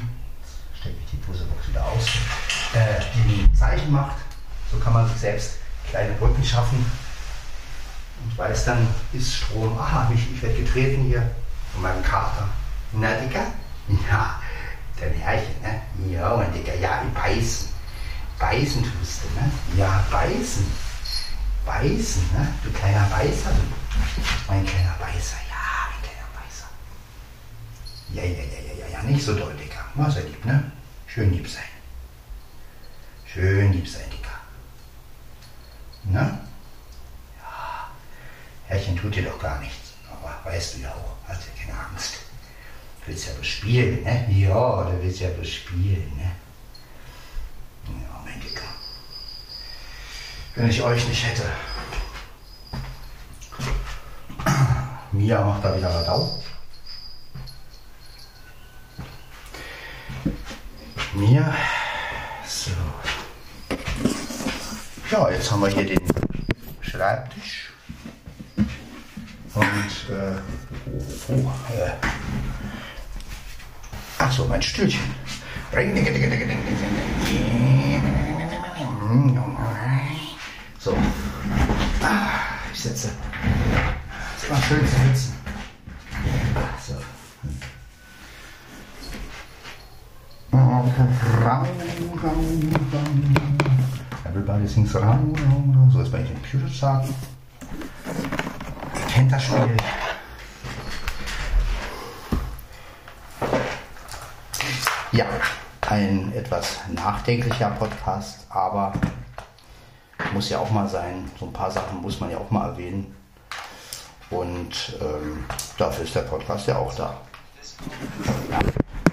stecke 0.78 0.96
ich 1.04 1.10
die 1.10 1.16
Bose-Box 1.16 1.68
wieder 1.68 1.84
aus, 1.84 2.06
äh, 2.74 3.02
die 3.14 3.42
ein 3.42 3.54
Zeichen 3.54 3.92
macht. 3.92 4.16
So 4.70 4.78
kann 4.78 4.92
man 4.92 5.08
sich 5.08 5.18
selbst 5.18 5.58
kleine 5.90 6.14
Brücken 6.14 6.42
schaffen 6.42 6.84
und 8.22 8.38
weiß 8.38 8.64
dann, 8.64 8.88
ist 9.12 9.34
Strom, 9.34 9.78
aha, 9.78 10.10
ich, 10.14 10.32
ich 10.32 10.42
werde 10.42 10.56
getreten 10.62 11.04
hier 11.04 11.30
von 11.72 11.82
meinem 11.82 12.02
Kater. 12.02 12.48
Na, 12.92 13.14
Digga? 13.14 13.46
Ja, 14.10 14.40
dein 14.98 15.12
Herrchen, 15.12 15.60
ne? 15.62 15.82
Ja, 16.10 16.36
mein 16.36 16.52
Digga, 16.52 16.72
ja, 16.74 17.02
beißen. 17.14 17.68
Beißen 18.38 18.82
tust 18.82 19.22
du, 19.22 19.40
ne? 19.40 19.50
Ja, 19.76 20.04
beißen. 20.10 20.64
Beißen, 21.66 22.22
ne? 22.32 22.48
Du 22.62 22.70
kleiner 22.70 23.06
Beißer, 23.10 23.50
du. 23.50 23.83
Mein 24.48 24.66
kleiner 24.66 24.94
Beißer, 24.98 25.36
ja, 25.48 25.88
mein 25.90 26.02
kleiner 26.02 26.28
Beißer. 26.34 26.68
Ja, 28.12 28.22
ja, 28.22 28.44
ja, 28.44 28.60
ja, 28.60 28.86
ja, 28.86 28.98
ja, 28.98 29.02
nicht 29.02 29.24
so 29.24 29.34
doll, 29.34 29.54
Digga. 29.54 29.84
War 29.94 30.10
sehr 30.10 30.24
lieb, 30.24 30.44
ne? 30.44 30.72
Schön 31.06 31.32
lieb 31.32 31.48
sein. 31.48 31.62
Schön 33.26 33.72
lieb 33.72 33.88
sein, 33.88 34.08
Digga. 34.10 34.30
Ne? 36.04 36.38
Herrchen 38.66 38.96
tut 38.96 39.14
dir 39.14 39.24
doch 39.24 39.38
gar 39.38 39.60
nichts. 39.60 39.92
Aber 40.10 40.50
weißt 40.50 40.76
du 40.76 40.80
ja 40.80 40.90
auch, 40.90 41.16
hast 41.28 41.42
ja 41.42 41.64
keine 41.64 41.78
Angst. 41.78 42.18
Du 43.00 43.08
willst 43.08 43.26
ja 43.26 43.32
bespielen, 43.34 44.02
ne? 44.02 44.26
Ja, 44.30 44.84
du 44.84 45.02
willst 45.02 45.20
ja 45.20 45.28
bespielen, 45.30 46.10
ne? 46.16 46.32
Ja, 47.86 48.20
mein 48.24 48.40
Dicker. 48.40 48.64
Wenn 50.54 50.70
ich 50.70 50.82
euch 50.82 51.06
nicht 51.08 51.26
hätte. 51.26 51.44
Mia 55.24 55.42
macht 55.42 55.64
da 55.64 55.74
wieder 55.74 55.88
Radau. 55.88 56.38
Mia. 61.14 61.54
So. 62.46 62.72
Ja, 65.10 65.30
jetzt 65.30 65.50
haben 65.50 65.62
wir 65.62 65.68
hier 65.68 65.86
den 65.86 65.98
Schreibtisch. 66.82 67.72
Und, 69.54 69.64
äh, 70.10 70.36
oh, 71.28 71.52
äh, 71.72 71.92
ach 74.18 74.30
so, 74.30 74.44
mein 74.44 74.60
Stühlchen. 74.60 75.14
So, 80.78 80.94
ah, 82.02 82.40
ich 82.74 82.80
setze. 82.82 83.08
Es 84.44 84.50
war 84.50 84.60
schön 84.60 84.86
zu 84.86 84.94
sitzen. 85.08 85.32
So. 86.86 86.94
Everybody 94.28 94.68
sings 94.68 94.94
rau. 94.94 95.18
So 95.90 96.02
ist 96.02 96.12
bei 96.12 96.18
den 96.18 96.34
Computer 96.34 96.68
sagen. 96.68 97.14
Ihr 98.94 99.06
kennt 99.14 99.32
das 99.32 99.44
Spiel. 99.44 99.76
Ja, 105.12 105.24
ein 105.88 106.34
etwas 106.34 106.80
nachdenklicher 106.92 107.70
Podcast, 107.70 108.46
aber 108.50 108.92
muss 110.34 110.50
ja 110.50 110.58
auch 110.58 110.70
mal 110.70 110.86
sein. 110.86 111.30
So 111.40 111.46
ein 111.46 111.52
paar 111.54 111.70
Sachen 111.70 112.02
muss 112.02 112.20
man 112.20 112.30
ja 112.30 112.36
auch 112.36 112.50
mal 112.50 112.68
erwähnen. 112.68 113.23
Und 114.30 114.98
ähm, 115.00 115.44
dafür 115.78 116.04
ist 116.04 116.14
der 116.14 116.22
Podcast 116.22 116.66
ja 116.66 116.76
auch 116.76 116.94
da. 116.94 117.20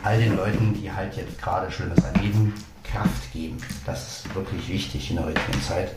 All 0.03 0.19
den 0.19 0.35
Leuten, 0.35 0.73
die 0.73 0.91
halt 0.91 1.15
jetzt 1.15 1.39
gerade 1.41 1.71
Schlimmes 1.71 2.03
erleben, 2.03 2.53
Kraft 2.83 3.31
geben. 3.31 3.57
Das 3.85 4.07
ist 4.25 4.35
wirklich 4.35 4.67
wichtig 4.67 5.09
in 5.09 5.17
der 5.17 5.25
heutigen 5.25 5.61
Zeit. 5.61 5.95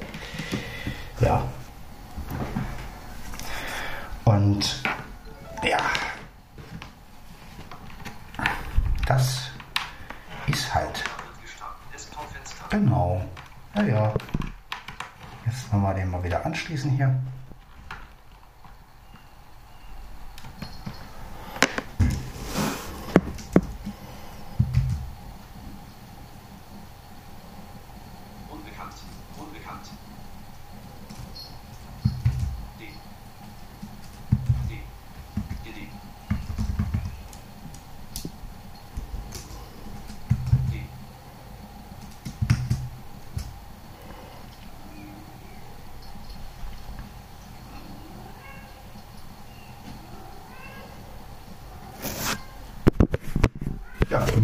Ja. 1.20 1.42
Und 4.24 4.82
ja, 5.62 5.78
das 9.06 9.50
ist 10.46 10.74
halt. 10.74 11.04
Genau. 12.70 13.24
Ja, 13.74 13.82
ja. 13.82 14.14
Jetzt 15.46 15.72
wir 15.72 15.94
den 15.94 16.10
mal 16.10 16.22
wieder 16.22 16.44
anschließen 16.44 16.90
hier. 16.92 17.14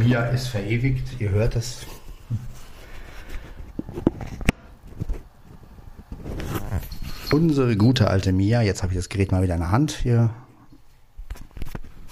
Mia 0.01 0.25
ist 0.27 0.49
verewigt, 0.49 1.21
ihr 1.21 1.31
hört 1.31 1.57
es. 1.57 1.87
Unsere 7.31 7.77
gute 7.77 8.09
alte 8.09 8.33
Mia, 8.33 8.63
jetzt 8.63 8.83
habe 8.83 8.93
ich 8.93 8.99
das 8.99 9.09
Gerät 9.11 9.31
mal 9.31 9.43
wieder 9.43 9.55
in 9.55 9.61
der 9.61 9.71
Hand 9.71 9.93
hier. 9.93 10.31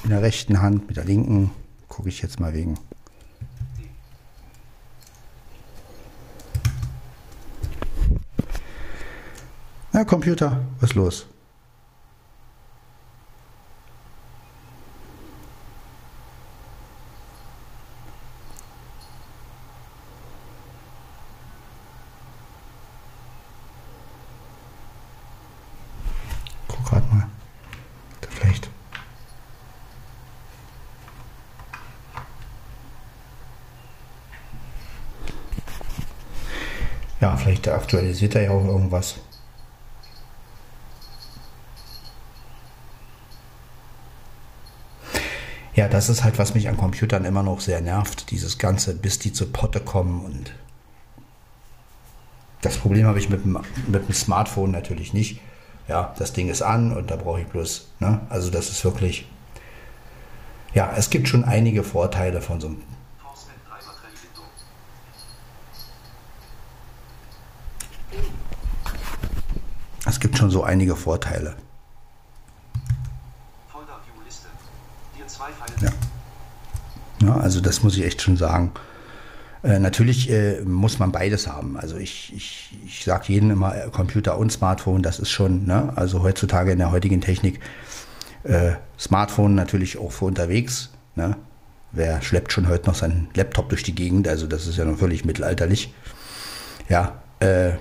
In 0.05 0.11
der 0.11 0.23
rechten 0.23 0.61
Hand, 0.61 0.87
mit 0.87 0.97
der 0.97 1.05
linken 1.05 1.51
gucke 1.89 2.11
ich 2.11 2.21
jetzt 2.23 2.39
mal 2.39 2.53
wegen. 2.53 2.79
Na, 9.93 10.05
Computer, 10.05 10.61
was 10.81 10.91
ist 10.91 10.97
los? 10.97 11.27
Guck 26.69 26.85
gerade 26.85 27.07
mal. 27.13 27.27
Vielleicht. 28.31 28.71
Ja, 37.59 37.63
vielleicht 37.65 37.69
aktualisiert 37.69 38.35
er 38.35 38.43
ja 38.43 38.51
auch 38.51 38.65
irgendwas. 38.65 39.17
Ja, 45.75 45.89
das 45.89 46.09
ist 46.09 46.25
halt, 46.25 46.39
was 46.39 46.55
mich 46.55 46.69
an 46.69 46.77
Computern 46.77 47.25
immer 47.25 47.43
noch 47.43 47.61
sehr 47.61 47.81
nervt. 47.81 48.31
Dieses 48.31 48.59
Ganze, 48.59 48.95
bis 48.95 49.19
die 49.19 49.33
zu 49.33 49.47
Potte 49.47 49.81
kommen 49.81 50.25
und 50.25 50.53
das 52.63 52.77
Problem 52.77 53.07
habe 53.07 53.21
ich 53.21 53.29
mit 53.29 53.45
dem, 53.45 53.59
mit 53.87 54.09
dem 54.09 54.15
Smartphone 54.15 54.73
natürlich 54.73 55.13
nicht. 55.15 55.41
Ja, 55.87 56.15
das 56.19 56.33
Ding 56.33 56.49
ist 56.49 56.63
an 56.63 56.93
und 56.93 57.11
da 57.11 57.17
brauche 57.17 57.41
ich 57.41 57.47
bloß, 57.47 57.89
ne? 58.01 58.21
Also 58.29 58.51
das 58.51 58.71
ist 58.71 58.85
wirklich, 58.85 59.29
ja, 60.75 60.93
es 60.97 61.11
gibt 61.11 61.29
schon 61.29 61.45
einige 61.45 61.85
Vorteile 61.85 62.41
von 62.41 62.61
so 62.61 62.67
einem, 62.67 62.83
es 70.19 70.21
gibt 70.21 70.37
schon 70.37 70.51
so 70.51 70.65
einige 70.65 70.97
Vorteile. 70.97 71.55
Ja. 75.81 75.91
Ja, 77.23 77.37
also 77.37 77.61
das 77.61 77.85
muss 77.85 77.97
ich 77.97 78.05
echt 78.05 78.21
schon 78.21 78.37
sagen. 78.37 78.73
Äh, 79.63 79.79
natürlich 79.79 80.29
äh, 80.29 80.61
muss 80.63 80.99
man 80.99 81.13
beides 81.13 81.47
haben. 81.47 81.77
Also 81.77 81.99
ich, 81.99 82.35
ich, 82.35 82.77
ich 82.85 83.05
sage 83.05 83.33
jedem 83.33 83.53
immer, 83.53 83.77
äh, 83.77 83.91
Computer 83.91 84.39
und 84.39 84.51
Smartphone, 84.51 85.05
das 85.05 85.21
ist 85.21 85.31
schon, 85.31 85.67
ne? 85.67 85.93
also 85.95 86.25
heutzutage 86.25 86.73
in 86.73 86.79
der 86.79 86.91
heutigen 86.91 87.21
Technik, 87.21 87.61
äh, 88.43 88.73
Smartphone 88.99 89.55
natürlich 89.55 89.99
auch 89.99 90.11
für 90.11 90.25
unterwegs. 90.25 90.91
Ne? 91.15 91.37
Wer 91.93 92.23
schleppt 92.23 92.53
schon 92.53 92.67
heute 92.67 92.89
noch 92.89 92.97
seinen 92.97 93.29
Laptop 93.35 93.69
durch 93.69 93.85
die 93.85 93.95
Gegend? 93.95 94.27
Also 94.27 94.49
das 94.49 94.67
ist 94.67 94.79
ja 94.79 94.85
noch 94.85 94.99
völlig 94.99 95.25
mittelalterlich. 95.25 95.95
Ja, 96.89 97.23
äh, 97.39 97.75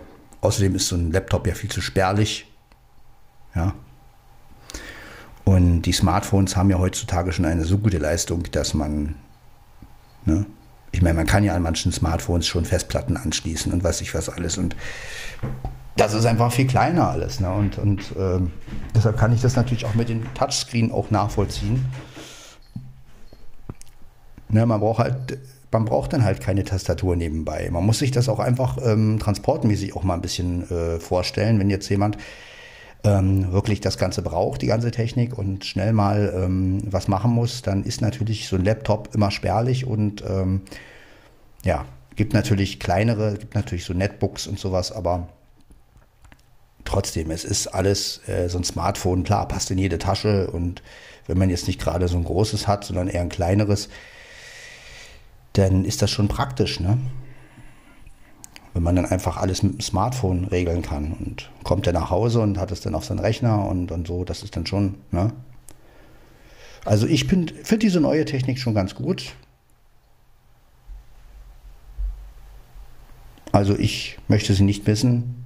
außerdem 0.48 0.76
ist 0.76 0.88
so 0.88 0.96
ein 0.96 1.12
Laptop 1.12 1.46
ja 1.46 1.54
viel 1.54 1.70
zu 1.70 1.82
spärlich. 1.82 2.52
Ja, 3.56 3.74
und 5.48 5.84
die 5.84 5.94
Smartphones 5.94 6.58
haben 6.58 6.70
ja 6.70 6.78
heutzutage 6.78 7.32
schon 7.32 7.46
eine 7.46 7.64
so 7.64 7.78
gute 7.78 8.00
Leistung, 8.00 8.44
dass 8.52 8.74
man, 8.74 9.16
ne, 10.26 10.46
ich 10.92 11.02
meine, 11.02 11.14
man 11.14 11.26
kann 11.26 11.46
ja 11.46 11.56
an 11.56 11.62
manchen 11.62 11.94
Smartphones 11.94 12.46
schon 12.46 12.66
Festplatten 12.66 13.16
anschließen 13.16 13.72
und 13.72 13.82
weiß 13.82 14.02
ich 14.02 14.14
was 14.14 14.28
alles. 14.28 14.58
Und 14.58 14.76
das 15.96 16.14
ist 16.14 16.26
einfach 16.26 16.52
viel 16.52 16.68
kleiner 16.68 17.10
alles. 17.12 17.40
Ne? 17.40 17.50
Und, 17.50 17.78
und 17.78 18.02
ähm, 18.18 18.52
deshalb 18.94 19.18
kann 19.18 19.32
ich 19.32 19.40
das 19.40 19.56
natürlich 19.56 19.86
auch 19.86 19.96
mit 19.96 20.10
dem 20.10 20.34
Touchscreen 20.34 20.92
auch 20.92 21.12
nachvollziehen. 21.12 21.86
Ne, 24.50 24.66
man 24.66 24.82
braucht 24.82 25.00
halt, 25.00 25.40
man 25.72 25.86
braucht 25.86 26.14
dann 26.14 26.24
halt 26.24 26.42
keine 26.42 26.64
Tastatur 26.64 27.16
nebenbei. 27.16 27.70
Man 27.72 27.86
muss 27.86 28.00
sich 28.00 28.12
das 28.12 28.30
auch 28.30 28.40
einfach 28.40 28.78
ähm, 28.84 29.20
transportmäßig 29.20 29.96
auch 29.96 30.04
mal 30.04 30.14
ein 30.14 30.22
bisschen 30.22 30.70
äh, 30.70 31.00
vorstellen, 31.00 31.60
wenn 31.60 31.70
jetzt 31.70 31.90
jemand 31.90 32.18
ähm, 33.04 33.52
wirklich 33.52 33.82
das 33.82 33.98
Ganze 33.98 34.22
braucht, 34.22 34.62
die 34.62 34.68
ganze 34.68 34.92
Technik 34.92 35.38
und 35.38 35.66
schnell 35.66 35.94
mal 35.94 36.34
ähm, 36.36 36.82
was 36.86 37.08
machen 37.08 37.32
muss, 37.32 37.62
dann 37.62 37.84
ist 37.84 38.02
natürlich 38.02 38.48
so 38.48 38.56
ein 38.56 38.64
Laptop 38.64 39.14
immer 39.14 39.32
spärlich 39.32 39.86
und 39.86 40.24
ähm, 40.28 40.62
ja, 41.64 41.86
gibt 42.16 42.34
natürlich 42.34 42.80
kleinere, 42.80 43.36
gibt 43.38 43.56
natürlich 43.56 43.86
so 43.86 43.94
Netbooks 43.94 44.48
und 44.48 44.60
sowas, 44.60 44.92
aber 44.92 45.28
trotzdem, 46.86 47.32
es 47.32 47.44
ist 47.44 47.68
alles 47.68 48.22
äh, 48.28 48.48
so 48.50 48.58
ein 48.58 48.64
Smartphone, 48.64 49.24
klar, 49.24 49.48
passt 49.48 49.70
in 49.70 49.78
jede 49.78 50.00
Tasche 50.00 50.50
und 50.50 50.82
wenn 51.28 51.38
man 51.38 51.50
jetzt 51.50 51.68
nicht 51.68 51.80
gerade 51.80 52.08
so 52.08 52.18
ein 52.18 52.24
großes 52.24 52.68
hat, 52.68 52.86
sondern 52.86 53.10
eher 53.10 53.22
ein 53.22 53.30
kleineres, 53.30 53.90
dann 55.58 55.86
ist 55.86 56.02
das 56.02 56.12
schon 56.12 56.28
praktisch, 56.28 56.80
ne? 56.80 56.98
Wenn 58.74 58.84
man 58.84 58.96
dann 58.96 59.06
einfach 59.06 59.38
alles 59.38 59.64
mit 59.64 59.74
dem 59.74 59.82
Smartphone 59.82 60.46
regeln 60.46 60.84
kann 60.84 61.14
und 61.14 61.50
kommt 61.64 61.88
er 61.88 61.94
nach 61.94 62.12
Hause 62.12 62.42
und 62.42 62.60
hat 62.60 62.72
es 62.72 62.82
dann 62.82 62.94
auf 62.94 63.06
seinen 63.06 63.20
Rechner 63.20 63.68
und, 63.68 63.92
und 63.92 64.08
so, 64.08 64.24
das 64.24 64.44
ist 64.44 64.56
dann 64.56 64.68
schon, 64.68 64.96
ne? 65.12 65.34
Also 66.86 67.06
ich 67.06 67.26
finde 67.26 67.54
diese 67.80 68.00
neue 68.00 68.24
Technik 68.24 68.60
schon 68.60 68.74
ganz 68.74 68.96
gut. 68.96 69.34
Also 73.52 73.78
ich 73.78 74.18
möchte 74.28 74.54
sie 74.54 74.64
nicht 74.64 74.88
missen. 74.88 75.46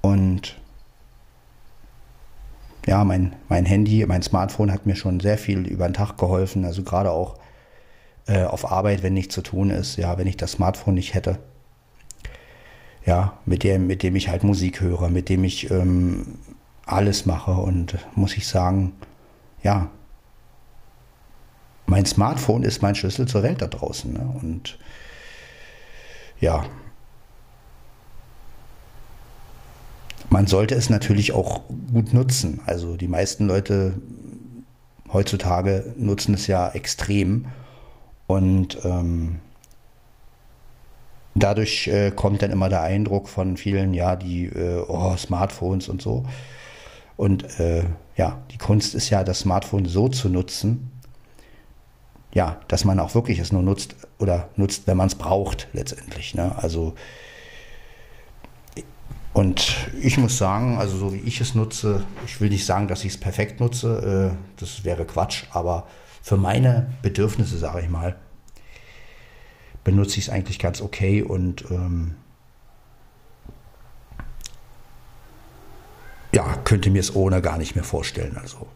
Und 0.00 0.60
ja, 2.86 3.02
mein, 3.04 3.34
mein 3.48 3.64
Handy, 3.64 4.04
mein 4.06 4.22
Smartphone 4.22 4.70
hat 4.70 4.86
mir 4.86 4.94
schon 4.94 5.20
sehr 5.20 5.38
viel 5.38 5.66
über 5.66 5.88
den 5.88 5.94
Tag 5.94 6.18
geholfen. 6.18 6.64
Also 6.64 6.82
gerade 6.82 7.10
auch 7.10 7.38
äh, 8.30 8.44
auf 8.44 8.70
Arbeit, 8.70 9.02
wenn 9.02 9.14
nichts 9.14 9.34
zu 9.34 9.42
tun 9.42 9.70
ist, 9.70 9.96
ja, 9.96 10.16
wenn 10.16 10.28
ich 10.28 10.36
das 10.36 10.52
Smartphone 10.52 10.94
nicht 10.94 11.14
hätte. 11.14 11.40
Ja, 13.04 13.38
mit 13.44 13.64
dem, 13.64 13.88
mit 13.88 14.04
dem 14.04 14.14
ich 14.14 14.28
halt 14.28 14.44
Musik 14.44 14.80
höre, 14.80 15.08
mit 15.08 15.28
dem 15.28 15.42
ich 15.42 15.70
ähm, 15.70 16.38
alles 16.86 17.26
mache 17.26 17.52
und 17.52 17.98
muss 18.14 18.36
ich 18.36 18.46
sagen, 18.46 18.92
ja, 19.62 19.90
mein 21.86 22.06
Smartphone 22.06 22.62
ist 22.62 22.82
mein 22.82 22.94
Schlüssel 22.94 23.26
zur 23.26 23.42
Welt 23.42 23.62
da 23.62 23.66
draußen. 23.66 24.12
Ne? 24.12 24.38
Und 24.40 24.78
ja, 26.38 26.64
man 30.28 30.46
sollte 30.46 30.76
es 30.76 30.88
natürlich 30.88 31.32
auch 31.32 31.62
gut 31.92 32.14
nutzen. 32.14 32.60
Also 32.64 32.96
die 32.96 33.08
meisten 33.08 33.48
Leute 33.48 33.94
heutzutage 35.12 35.92
nutzen 35.96 36.34
es 36.34 36.46
ja 36.46 36.70
extrem. 36.70 37.46
Und 38.30 38.78
ähm, 38.84 39.40
dadurch 41.34 41.88
äh, 41.88 42.12
kommt 42.12 42.42
dann 42.42 42.52
immer 42.52 42.68
der 42.68 42.82
Eindruck 42.82 43.28
von 43.28 43.56
vielen, 43.56 43.92
ja, 43.92 44.14
die 44.14 44.44
äh, 44.44 44.84
oh, 44.86 45.16
Smartphones 45.16 45.88
und 45.88 46.00
so. 46.00 46.24
Und 47.16 47.58
äh, 47.58 47.82
ja, 48.16 48.40
die 48.52 48.58
Kunst 48.58 48.94
ist 48.94 49.10
ja, 49.10 49.24
das 49.24 49.40
Smartphone 49.40 49.86
so 49.86 50.06
zu 50.08 50.28
nutzen, 50.28 50.92
ja, 52.32 52.60
dass 52.68 52.84
man 52.84 53.00
auch 53.00 53.16
wirklich 53.16 53.40
es 53.40 53.50
nur 53.50 53.62
nutzt 53.62 53.96
oder 54.20 54.48
nutzt, 54.54 54.86
wenn 54.86 54.96
man 54.96 55.08
es 55.08 55.16
braucht 55.16 55.66
letztendlich. 55.72 56.36
Ne? 56.36 56.54
Also 56.56 56.94
und 59.32 59.88
ich 60.00 60.18
muss 60.18 60.38
sagen, 60.38 60.78
also 60.78 60.96
so 60.96 61.12
wie 61.12 61.18
ich 61.18 61.40
es 61.40 61.56
nutze, 61.56 62.04
ich 62.26 62.40
will 62.40 62.50
nicht 62.50 62.64
sagen, 62.64 62.86
dass 62.86 63.00
ich 63.00 63.14
es 63.14 63.18
perfekt 63.18 63.58
nutze, 63.58 64.36
äh, 64.36 64.60
das 64.60 64.84
wäre 64.84 65.04
Quatsch, 65.04 65.46
aber 65.50 65.88
für 66.22 66.36
meine 66.36 66.92
Bedürfnisse, 67.02 67.58
sage 67.58 67.80
ich 67.82 67.88
mal, 67.88 68.16
benutze 69.84 70.18
ich 70.18 70.28
es 70.28 70.30
eigentlich 70.30 70.58
ganz 70.58 70.80
okay 70.80 71.22
und 71.22 71.70
ähm, 71.70 72.16
ja, 76.32 76.56
könnte 76.64 76.90
mir 76.90 77.00
es 77.00 77.14
ohne 77.14 77.40
gar 77.42 77.58
nicht 77.58 77.74
mehr 77.74 77.84
vorstellen. 77.84 78.36
Also. 78.36 78.66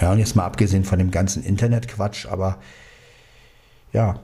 Ja, 0.00 0.12
und 0.12 0.18
jetzt 0.18 0.34
mal 0.34 0.44
abgesehen 0.44 0.84
von 0.84 0.98
dem 0.98 1.10
ganzen 1.10 1.42
Internetquatsch, 1.44 2.26
aber 2.26 2.58
ja. 3.92 4.18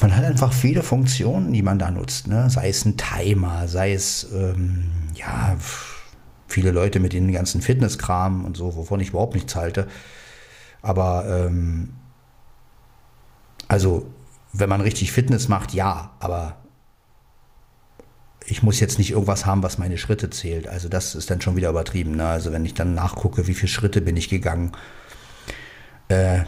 Man 0.00 0.16
hat 0.16 0.24
einfach 0.24 0.52
viele 0.52 0.82
Funktionen, 0.82 1.52
die 1.52 1.62
man 1.62 1.78
da 1.78 1.92
nutzt. 1.92 2.26
Ne? 2.26 2.50
Sei 2.50 2.68
es 2.68 2.84
ein 2.84 2.96
Timer, 2.96 3.68
sei 3.68 3.92
es, 3.92 4.26
ähm, 4.32 4.90
ja, 5.14 5.56
viele 6.48 6.72
Leute 6.72 6.98
mit 6.98 7.12
den 7.12 7.30
ganzen 7.30 7.62
Fitnesskram 7.62 8.44
und 8.44 8.56
so, 8.56 8.74
wovon 8.74 8.98
ich 8.98 9.10
überhaupt 9.10 9.34
nichts 9.34 9.54
halte. 9.54 9.86
Aber, 10.82 11.24
ähm, 11.46 11.90
also 13.68 14.06
wenn 14.52 14.68
man 14.68 14.80
richtig 14.80 15.12
Fitness 15.12 15.48
macht, 15.48 15.72
ja, 15.72 16.12
aber 16.20 16.58
ich 18.46 18.62
muss 18.62 18.80
jetzt 18.80 18.98
nicht 18.98 19.12
irgendwas 19.12 19.46
haben, 19.46 19.62
was 19.62 19.78
meine 19.78 19.98
Schritte 19.98 20.28
zählt. 20.30 20.66
Also 20.66 20.88
das 20.88 21.14
ist 21.14 21.30
dann 21.30 21.40
schon 21.40 21.56
wieder 21.56 21.70
übertrieben. 21.70 22.16
Ne? 22.16 22.26
Also 22.26 22.52
wenn 22.52 22.64
ich 22.64 22.74
dann 22.74 22.94
nachgucke, 22.94 23.46
wie 23.46 23.54
viele 23.54 23.68
Schritte 23.68 24.00
bin 24.00 24.16
ich 24.16 24.28
gegangen, 24.28 24.72
äh, 26.08 26.40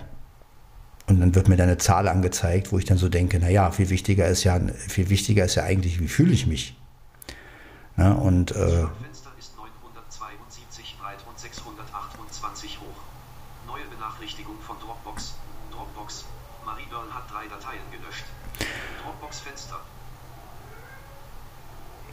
und 1.06 1.20
dann 1.20 1.34
wird 1.34 1.48
mir 1.48 1.56
dann 1.56 1.68
eine 1.68 1.76
Zahl 1.76 2.08
angezeigt, 2.08 2.72
wo 2.72 2.78
ich 2.78 2.86
dann 2.86 2.96
so 2.96 3.10
denke, 3.10 3.38
naja, 3.38 3.70
viel 3.70 3.90
wichtiger 3.90 4.26
ist 4.26 4.42
ja, 4.44 4.58
viel 4.88 5.10
wichtiger 5.10 5.44
ist 5.44 5.54
ja 5.54 5.64
eigentlich, 5.64 6.00
wie 6.00 6.08
fühle 6.08 6.32
ich 6.32 6.46
mich. 6.46 6.76
Ne? 7.96 8.16
Und 8.16 8.52
äh, 8.52 8.86
Fenster 9.02 9.30
ist 9.38 9.54
972 9.56 10.96
breit 10.98 11.18
und 11.28 11.38
628 11.38 12.80
hoch. 12.80 13.66
Neue 13.66 13.84
Benachrichtigung 13.94 14.56
von 14.66 14.76
Dropbox. 14.80 15.34
Dropbox. 15.72 16.24
Marie 16.64 16.86
Byrne 16.88 17.12
hat 17.12 17.30
drei 17.30 17.46
Dateien 17.48 17.82
gelöscht. 17.92 18.24
Dropbox-Fenster. 19.02 19.80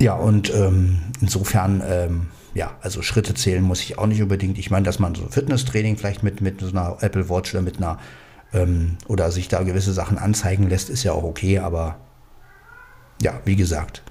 Ja, 0.02 0.16
und 0.16 0.52
ähm, 0.52 1.00
insofern, 1.22 1.84
ähm, 1.86 2.28
ja, 2.56 2.76
also 2.82 3.04
Schritte 3.04 3.36
zählen 3.36 3.62
muss 3.62 3.82
ich 3.82 4.00
auch 4.00 4.08
nicht 4.08 4.20
unbedingt. 4.20 4.58
Ich 4.58 4.72
meine, 4.72 4.84
dass 4.84 4.98
man 4.98 5.14
so 5.14 5.28
Fitnesstraining 5.28 5.96
vielleicht 5.96 6.24
mit, 6.24 6.42
mit 6.42 6.60
so 6.60 6.70
einer 6.70 6.98
Apple 7.02 7.30
Watch 7.30 7.54
oder 7.54 7.62
mit 7.62 7.78
einer 7.78 8.00
ähm, 8.52 8.98
oder 9.08 9.32
sich 9.32 9.48
da 9.48 9.62
gewisse 9.62 9.94
Sachen 9.94 10.18
anzeigen 10.18 10.68
lässt, 10.68 10.90
ist 10.90 11.04
ja 11.04 11.12
auch 11.12 11.22
okay, 11.22 11.60
aber 11.60 12.00
ja, 13.22 13.42
wie 13.46 13.56
gesagt, 13.56 14.02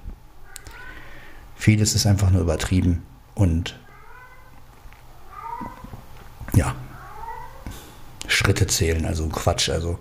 vieles 1.56 1.96
ist 1.96 2.06
einfach 2.06 2.30
nur 2.30 2.42
übertrieben 2.42 3.02
und 3.34 3.76
ja, 6.54 6.76
Schritte 8.28 8.68
zählen, 8.68 9.06
also 9.06 9.26
Quatsch, 9.26 9.68
also 9.70 9.98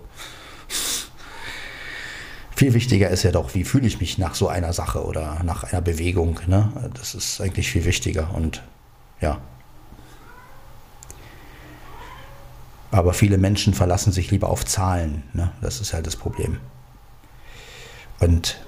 viel 2.60 2.74
wichtiger 2.74 3.08
ist 3.08 3.22
ja 3.22 3.32
doch, 3.32 3.54
wie 3.54 3.64
fühle 3.64 3.86
ich 3.86 4.00
mich 4.00 4.18
nach 4.18 4.34
so 4.34 4.46
einer 4.46 4.74
Sache 4.74 5.02
oder 5.06 5.42
nach 5.44 5.64
einer 5.64 5.80
Bewegung. 5.80 6.40
Ne? 6.46 6.70
Das 6.92 7.14
ist 7.14 7.40
eigentlich 7.40 7.70
viel 7.70 7.86
wichtiger 7.86 8.34
und 8.34 8.62
ja. 9.22 9.40
Aber 12.90 13.14
viele 13.14 13.38
Menschen 13.38 13.72
verlassen 13.72 14.12
sich 14.12 14.30
lieber 14.30 14.50
auf 14.50 14.66
Zahlen. 14.66 15.22
Ne? 15.32 15.52
Das 15.62 15.80
ist 15.80 15.94
halt 15.94 16.06
das 16.06 16.16
Problem. 16.16 16.60
Und 18.18 18.60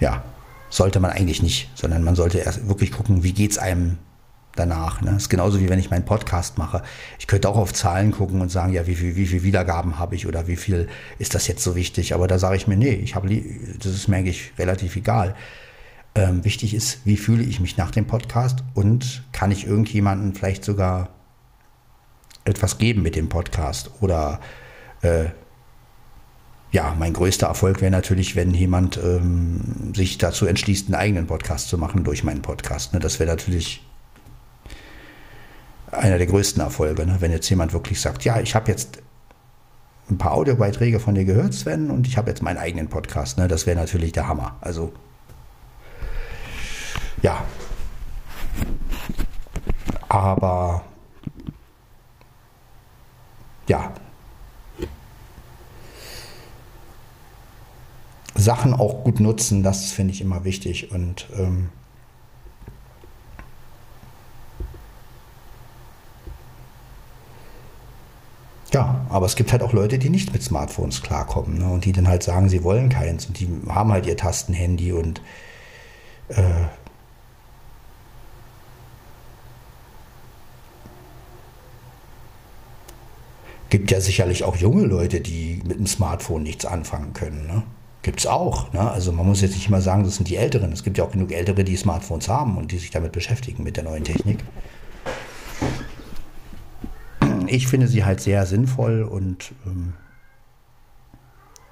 ja, 0.00 0.24
sollte 0.70 0.98
man 0.98 1.12
eigentlich 1.12 1.40
nicht, 1.40 1.70
sondern 1.76 2.02
man 2.02 2.16
sollte 2.16 2.38
erst 2.38 2.66
wirklich 2.66 2.90
gucken, 2.90 3.22
wie 3.22 3.32
geht 3.32 3.52
es 3.52 3.58
einem 3.58 3.98
danach. 4.56 5.00
Ne? 5.00 5.12
Das 5.12 5.22
ist 5.22 5.28
genauso 5.28 5.60
wie 5.60 5.68
wenn 5.68 5.78
ich 5.78 5.90
meinen 5.90 6.04
Podcast 6.04 6.58
mache. 6.58 6.82
Ich 7.18 7.26
könnte 7.26 7.48
auch 7.48 7.56
auf 7.56 7.72
Zahlen 7.72 8.12
gucken 8.12 8.40
und 8.40 8.50
sagen, 8.50 8.72
ja, 8.72 8.86
wie 8.86 8.94
viel, 8.94 9.16
wie 9.16 9.26
viel 9.26 9.42
Wiedergaben 9.42 9.98
habe 9.98 10.14
ich 10.14 10.26
oder 10.26 10.46
wie 10.46 10.56
viel 10.56 10.88
ist 11.18 11.34
das 11.34 11.46
jetzt 11.46 11.62
so 11.62 11.74
wichtig. 11.74 12.14
Aber 12.14 12.28
da 12.28 12.38
sage 12.38 12.56
ich 12.56 12.66
mir, 12.66 12.76
nee, 12.76 12.94
ich 12.94 13.14
habe, 13.14 13.28
das 13.78 13.92
ist 13.92 14.08
mir 14.08 14.16
eigentlich 14.16 14.52
relativ 14.58 14.96
egal. 14.96 15.34
Ähm, 16.14 16.44
wichtig 16.44 16.74
ist, 16.74 17.06
wie 17.06 17.16
fühle 17.16 17.42
ich 17.42 17.60
mich 17.60 17.78
nach 17.78 17.90
dem 17.90 18.06
Podcast 18.06 18.62
und 18.74 19.24
kann 19.32 19.50
ich 19.50 19.66
irgendjemanden 19.66 20.34
vielleicht 20.34 20.64
sogar 20.64 21.08
etwas 22.44 22.76
geben 22.76 23.02
mit 23.02 23.16
dem 23.16 23.28
Podcast 23.28 23.90
oder 24.00 24.40
äh, 25.00 25.26
ja, 26.72 26.94
mein 26.98 27.12
größter 27.12 27.46
Erfolg 27.46 27.82
wäre 27.82 27.90
natürlich, 27.90 28.34
wenn 28.34 28.52
jemand 28.52 28.96
ähm, 28.96 29.92
sich 29.94 30.16
dazu 30.16 30.46
entschließt, 30.46 30.86
einen 30.86 30.94
eigenen 30.94 31.26
Podcast 31.26 31.68
zu 31.68 31.76
machen 31.76 32.02
durch 32.02 32.24
meinen 32.24 32.40
Podcast. 32.40 32.94
Ne? 32.94 32.98
Das 32.98 33.20
wäre 33.20 33.30
natürlich 33.30 33.82
einer 35.92 36.18
der 36.18 36.26
größten 36.26 36.62
Erfolge, 36.62 37.06
ne? 37.06 37.16
wenn 37.20 37.30
jetzt 37.30 37.48
jemand 37.48 37.72
wirklich 37.72 38.00
sagt, 38.00 38.24
ja, 38.24 38.40
ich 38.40 38.54
habe 38.54 38.70
jetzt 38.70 38.98
ein 40.10 40.18
paar 40.18 40.32
Audiobeiträge 40.32 40.98
von 40.98 41.14
dir 41.14 41.24
gehört, 41.24 41.54
Sven, 41.54 41.90
und 41.90 42.06
ich 42.06 42.16
habe 42.16 42.30
jetzt 42.30 42.42
meinen 42.42 42.58
eigenen 42.58 42.88
Podcast. 42.88 43.38
Ne? 43.38 43.46
Das 43.46 43.66
wäre 43.66 43.78
natürlich 43.78 44.12
der 44.12 44.26
Hammer. 44.26 44.56
Also, 44.60 44.92
ja. 47.20 47.44
Aber, 50.08 50.82
ja. 53.68 53.92
Sachen 58.34 58.74
auch 58.74 59.04
gut 59.04 59.20
nutzen, 59.20 59.62
das 59.62 59.92
finde 59.92 60.14
ich 60.14 60.20
immer 60.20 60.44
wichtig. 60.44 60.90
Und 60.90 61.28
ähm, 61.36 61.68
Ja, 68.72 69.04
aber 69.10 69.26
es 69.26 69.36
gibt 69.36 69.52
halt 69.52 69.62
auch 69.62 69.74
Leute, 69.74 69.98
die 69.98 70.08
nicht 70.08 70.32
mit 70.32 70.42
Smartphones 70.42 71.02
klarkommen 71.02 71.58
ne? 71.58 71.70
und 71.70 71.84
die 71.84 71.92
dann 71.92 72.08
halt 72.08 72.22
sagen, 72.22 72.48
sie 72.48 72.64
wollen 72.64 72.88
keins 72.88 73.26
und 73.26 73.38
die 73.38 73.48
haben 73.68 73.92
halt 73.92 74.06
ihr 74.06 74.16
Tastenhandy 74.16 74.92
und 74.92 75.20
äh, 76.28 76.40
gibt 83.68 83.90
ja 83.90 84.00
sicherlich 84.00 84.44
auch 84.44 84.56
junge 84.56 84.84
Leute, 84.84 85.20
die 85.20 85.60
mit 85.66 85.78
dem 85.78 85.86
Smartphone 85.86 86.42
nichts 86.42 86.64
anfangen 86.64 87.12
können. 87.12 87.46
Ne? 87.46 87.62
Gibt 88.00 88.20
es 88.20 88.26
auch. 88.26 88.72
Ne? 88.72 88.90
Also 88.90 89.12
man 89.12 89.26
muss 89.26 89.42
jetzt 89.42 89.54
nicht 89.54 89.68
immer 89.68 89.82
sagen, 89.82 90.04
das 90.04 90.16
sind 90.16 90.30
die 90.30 90.36
Älteren. 90.36 90.72
Es 90.72 90.82
gibt 90.82 90.96
ja 90.96 91.04
auch 91.04 91.12
genug 91.12 91.30
Ältere, 91.32 91.62
die 91.62 91.76
Smartphones 91.76 92.28
haben 92.28 92.56
und 92.56 92.72
die 92.72 92.78
sich 92.78 92.90
damit 92.90 93.12
beschäftigen 93.12 93.64
mit 93.64 93.76
der 93.76 93.84
neuen 93.84 94.04
Technik 94.04 94.38
ich 97.52 97.66
finde 97.66 97.86
sie 97.86 98.04
halt 98.04 98.20
sehr 98.20 98.46
sinnvoll 98.46 99.02
und 99.02 99.52
ähm, 99.66 99.92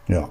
ja. 0.09 0.29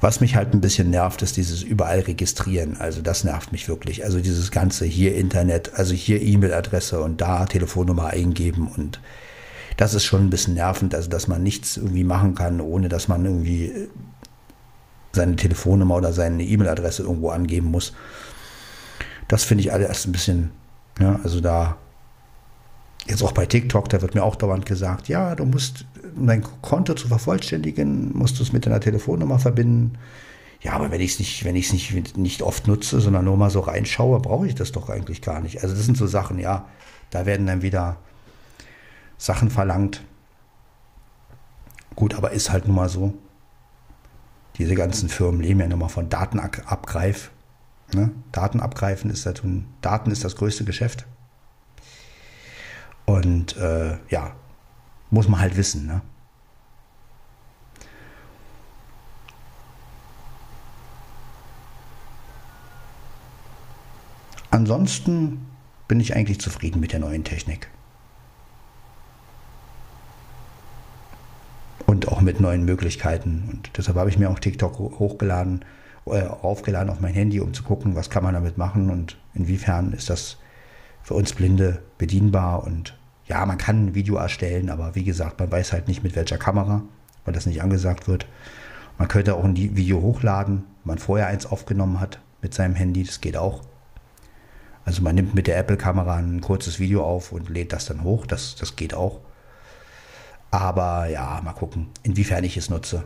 Was 0.00 0.20
mich 0.20 0.36
halt 0.36 0.52
ein 0.52 0.60
bisschen 0.60 0.90
nervt, 0.90 1.22
ist 1.22 1.38
dieses 1.38 1.62
überall 1.62 2.00
registrieren. 2.00 2.76
Also 2.78 3.00
das 3.00 3.24
nervt 3.24 3.52
mich 3.52 3.68
wirklich. 3.68 4.04
Also 4.04 4.20
dieses 4.20 4.50
ganze 4.50 4.84
hier 4.84 5.14
Internet, 5.14 5.72
also 5.76 5.94
hier 5.94 6.20
E-Mail-Adresse 6.20 7.00
und 7.00 7.22
da 7.22 7.46
Telefonnummer 7.46 8.08
eingeben 8.08 8.68
und 8.68 9.00
das 9.78 9.94
ist 9.94 10.04
schon 10.04 10.26
ein 10.26 10.30
bisschen 10.30 10.54
nervend, 10.54 10.94
also 10.94 11.08
dass 11.08 11.26
man 11.26 11.42
nichts 11.42 11.78
irgendwie 11.78 12.04
machen 12.04 12.34
kann, 12.34 12.60
ohne 12.60 12.90
dass 12.90 13.08
man 13.08 13.24
irgendwie 13.24 13.88
seine 15.14 15.36
Telefonnummer 15.36 15.96
oder 15.96 16.12
seine 16.12 16.44
E-Mail-Adresse 16.44 17.02
irgendwo 17.02 17.30
angeben 17.30 17.70
muss. 17.70 17.92
Das 19.28 19.44
finde 19.44 19.62
ich 19.62 19.72
alles 19.72 19.88
erst 19.88 20.06
ein 20.06 20.12
bisschen, 20.12 20.50
ja, 21.00 21.18
also 21.22 21.40
da, 21.40 21.76
jetzt 23.06 23.22
auch 23.22 23.32
bei 23.32 23.46
TikTok, 23.46 23.88
da 23.88 24.02
wird 24.02 24.14
mir 24.14 24.22
auch 24.22 24.36
dauernd 24.36 24.66
gesagt, 24.66 25.08
ja, 25.08 25.34
du 25.34 25.44
musst, 25.44 25.86
um 26.16 26.26
dein 26.26 26.44
Konto 26.62 26.94
zu 26.94 27.08
vervollständigen, 27.08 28.16
musst 28.16 28.38
du 28.38 28.42
es 28.42 28.52
mit 28.52 28.66
deiner 28.66 28.80
Telefonnummer 28.80 29.38
verbinden. 29.38 29.98
Ja, 30.60 30.72
aber 30.72 30.90
wenn 30.90 31.00
ich 31.00 31.12
es 31.12 31.18
nicht, 31.18 31.44
wenn 31.44 31.56
ich 31.56 31.66
es 31.66 31.72
nicht, 31.72 32.16
nicht 32.16 32.42
oft 32.42 32.66
nutze, 32.66 33.00
sondern 33.00 33.26
nur 33.26 33.36
mal 33.36 33.50
so 33.50 33.60
reinschaue, 33.60 34.20
brauche 34.20 34.46
ich 34.46 34.54
das 34.54 34.72
doch 34.72 34.88
eigentlich 34.88 35.20
gar 35.20 35.40
nicht. 35.40 35.62
Also 35.62 35.74
das 35.74 35.84
sind 35.84 35.96
so 35.96 36.06
Sachen, 36.06 36.38
ja, 36.38 36.66
da 37.10 37.26
werden 37.26 37.46
dann 37.46 37.62
wieder 37.62 37.96
Sachen 39.18 39.50
verlangt. 39.50 40.02
Gut, 41.94 42.14
aber 42.14 42.32
ist 42.32 42.50
halt 42.50 42.66
nun 42.66 42.76
mal 42.76 42.88
so. 42.88 43.14
Diese 44.58 44.74
ganzen 44.74 45.08
Firmen 45.08 45.40
leben 45.40 45.60
ja 45.60 45.66
nun 45.66 45.80
mal 45.80 45.88
von 45.88 46.08
Datenabgreif. 46.08 47.30
Ne? 47.92 48.10
Daten 48.32 48.60
ist 49.10 49.26
das, 49.26 49.42
Daten 49.80 50.10
ist 50.10 50.24
das 50.24 50.36
größte 50.36 50.64
Geschäft. 50.64 51.06
Und 53.04 53.56
äh, 53.56 53.98
ja, 54.08 54.34
muss 55.10 55.28
man 55.28 55.40
halt 55.40 55.56
wissen. 55.56 55.86
Ne? 55.86 56.00
Ansonsten 64.50 65.46
bin 65.88 65.98
ich 65.98 66.14
eigentlich 66.14 66.40
zufrieden 66.40 66.78
mit 66.78 66.92
der 66.92 67.00
neuen 67.00 67.24
Technik. 67.24 67.70
Und 71.86 72.08
auch 72.08 72.20
mit 72.20 72.40
neuen 72.40 72.64
Möglichkeiten. 72.64 73.48
Und 73.52 73.70
deshalb 73.76 73.98
habe 73.98 74.08
ich 74.08 74.18
mir 74.18 74.30
auch 74.30 74.38
TikTok 74.38 74.78
hochgeladen, 74.78 75.64
äh, 76.06 76.22
aufgeladen 76.22 76.90
auf 76.90 77.00
mein 77.00 77.14
Handy, 77.14 77.40
um 77.40 77.52
zu 77.52 77.62
gucken, 77.62 77.94
was 77.94 78.10
kann 78.10 78.24
man 78.24 78.34
damit 78.34 78.58
machen 78.58 78.90
und 78.90 79.18
inwiefern 79.34 79.92
ist 79.92 80.10
das 80.10 80.38
für 81.02 81.14
uns 81.14 81.34
Blinde 81.34 81.82
bedienbar. 81.98 82.64
Und 82.64 82.96
ja, 83.26 83.44
man 83.46 83.58
kann 83.58 83.86
ein 83.86 83.94
Video 83.94 84.16
erstellen, 84.16 84.70
aber 84.70 84.94
wie 84.94 85.04
gesagt, 85.04 85.38
man 85.40 85.50
weiß 85.50 85.72
halt 85.72 85.88
nicht 85.88 86.02
mit 86.02 86.16
welcher 86.16 86.38
Kamera, 86.38 86.82
weil 87.24 87.34
das 87.34 87.46
nicht 87.46 87.62
angesagt 87.62 88.08
wird. 88.08 88.26
Man 88.98 89.08
könnte 89.08 89.34
auch 89.34 89.44
ein 89.44 89.56
Video 89.56 90.00
hochladen, 90.00 90.64
wenn 90.84 90.94
man 90.94 90.98
vorher 90.98 91.26
eins 91.26 91.46
aufgenommen 91.46 92.00
hat 92.00 92.20
mit 92.42 92.54
seinem 92.54 92.74
Handy, 92.74 93.04
das 93.04 93.20
geht 93.20 93.36
auch. 93.36 93.62
Also 94.84 95.02
man 95.02 95.14
nimmt 95.14 95.34
mit 95.34 95.46
der 95.46 95.58
Apple-Kamera 95.58 96.16
ein 96.16 96.40
kurzes 96.40 96.78
Video 96.78 97.02
auf 97.04 97.32
und 97.32 97.48
lädt 97.48 97.72
das 97.72 97.86
dann 97.86 98.02
hoch. 98.04 98.26
Das, 98.26 98.54
das 98.54 98.76
geht 98.76 98.94
auch. 98.94 99.20
Aber 100.54 101.08
ja, 101.08 101.40
mal 101.42 101.52
gucken, 101.52 101.88
inwiefern 102.04 102.44
ich 102.44 102.56
es 102.56 102.70
nutze. 102.70 103.02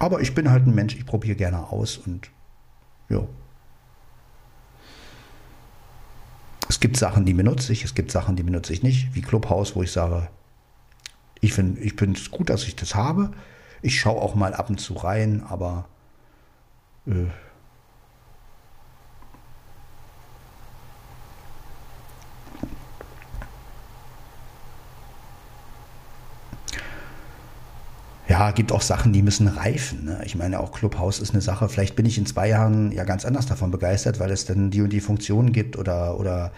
Aber 0.00 0.20
ich 0.20 0.34
bin 0.34 0.50
halt 0.50 0.66
ein 0.66 0.74
Mensch, 0.74 0.96
ich 0.96 1.06
probiere 1.06 1.36
gerne 1.36 1.70
aus 1.70 1.96
und 1.96 2.28
ja. 3.08 3.20
Es 6.68 6.80
gibt 6.80 6.96
Sachen, 6.96 7.24
die 7.24 7.34
benutze 7.34 7.72
ich, 7.72 7.84
es 7.84 7.94
gibt 7.94 8.10
Sachen, 8.10 8.34
die 8.34 8.42
benutze 8.42 8.72
ich 8.72 8.82
nicht, 8.82 9.14
wie 9.14 9.22
Clubhouse, 9.22 9.76
wo 9.76 9.84
ich 9.84 9.92
sage, 9.92 10.28
ich 11.40 11.52
finde 11.52 11.80
ich 11.82 11.94
es 12.00 12.32
gut, 12.32 12.50
dass 12.50 12.64
ich 12.64 12.74
das 12.74 12.96
habe. 12.96 13.30
Ich 13.80 14.00
schaue 14.00 14.20
auch 14.20 14.34
mal 14.34 14.52
ab 14.52 14.70
und 14.70 14.80
zu 14.80 14.94
rein, 14.94 15.44
aber 15.48 15.86
äh, 17.06 17.26
gibt 28.52 28.72
auch 28.72 28.82
Sachen, 28.82 29.12
die 29.12 29.22
müssen 29.22 29.48
reifen. 29.48 30.04
Ne? 30.04 30.20
Ich 30.24 30.34
meine, 30.34 30.60
auch 30.60 30.72
Clubhouse 30.72 31.18
ist 31.18 31.32
eine 31.32 31.40
Sache. 31.40 31.68
Vielleicht 31.68 31.96
bin 31.96 32.06
ich 32.06 32.18
in 32.18 32.26
zwei 32.26 32.48
Jahren 32.48 32.92
ja 32.92 33.04
ganz 33.04 33.24
anders 33.24 33.46
davon 33.46 33.70
begeistert, 33.70 34.20
weil 34.20 34.30
es 34.30 34.44
dann 34.44 34.70
die 34.70 34.82
und 34.82 34.90
die 34.90 35.00
Funktionen 35.00 35.52
gibt 35.52 35.76
oder, 35.76 36.18
oder 36.18 36.52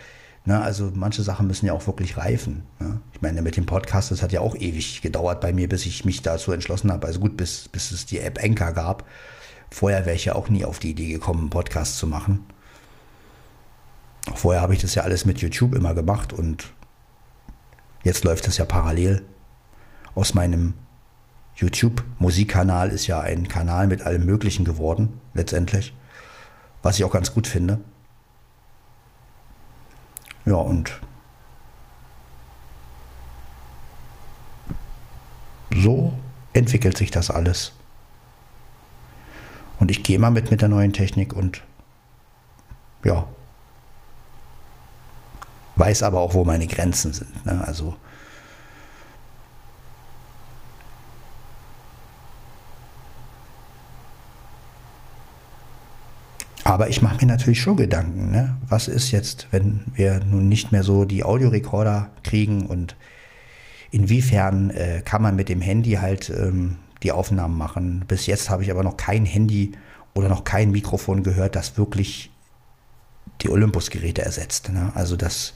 ne? 0.45 0.61
also 0.61 0.93
manche 0.95 1.22
Sachen 1.22 1.47
müssen 1.47 1.66
ja 1.66 1.72
auch 1.72 1.86
wirklich 1.86 2.16
reifen. 2.16 2.62
Ne? 2.78 3.01
Ich 3.12 3.22
meine, 3.22 3.43
mit 3.43 3.57
dem 3.57 3.66
Podcast, 3.66 4.11
das 4.11 4.22
hat 4.22 4.32
ja 4.32 4.40
auch 4.40 4.55
ewig 4.55 5.03
gedauert 5.03 5.40
bei 5.40 5.53
mir, 5.53 5.68
bis 5.68 5.86
ich 5.86 6.05
mich 6.05 6.22
dazu 6.22 6.53
entschlossen 6.53 6.93
habe. 6.93 7.07
Also 7.07 7.20
gut, 7.20 7.36
bis, 7.36 7.68
bis 7.68 7.90
es 7.90 8.07
die 8.07 8.20
App 8.20 8.43
Enka 8.43 8.70
gab. 8.70 9.05
Vorher 9.70 10.05
wäre 10.05 10.16
ich 10.16 10.26
ja 10.26 10.34
auch 10.34 10.49
nie 10.49 10.64
auf 10.64 10.78
die 10.78 10.90
Idee 10.90 11.11
gekommen, 11.12 11.40
einen 11.40 11.51
Podcast 11.51 11.97
zu 11.97 12.07
machen. 12.07 12.45
Vorher 14.34 14.62
habe 14.62 14.74
ich 14.74 14.80
das 14.80 14.95
ja 14.95 15.03
alles 15.03 15.24
mit 15.24 15.40
YouTube 15.40 15.74
immer 15.74 15.95
gemacht 15.95 16.32
und 16.32 16.72
jetzt 18.05 18.24
läuft 18.24 18.47
das 18.47 18.59
ja 18.59 18.64
parallel 18.64 19.22
aus 20.14 20.34
meinem 20.34 20.74
YouTube-Musikkanal 21.57 22.90
ist 22.90 23.07
ja 23.07 23.20
ein 23.20 23.48
Kanal 23.48 23.86
mit 23.86 24.03
allem 24.03 24.24
Möglichen 24.24 24.64
geworden, 24.64 25.20
letztendlich. 25.34 25.94
Was 26.82 26.98
ich 26.98 27.05
auch 27.05 27.12
ganz 27.12 27.32
gut 27.32 27.46
finde. 27.46 27.80
Ja, 30.44 30.57
und 30.57 31.00
so 35.74 36.12
entwickelt 36.53 36.96
sich 36.96 37.11
das 37.11 37.30
alles. 37.30 37.72
Und 39.78 39.90
ich 39.90 40.03
gehe 40.03 40.18
mal 40.18 40.30
mit 40.30 40.50
mit 40.50 40.61
der 40.61 40.68
neuen 40.68 40.92
Technik 40.92 41.32
und 41.32 41.62
ja, 43.05 43.26
weiß 45.76 46.03
aber 46.03 46.20
auch, 46.20 46.34
wo 46.34 46.44
meine 46.44 46.66
Grenzen 46.66 47.12
sind. 47.12 47.46
Ne? 47.46 47.62
Also 47.66 47.96
Aber 56.72 56.88
ich 56.88 57.02
mache 57.02 57.18
mir 57.20 57.26
natürlich 57.26 57.60
schon 57.60 57.76
Gedanken, 57.76 58.30
ne? 58.30 58.56
was 58.66 58.88
ist 58.88 59.10
jetzt, 59.10 59.46
wenn 59.50 59.82
wir 59.92 60.20
nun 60.20 60.48
nicht 60.48 60.72
mehr 60.72 60.82
so 60.82 61.04
die 61.04 61.22
Audiorekorder 61.22 62.08
kriegen 62.24 62.64
und 62.64 62.96
inwiefern 63.90 64.70
äh, 64.70 65.02
kann 65.04 65.20
man 65.20 65.36
mit 65.36 65.50
dem 65.50 65.60
Handy 65.60 65.92
halt 66.00 66.30
ähm, 66.30 66.78
die 67.02 67.12
Aufnahmen 67.12 67.58
machen. 67.58 68.06
Bis 68.08 68.24
jetzt 68.24 68.48
habe 68.48 68.62
ich 68.62 68.70
aber 68.70 68.82
noch 68.82 68.96
kein 68.96 69.26
Handy 69.26 69.72
oder 70.14 70.30
noch 70.30 70.44
kein 70.44 70.70
Mikrofon 70.70 71.22
gehört, 71.22 71.56
das 71.56 71.76
wirklich 71.76 72.30
die 73.42 73.50
Olympus-Geräte 73.50 74.22
ersetzt. 74.22 74.70
Ne? 74.72 74.92
Also 74.94 75.16
das 75.16 75.52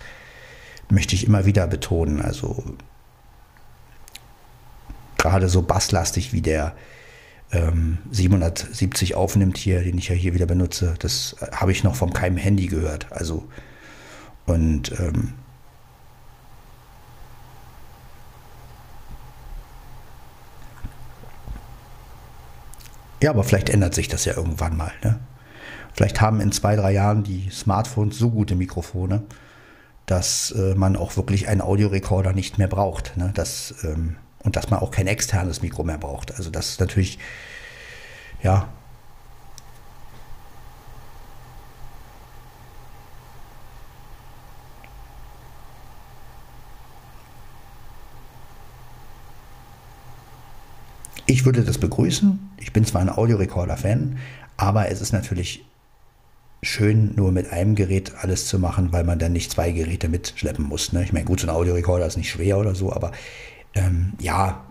möchte 0.91 1.15
ich 1.15 1.27
immer 1.27 1.47
wieder 1.47 1.67
betonen. 1.67 2.21
Also 2.21 2.63
gerade 5.17 5.49
so 5.49 5.63
basslastig 5.63 6.35
wie 6.35 6.43
der 6.43 6.75
ähm, 7.53 7.99
770 8.11 9.15
aufnimmt 9.15 9.57
hier, 9.59 9.83
den 9.83 9.99
ich 9.99 10.09
ja 10.09 10.15
hier 10.15 10.35
wieder 10.35 10.47
benutze, 10.47 10.95
das 10.99 11.37
habe 11.53 11.73
ich 11.73 11.85
noch 11.85 11.95
vom 11.95 12.13
keinem 12.13 12.37
Handy 12.37 12.67
gehört. 12.67 13.13
Also 13.13 13.47
und 14.47 14.93
ähm, 15.01 15.35
ja, 23.21 23.31
aber 23.31 23.45
vielleicht 23.45 23.71
ändert 23.71 23.95
sich 23.95 24.09
das 24.09 24.25
ja 24.25 24.37
irgendwann 24.37 24.77
mal. 24.77 24.93
Ne? 25.03 25.19
Vielleicht 25.93 26.21
haben 26.21 26.41
in 26.41 26.53
zwei, 26.53 26.77
drei 26.77 26.93
Jahren 26.93 27.25
die 27.25 27.49
Smartphones 27.51 28.19
so 28.19 28.31
gute 28.31 28.55
Mikrofone, 28.55 29.25
dass 30.07 30.53
äh, 30.53 30.75
man 30.75 30.97
auch 30.97 31.17
wirklich 31.17 31.49
einen 31.49 31.61
Audiorekorder 31.61 32.33
nicht 32.33 32.59
mehr 32.59 32.69
braucht. 32.69 33.17
Ne? 33.17 33.33
Das 33.35 33.75
ähm, 33.83 34.17
und 34.41 34.57
dass 34.57 34.71
man 34.71 34.81
auch 34.81 34.91
kein 34.91 35.07
externes 35.07 35.63
Mikro 35.63 35.85
mehr 35.85 35.99
braucht. 35.99 36.35
Also 36.35 36.51
das 36.51 36.71
ist 36.71 36.81
natürlich, 36.81 37.19
ja. 38.43 38.69
Ich 51.29 51.45
würde 51.45 51.65
das 51.65 51.79
begrüßen. 51.79 52.51
Ich 52.59 52.73
bin 52.73 52.85
zwar 52.85 53.01
ein 53.01 53.11
Audiorekorder-Fan, 53.11 54.19
aber 54.57 54.91
es 54.91 55.01
ist 55.01 55.13
natürlich 55.13 55.65
schön, 56.63 57.15
nur 57.15 57.33
mit 57.33 57.53
einem 57.53 57.75
Gerät 57.75 58.13
alles 58.21 58.47
zu 58.47 58.59
machen, 58.59 58.93
weil 58.93 59.05
man 59.05 59.19
dann 59.19 59.33
nicht 59.33 59.51
zwei 59.51 59.73
Geräte 59.73 60.09
mitschleppen 60.09 60.65
muss. 60.65 60.93
Ne? 60.93 61.03
Ich 61.03 61.13
meine, 61.13 61.25
gut, 61.25 61.41
so 61.41 61.47
ein 61.47 61.55
Audiorekorder 61.55 62.07
ist 62.07 62.17
nicht 62.17 62.31
schwer 62.31 62.59
oder 62.59 62.75
so, 62.75 62.93
aber 62.93 63.13
ähm, 63.77 64.15
ja, 64.19 64.67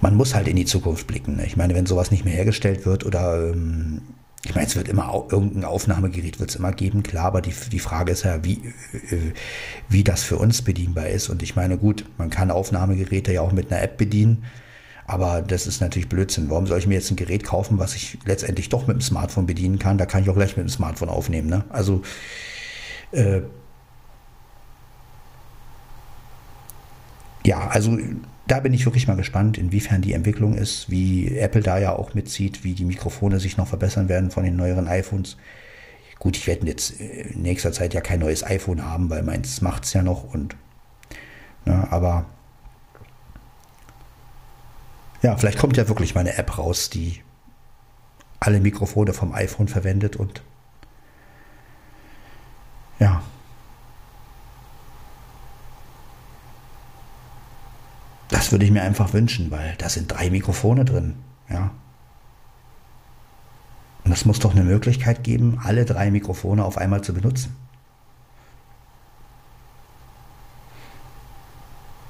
man 0.00 0.14
muss 0.16 0.34
halt 0.34 0.48
in 0.48 0.56
die 0.56 0.64
Zukunft 0.64 1.06
blicken. 1.06 1.36
Ne? 1.36 1.46
Ich 1.46 1.56
meine, 1.56 1.74
wenn 1.74 1.86
sowas 1.86 2.10
nicht 2.10 2.24
mehr 2.24 2.34
hergestellt 2.34 2.86
wird 2.86 3.04
oder 3.04 3.50
ähm, 3.50 4.02
Ich 4.44 4.54
meine, 4.54 4.66
es 4.66 4.76
wird 4.76 4.88
immer 4.88 5.26
irgendein 5.30 5.64
Aufnahmegerät 5.64 6.38
wird 6.38 6.50
es 6.50 6.56
immer 6.56 6.72
geben, 6.72 7.02
klar, 7.02 7.26
aber 7.26 7.40
die, 7.42 7.52
die 7.72 7.80
Frage 7.80 8.12
ist 8.12 8.24
ja, 8.24 8.44
wie, 8.44 8.62
äh, 8.92 9.32
wie 9.88 10.04
das 10.04 10.22
für 10.22 10.38
uns 10.38 10.62
bedienbar 10.62 11.08
ist. 11.08 11.28
Und 11.28 11.42
ich 11.42 11.56
meine, 11.56 11.76
gut, 11.76 12.04
man 12.18 12.30
kann 12.30 12.50
Aufnahmegeräte 12.50 13.32
ja 13.32 13.40
auch 13.40 13.52
mit 13.52 13.72
einer 13.72 13.82
App 13.82 13.96
bedienen, 13.98 14.44
aber 15.06 15.42
das 15.42 15.66
ist 15.66 15.80
natürlich 15.80 16.08
Blödsinn. 16.08 16.50
Warum 16.50 16.66
soll 16.66 16.78
ich 16.78 16.86
mir 16.86 16.94
jetzt 16.94 17.10
ein 17.10 17.16
Gerät 17.16 17.42
kaufen, 17.42 17.78
was 17.78 17.94
ich 17.96 18.18
letztendlich 18.26 18.68
doch 18.68 18.86
mit 18.86 18.96
dem 18.98 19.00
Smartphone 19.00 19.46
bedienen 19.46 19.78
kann? 19.78 19.98
Da 19.98 20.06
kann 20.06 20.22
ich 20.22 20.30
auch 20.30 20.34
gleich 20.36 20.56
mit 20.56 20.66
dem 20.66 20.70
Smartphone 20.70 21.08
aufnehmen. 21.08 21.48
Ne? 21.48 21.64
Also 21.70 22.02
äh, 23.12 23.40
ja, 27.48 27.66
also 27.68 27.96
da 28.46 28.60
bin 28.60 28.74
ich 28.74 28.84
wirklich 28.84 29.08
mal 29.08 29.16
gespannt, 29.16 29.56
inwiefern 29.56 30.02
die 30.02 30.12
Entwicklung 30.12 30.52
ist, 30.52 30.90
wie 30.90 31.38
Apple 31.38 31.62
da 31.62 31.78
ja 31.78 31.96
auch 31.96 32.12
mitzieht, 32.12 32.62
wie 32.62 32.74
die 32.74 32.84
Mikrofone 32.84 33.40
sich 33.40 33.56
noch 33.56 33.66
verbessern 33.66 34.10
werden 34.10 34.30
von 34.30 34.44
den 34.44 34.54
neueren 34.54 34.86
iPhones. 34.86 35.38
Gut, 36.18 36.36
ich 36.36 36.46
werde 36.46 36.66
jetzt 36.66 36.90
in 37.00 37.40
nächster 37.40 37.72
Zeit 37.72 37.94
ja 37.94 38.02
kein 38.02 38.20
neues 38.20 38.44
iPhone 38.44 38.84
haben, 38.84 39.08
weil 39.08 39.22
meins 39.22 39.62
macht 39.62 39.84
es 39.84 39.94
ja 39.94 40.02
noch 40.02 40.24
und 40.34 40.56
ne, 41.64 41.88
aber 41.90 42.26
ja, 45.22 45.34
vielleicht 45.38 45.58
kommt 45.58 45.78
ja 45.78 45.88
wirklich 45.88 46.14
mal 46.14 46.20
eine 46.20 46.36
App 46.36 46.58
raus, 46.58 46.90
die 46.90 47.22
alle 48.40 48.60
Mikrofone 48.60 49.14
vom 49.14 49.32
iPhone 49.32 49.68
verwendet 49.68 50.16
und 50.16 50.42
ja, 52.98 53.22
Würde 58.50 58.64
ich 58.64 58.70
mir 58.70 58.82
einfach 58.82 59.12
wünschen, 59.12 59.50
weil 59.50 59.74
da 59.78 59.88
sind 59.88 60.10
drei 60.10 60.30
Mikrofone 60.30 60.84
drin. 60.84 61.16
Ja. 61.50 61.70
Und 64.04 64.12
es 64.12 64.24
muss 64.24 64.38
doch 64.38 64.52
eine 64.52 64.64
Möglichkeit 64.64 65.22
geben, 65.22 65.60
alle 65.62 65.84
drei 65.84 66.10
Mikrofone 66.10 66.64
auf 66.64 66.78
einmal 66.78 67.02
zu 67.02 67.12
benutzen. 67.12 67.54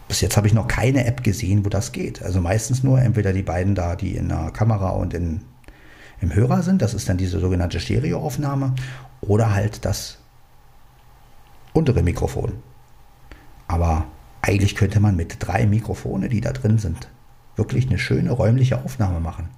Bis 0.07 0.21
jetzt 0.21 0.37
habe 0.37 0.47
ich 0.47 0.55
noch 0.55 0.69
keine 0.69 1.05
App 1.07 1.23
gesehen, 1.23 1.65
wo 1.65 1.69
das 1.69 1.93
geht. 1.93 2.23
Also 2.23 2.41
meistens 2.41 2.83
nur 2.83 3.01
entweder 3.01 3.33
die 3.33 3.43
beiden 3.43 3.75
da, 3.75 3.97
die 3.97 4.17
in 4.17 4.29
der 4.29 4.53
Kamera 4.53 4.91
und 4.91 5.13
in, 5.13 5.43
im 6.21 6.35
Hörer 6.35 6.63
sind, 6.63 6.81
das 6.83 6.95
ist 6.95 7.09
dann 7.09 7.19
diese 7.19 7.41
sogenannte 7.41 7.81
Stereoaufnahme, 7.81 8.75
oder 9.21 9.53
halt 9.53 9.85
das 9.85 10.19
untere 11.73 12.03
Mikrofon. 12.03 12.53
Aber 13.67 14.07
eigentlich 14.49 14.75
könnte 14.75 14.99
man 14.99 15.15
mit 15.15 15.37
drei 15.41 15.67
Mikrofone, 15.67 16.31
die 16.31 16.41
da 16.41 16.53
drin 16.53 16.79
sind, 16.79 17.09
wirklich 17.57 17.87
eine 17.87 17.99
schöne 17.99 18.31
räumliche 18.31 18.83
Aufnahme 18.83 19.21
machen. 19.21 19.51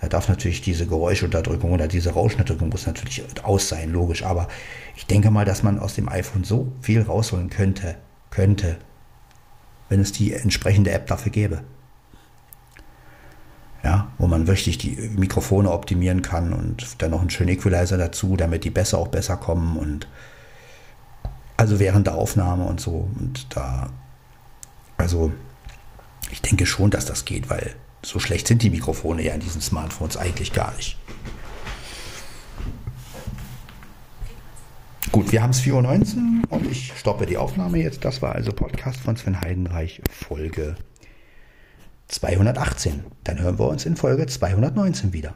Da 0.00 0.08
darf 0.08 0.28
natürlich 0.28 0.62
diese 0.62 0.86
Geräuschunterdrückung 0.86 1.72
oder 1.72 1.86
diese 1.86 2.10
Rauschunterdrückung 2.10 2.70
muss 2.70 2.86
natürlich 2.86 3.22
aus 3.42 3.68
sein, 3.68 3.90
logisch. 3.90 4.24
Aber 4.24 4.48
ich 4.94 5.06
denke 5.06 5.30
mal, 5.30 5.44
dass 5.44 5.62
man 5.62 5.78
aus 5.78 5.94
dem 5.94 6.08
iPhone 6.08 6.44
so 6.44 6.72
viel 6.80 7.02
rausholen 7.02 7.50
könnte, 7.50 7.96
könnte, 8.30 8.78
wenn 9.90 10.00
es 10.00 10.12
die 10.12 10.32
entsprechende 10.32 10.90
App 10.92 11.06
dafür 11.06 11.32
gäbe. 11.32 11.62
Ja, 13.84 14.10
wo 14.18 14.26
man 14.26 14.46
wirklich 14.46 14.78
die 14.78 14.96
Mikrofone 15.16 15.70
optimieren 15.70 16.22
kann 16.22 16.52
und 16.52 17.02
dann 17.02 17.10
noch 17.10 17.20
einen 17.20 17.30
schönen 17.30 17.50
Equalizer 17.50 17.98
dazu, 17.98 18.36
damit 18.36 18.64
die 18.64 18.70
besser 18.70 18.98
auch 18.98 19.08
besser 19.08 19.36
kommen 19.36 19.76
und 19.76 20.08
also 21.56 21.78
während 21.78 22.06
der 22.06 22.14
Aufnahme 22.14 22.64
und 22.64 22.80
so. 22.80 23.08
Und 23.18 23.46
da, 23.54 23.90
also 24.96 25.32
ich 26.30 26.42
denke 26.42 26.66
schon, 26.66 26.90
dass 26.90 27.06
das 27.06 27.24
geht, 27.24 27.48
weil 27.50 27.74
so 28.02 28.18
schlecht 28.18 28.46
sind 28.46 28.62
die 28.62 28.70
Mikrofone 28.70 29.22
ja 29.22 29.34
in 29.34 29.40
diesen 29.40 29.60
Smartphones 29.60 30.16
eigentlich 30.16 30.52
gar 30.52 30.74
nicht. 30.76 30.98
Gut, 35.12 35.32
wir 35.32 35.42
haben 35.42 35.50
es 35.50 35.62
4.19 35.62 36.42
Uhr 36.50 36.52
und 36.52 36.70
ich 36.70 36.92
stoppe 36.96 37.26
die 37.26 37.38
Aufnahme 37.38 37.78
jetzt. 37.78 38.04
Das 38.04 38.20
war 38.20 38.34
also 38.34 38.52
Podcast 38.52 39.00
von 39.00 39.16
Sven 39.16 39.40
Heidenreich, 39.40 40.02
Folge 40.10 40.76
218. 42.08 43.02
Dann 43.24 43.40
hören 43.40 43.58
wir 43.58 43.68
uns 43.68 43.86
in 43.86 43.96
Folge 43.96 44.26
219 44.26 45.12
wieder. 45.12 45.34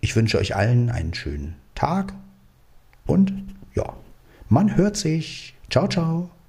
Ich 0.00 0.16
wünsche 0.16 0.38
euch 0.38 0.56
allen 0.56 0.88
einen 0.88 1.12
schönen 1.12 1.56
Tag 1.74 2.14
und 3.06 3.32
ja, 3.74 3.92
man 4.48 4.76
hört 4.76 4.96
sich. 4.96 5.57
Ciao, 5.70 5.86
ciao. 5.88 6.37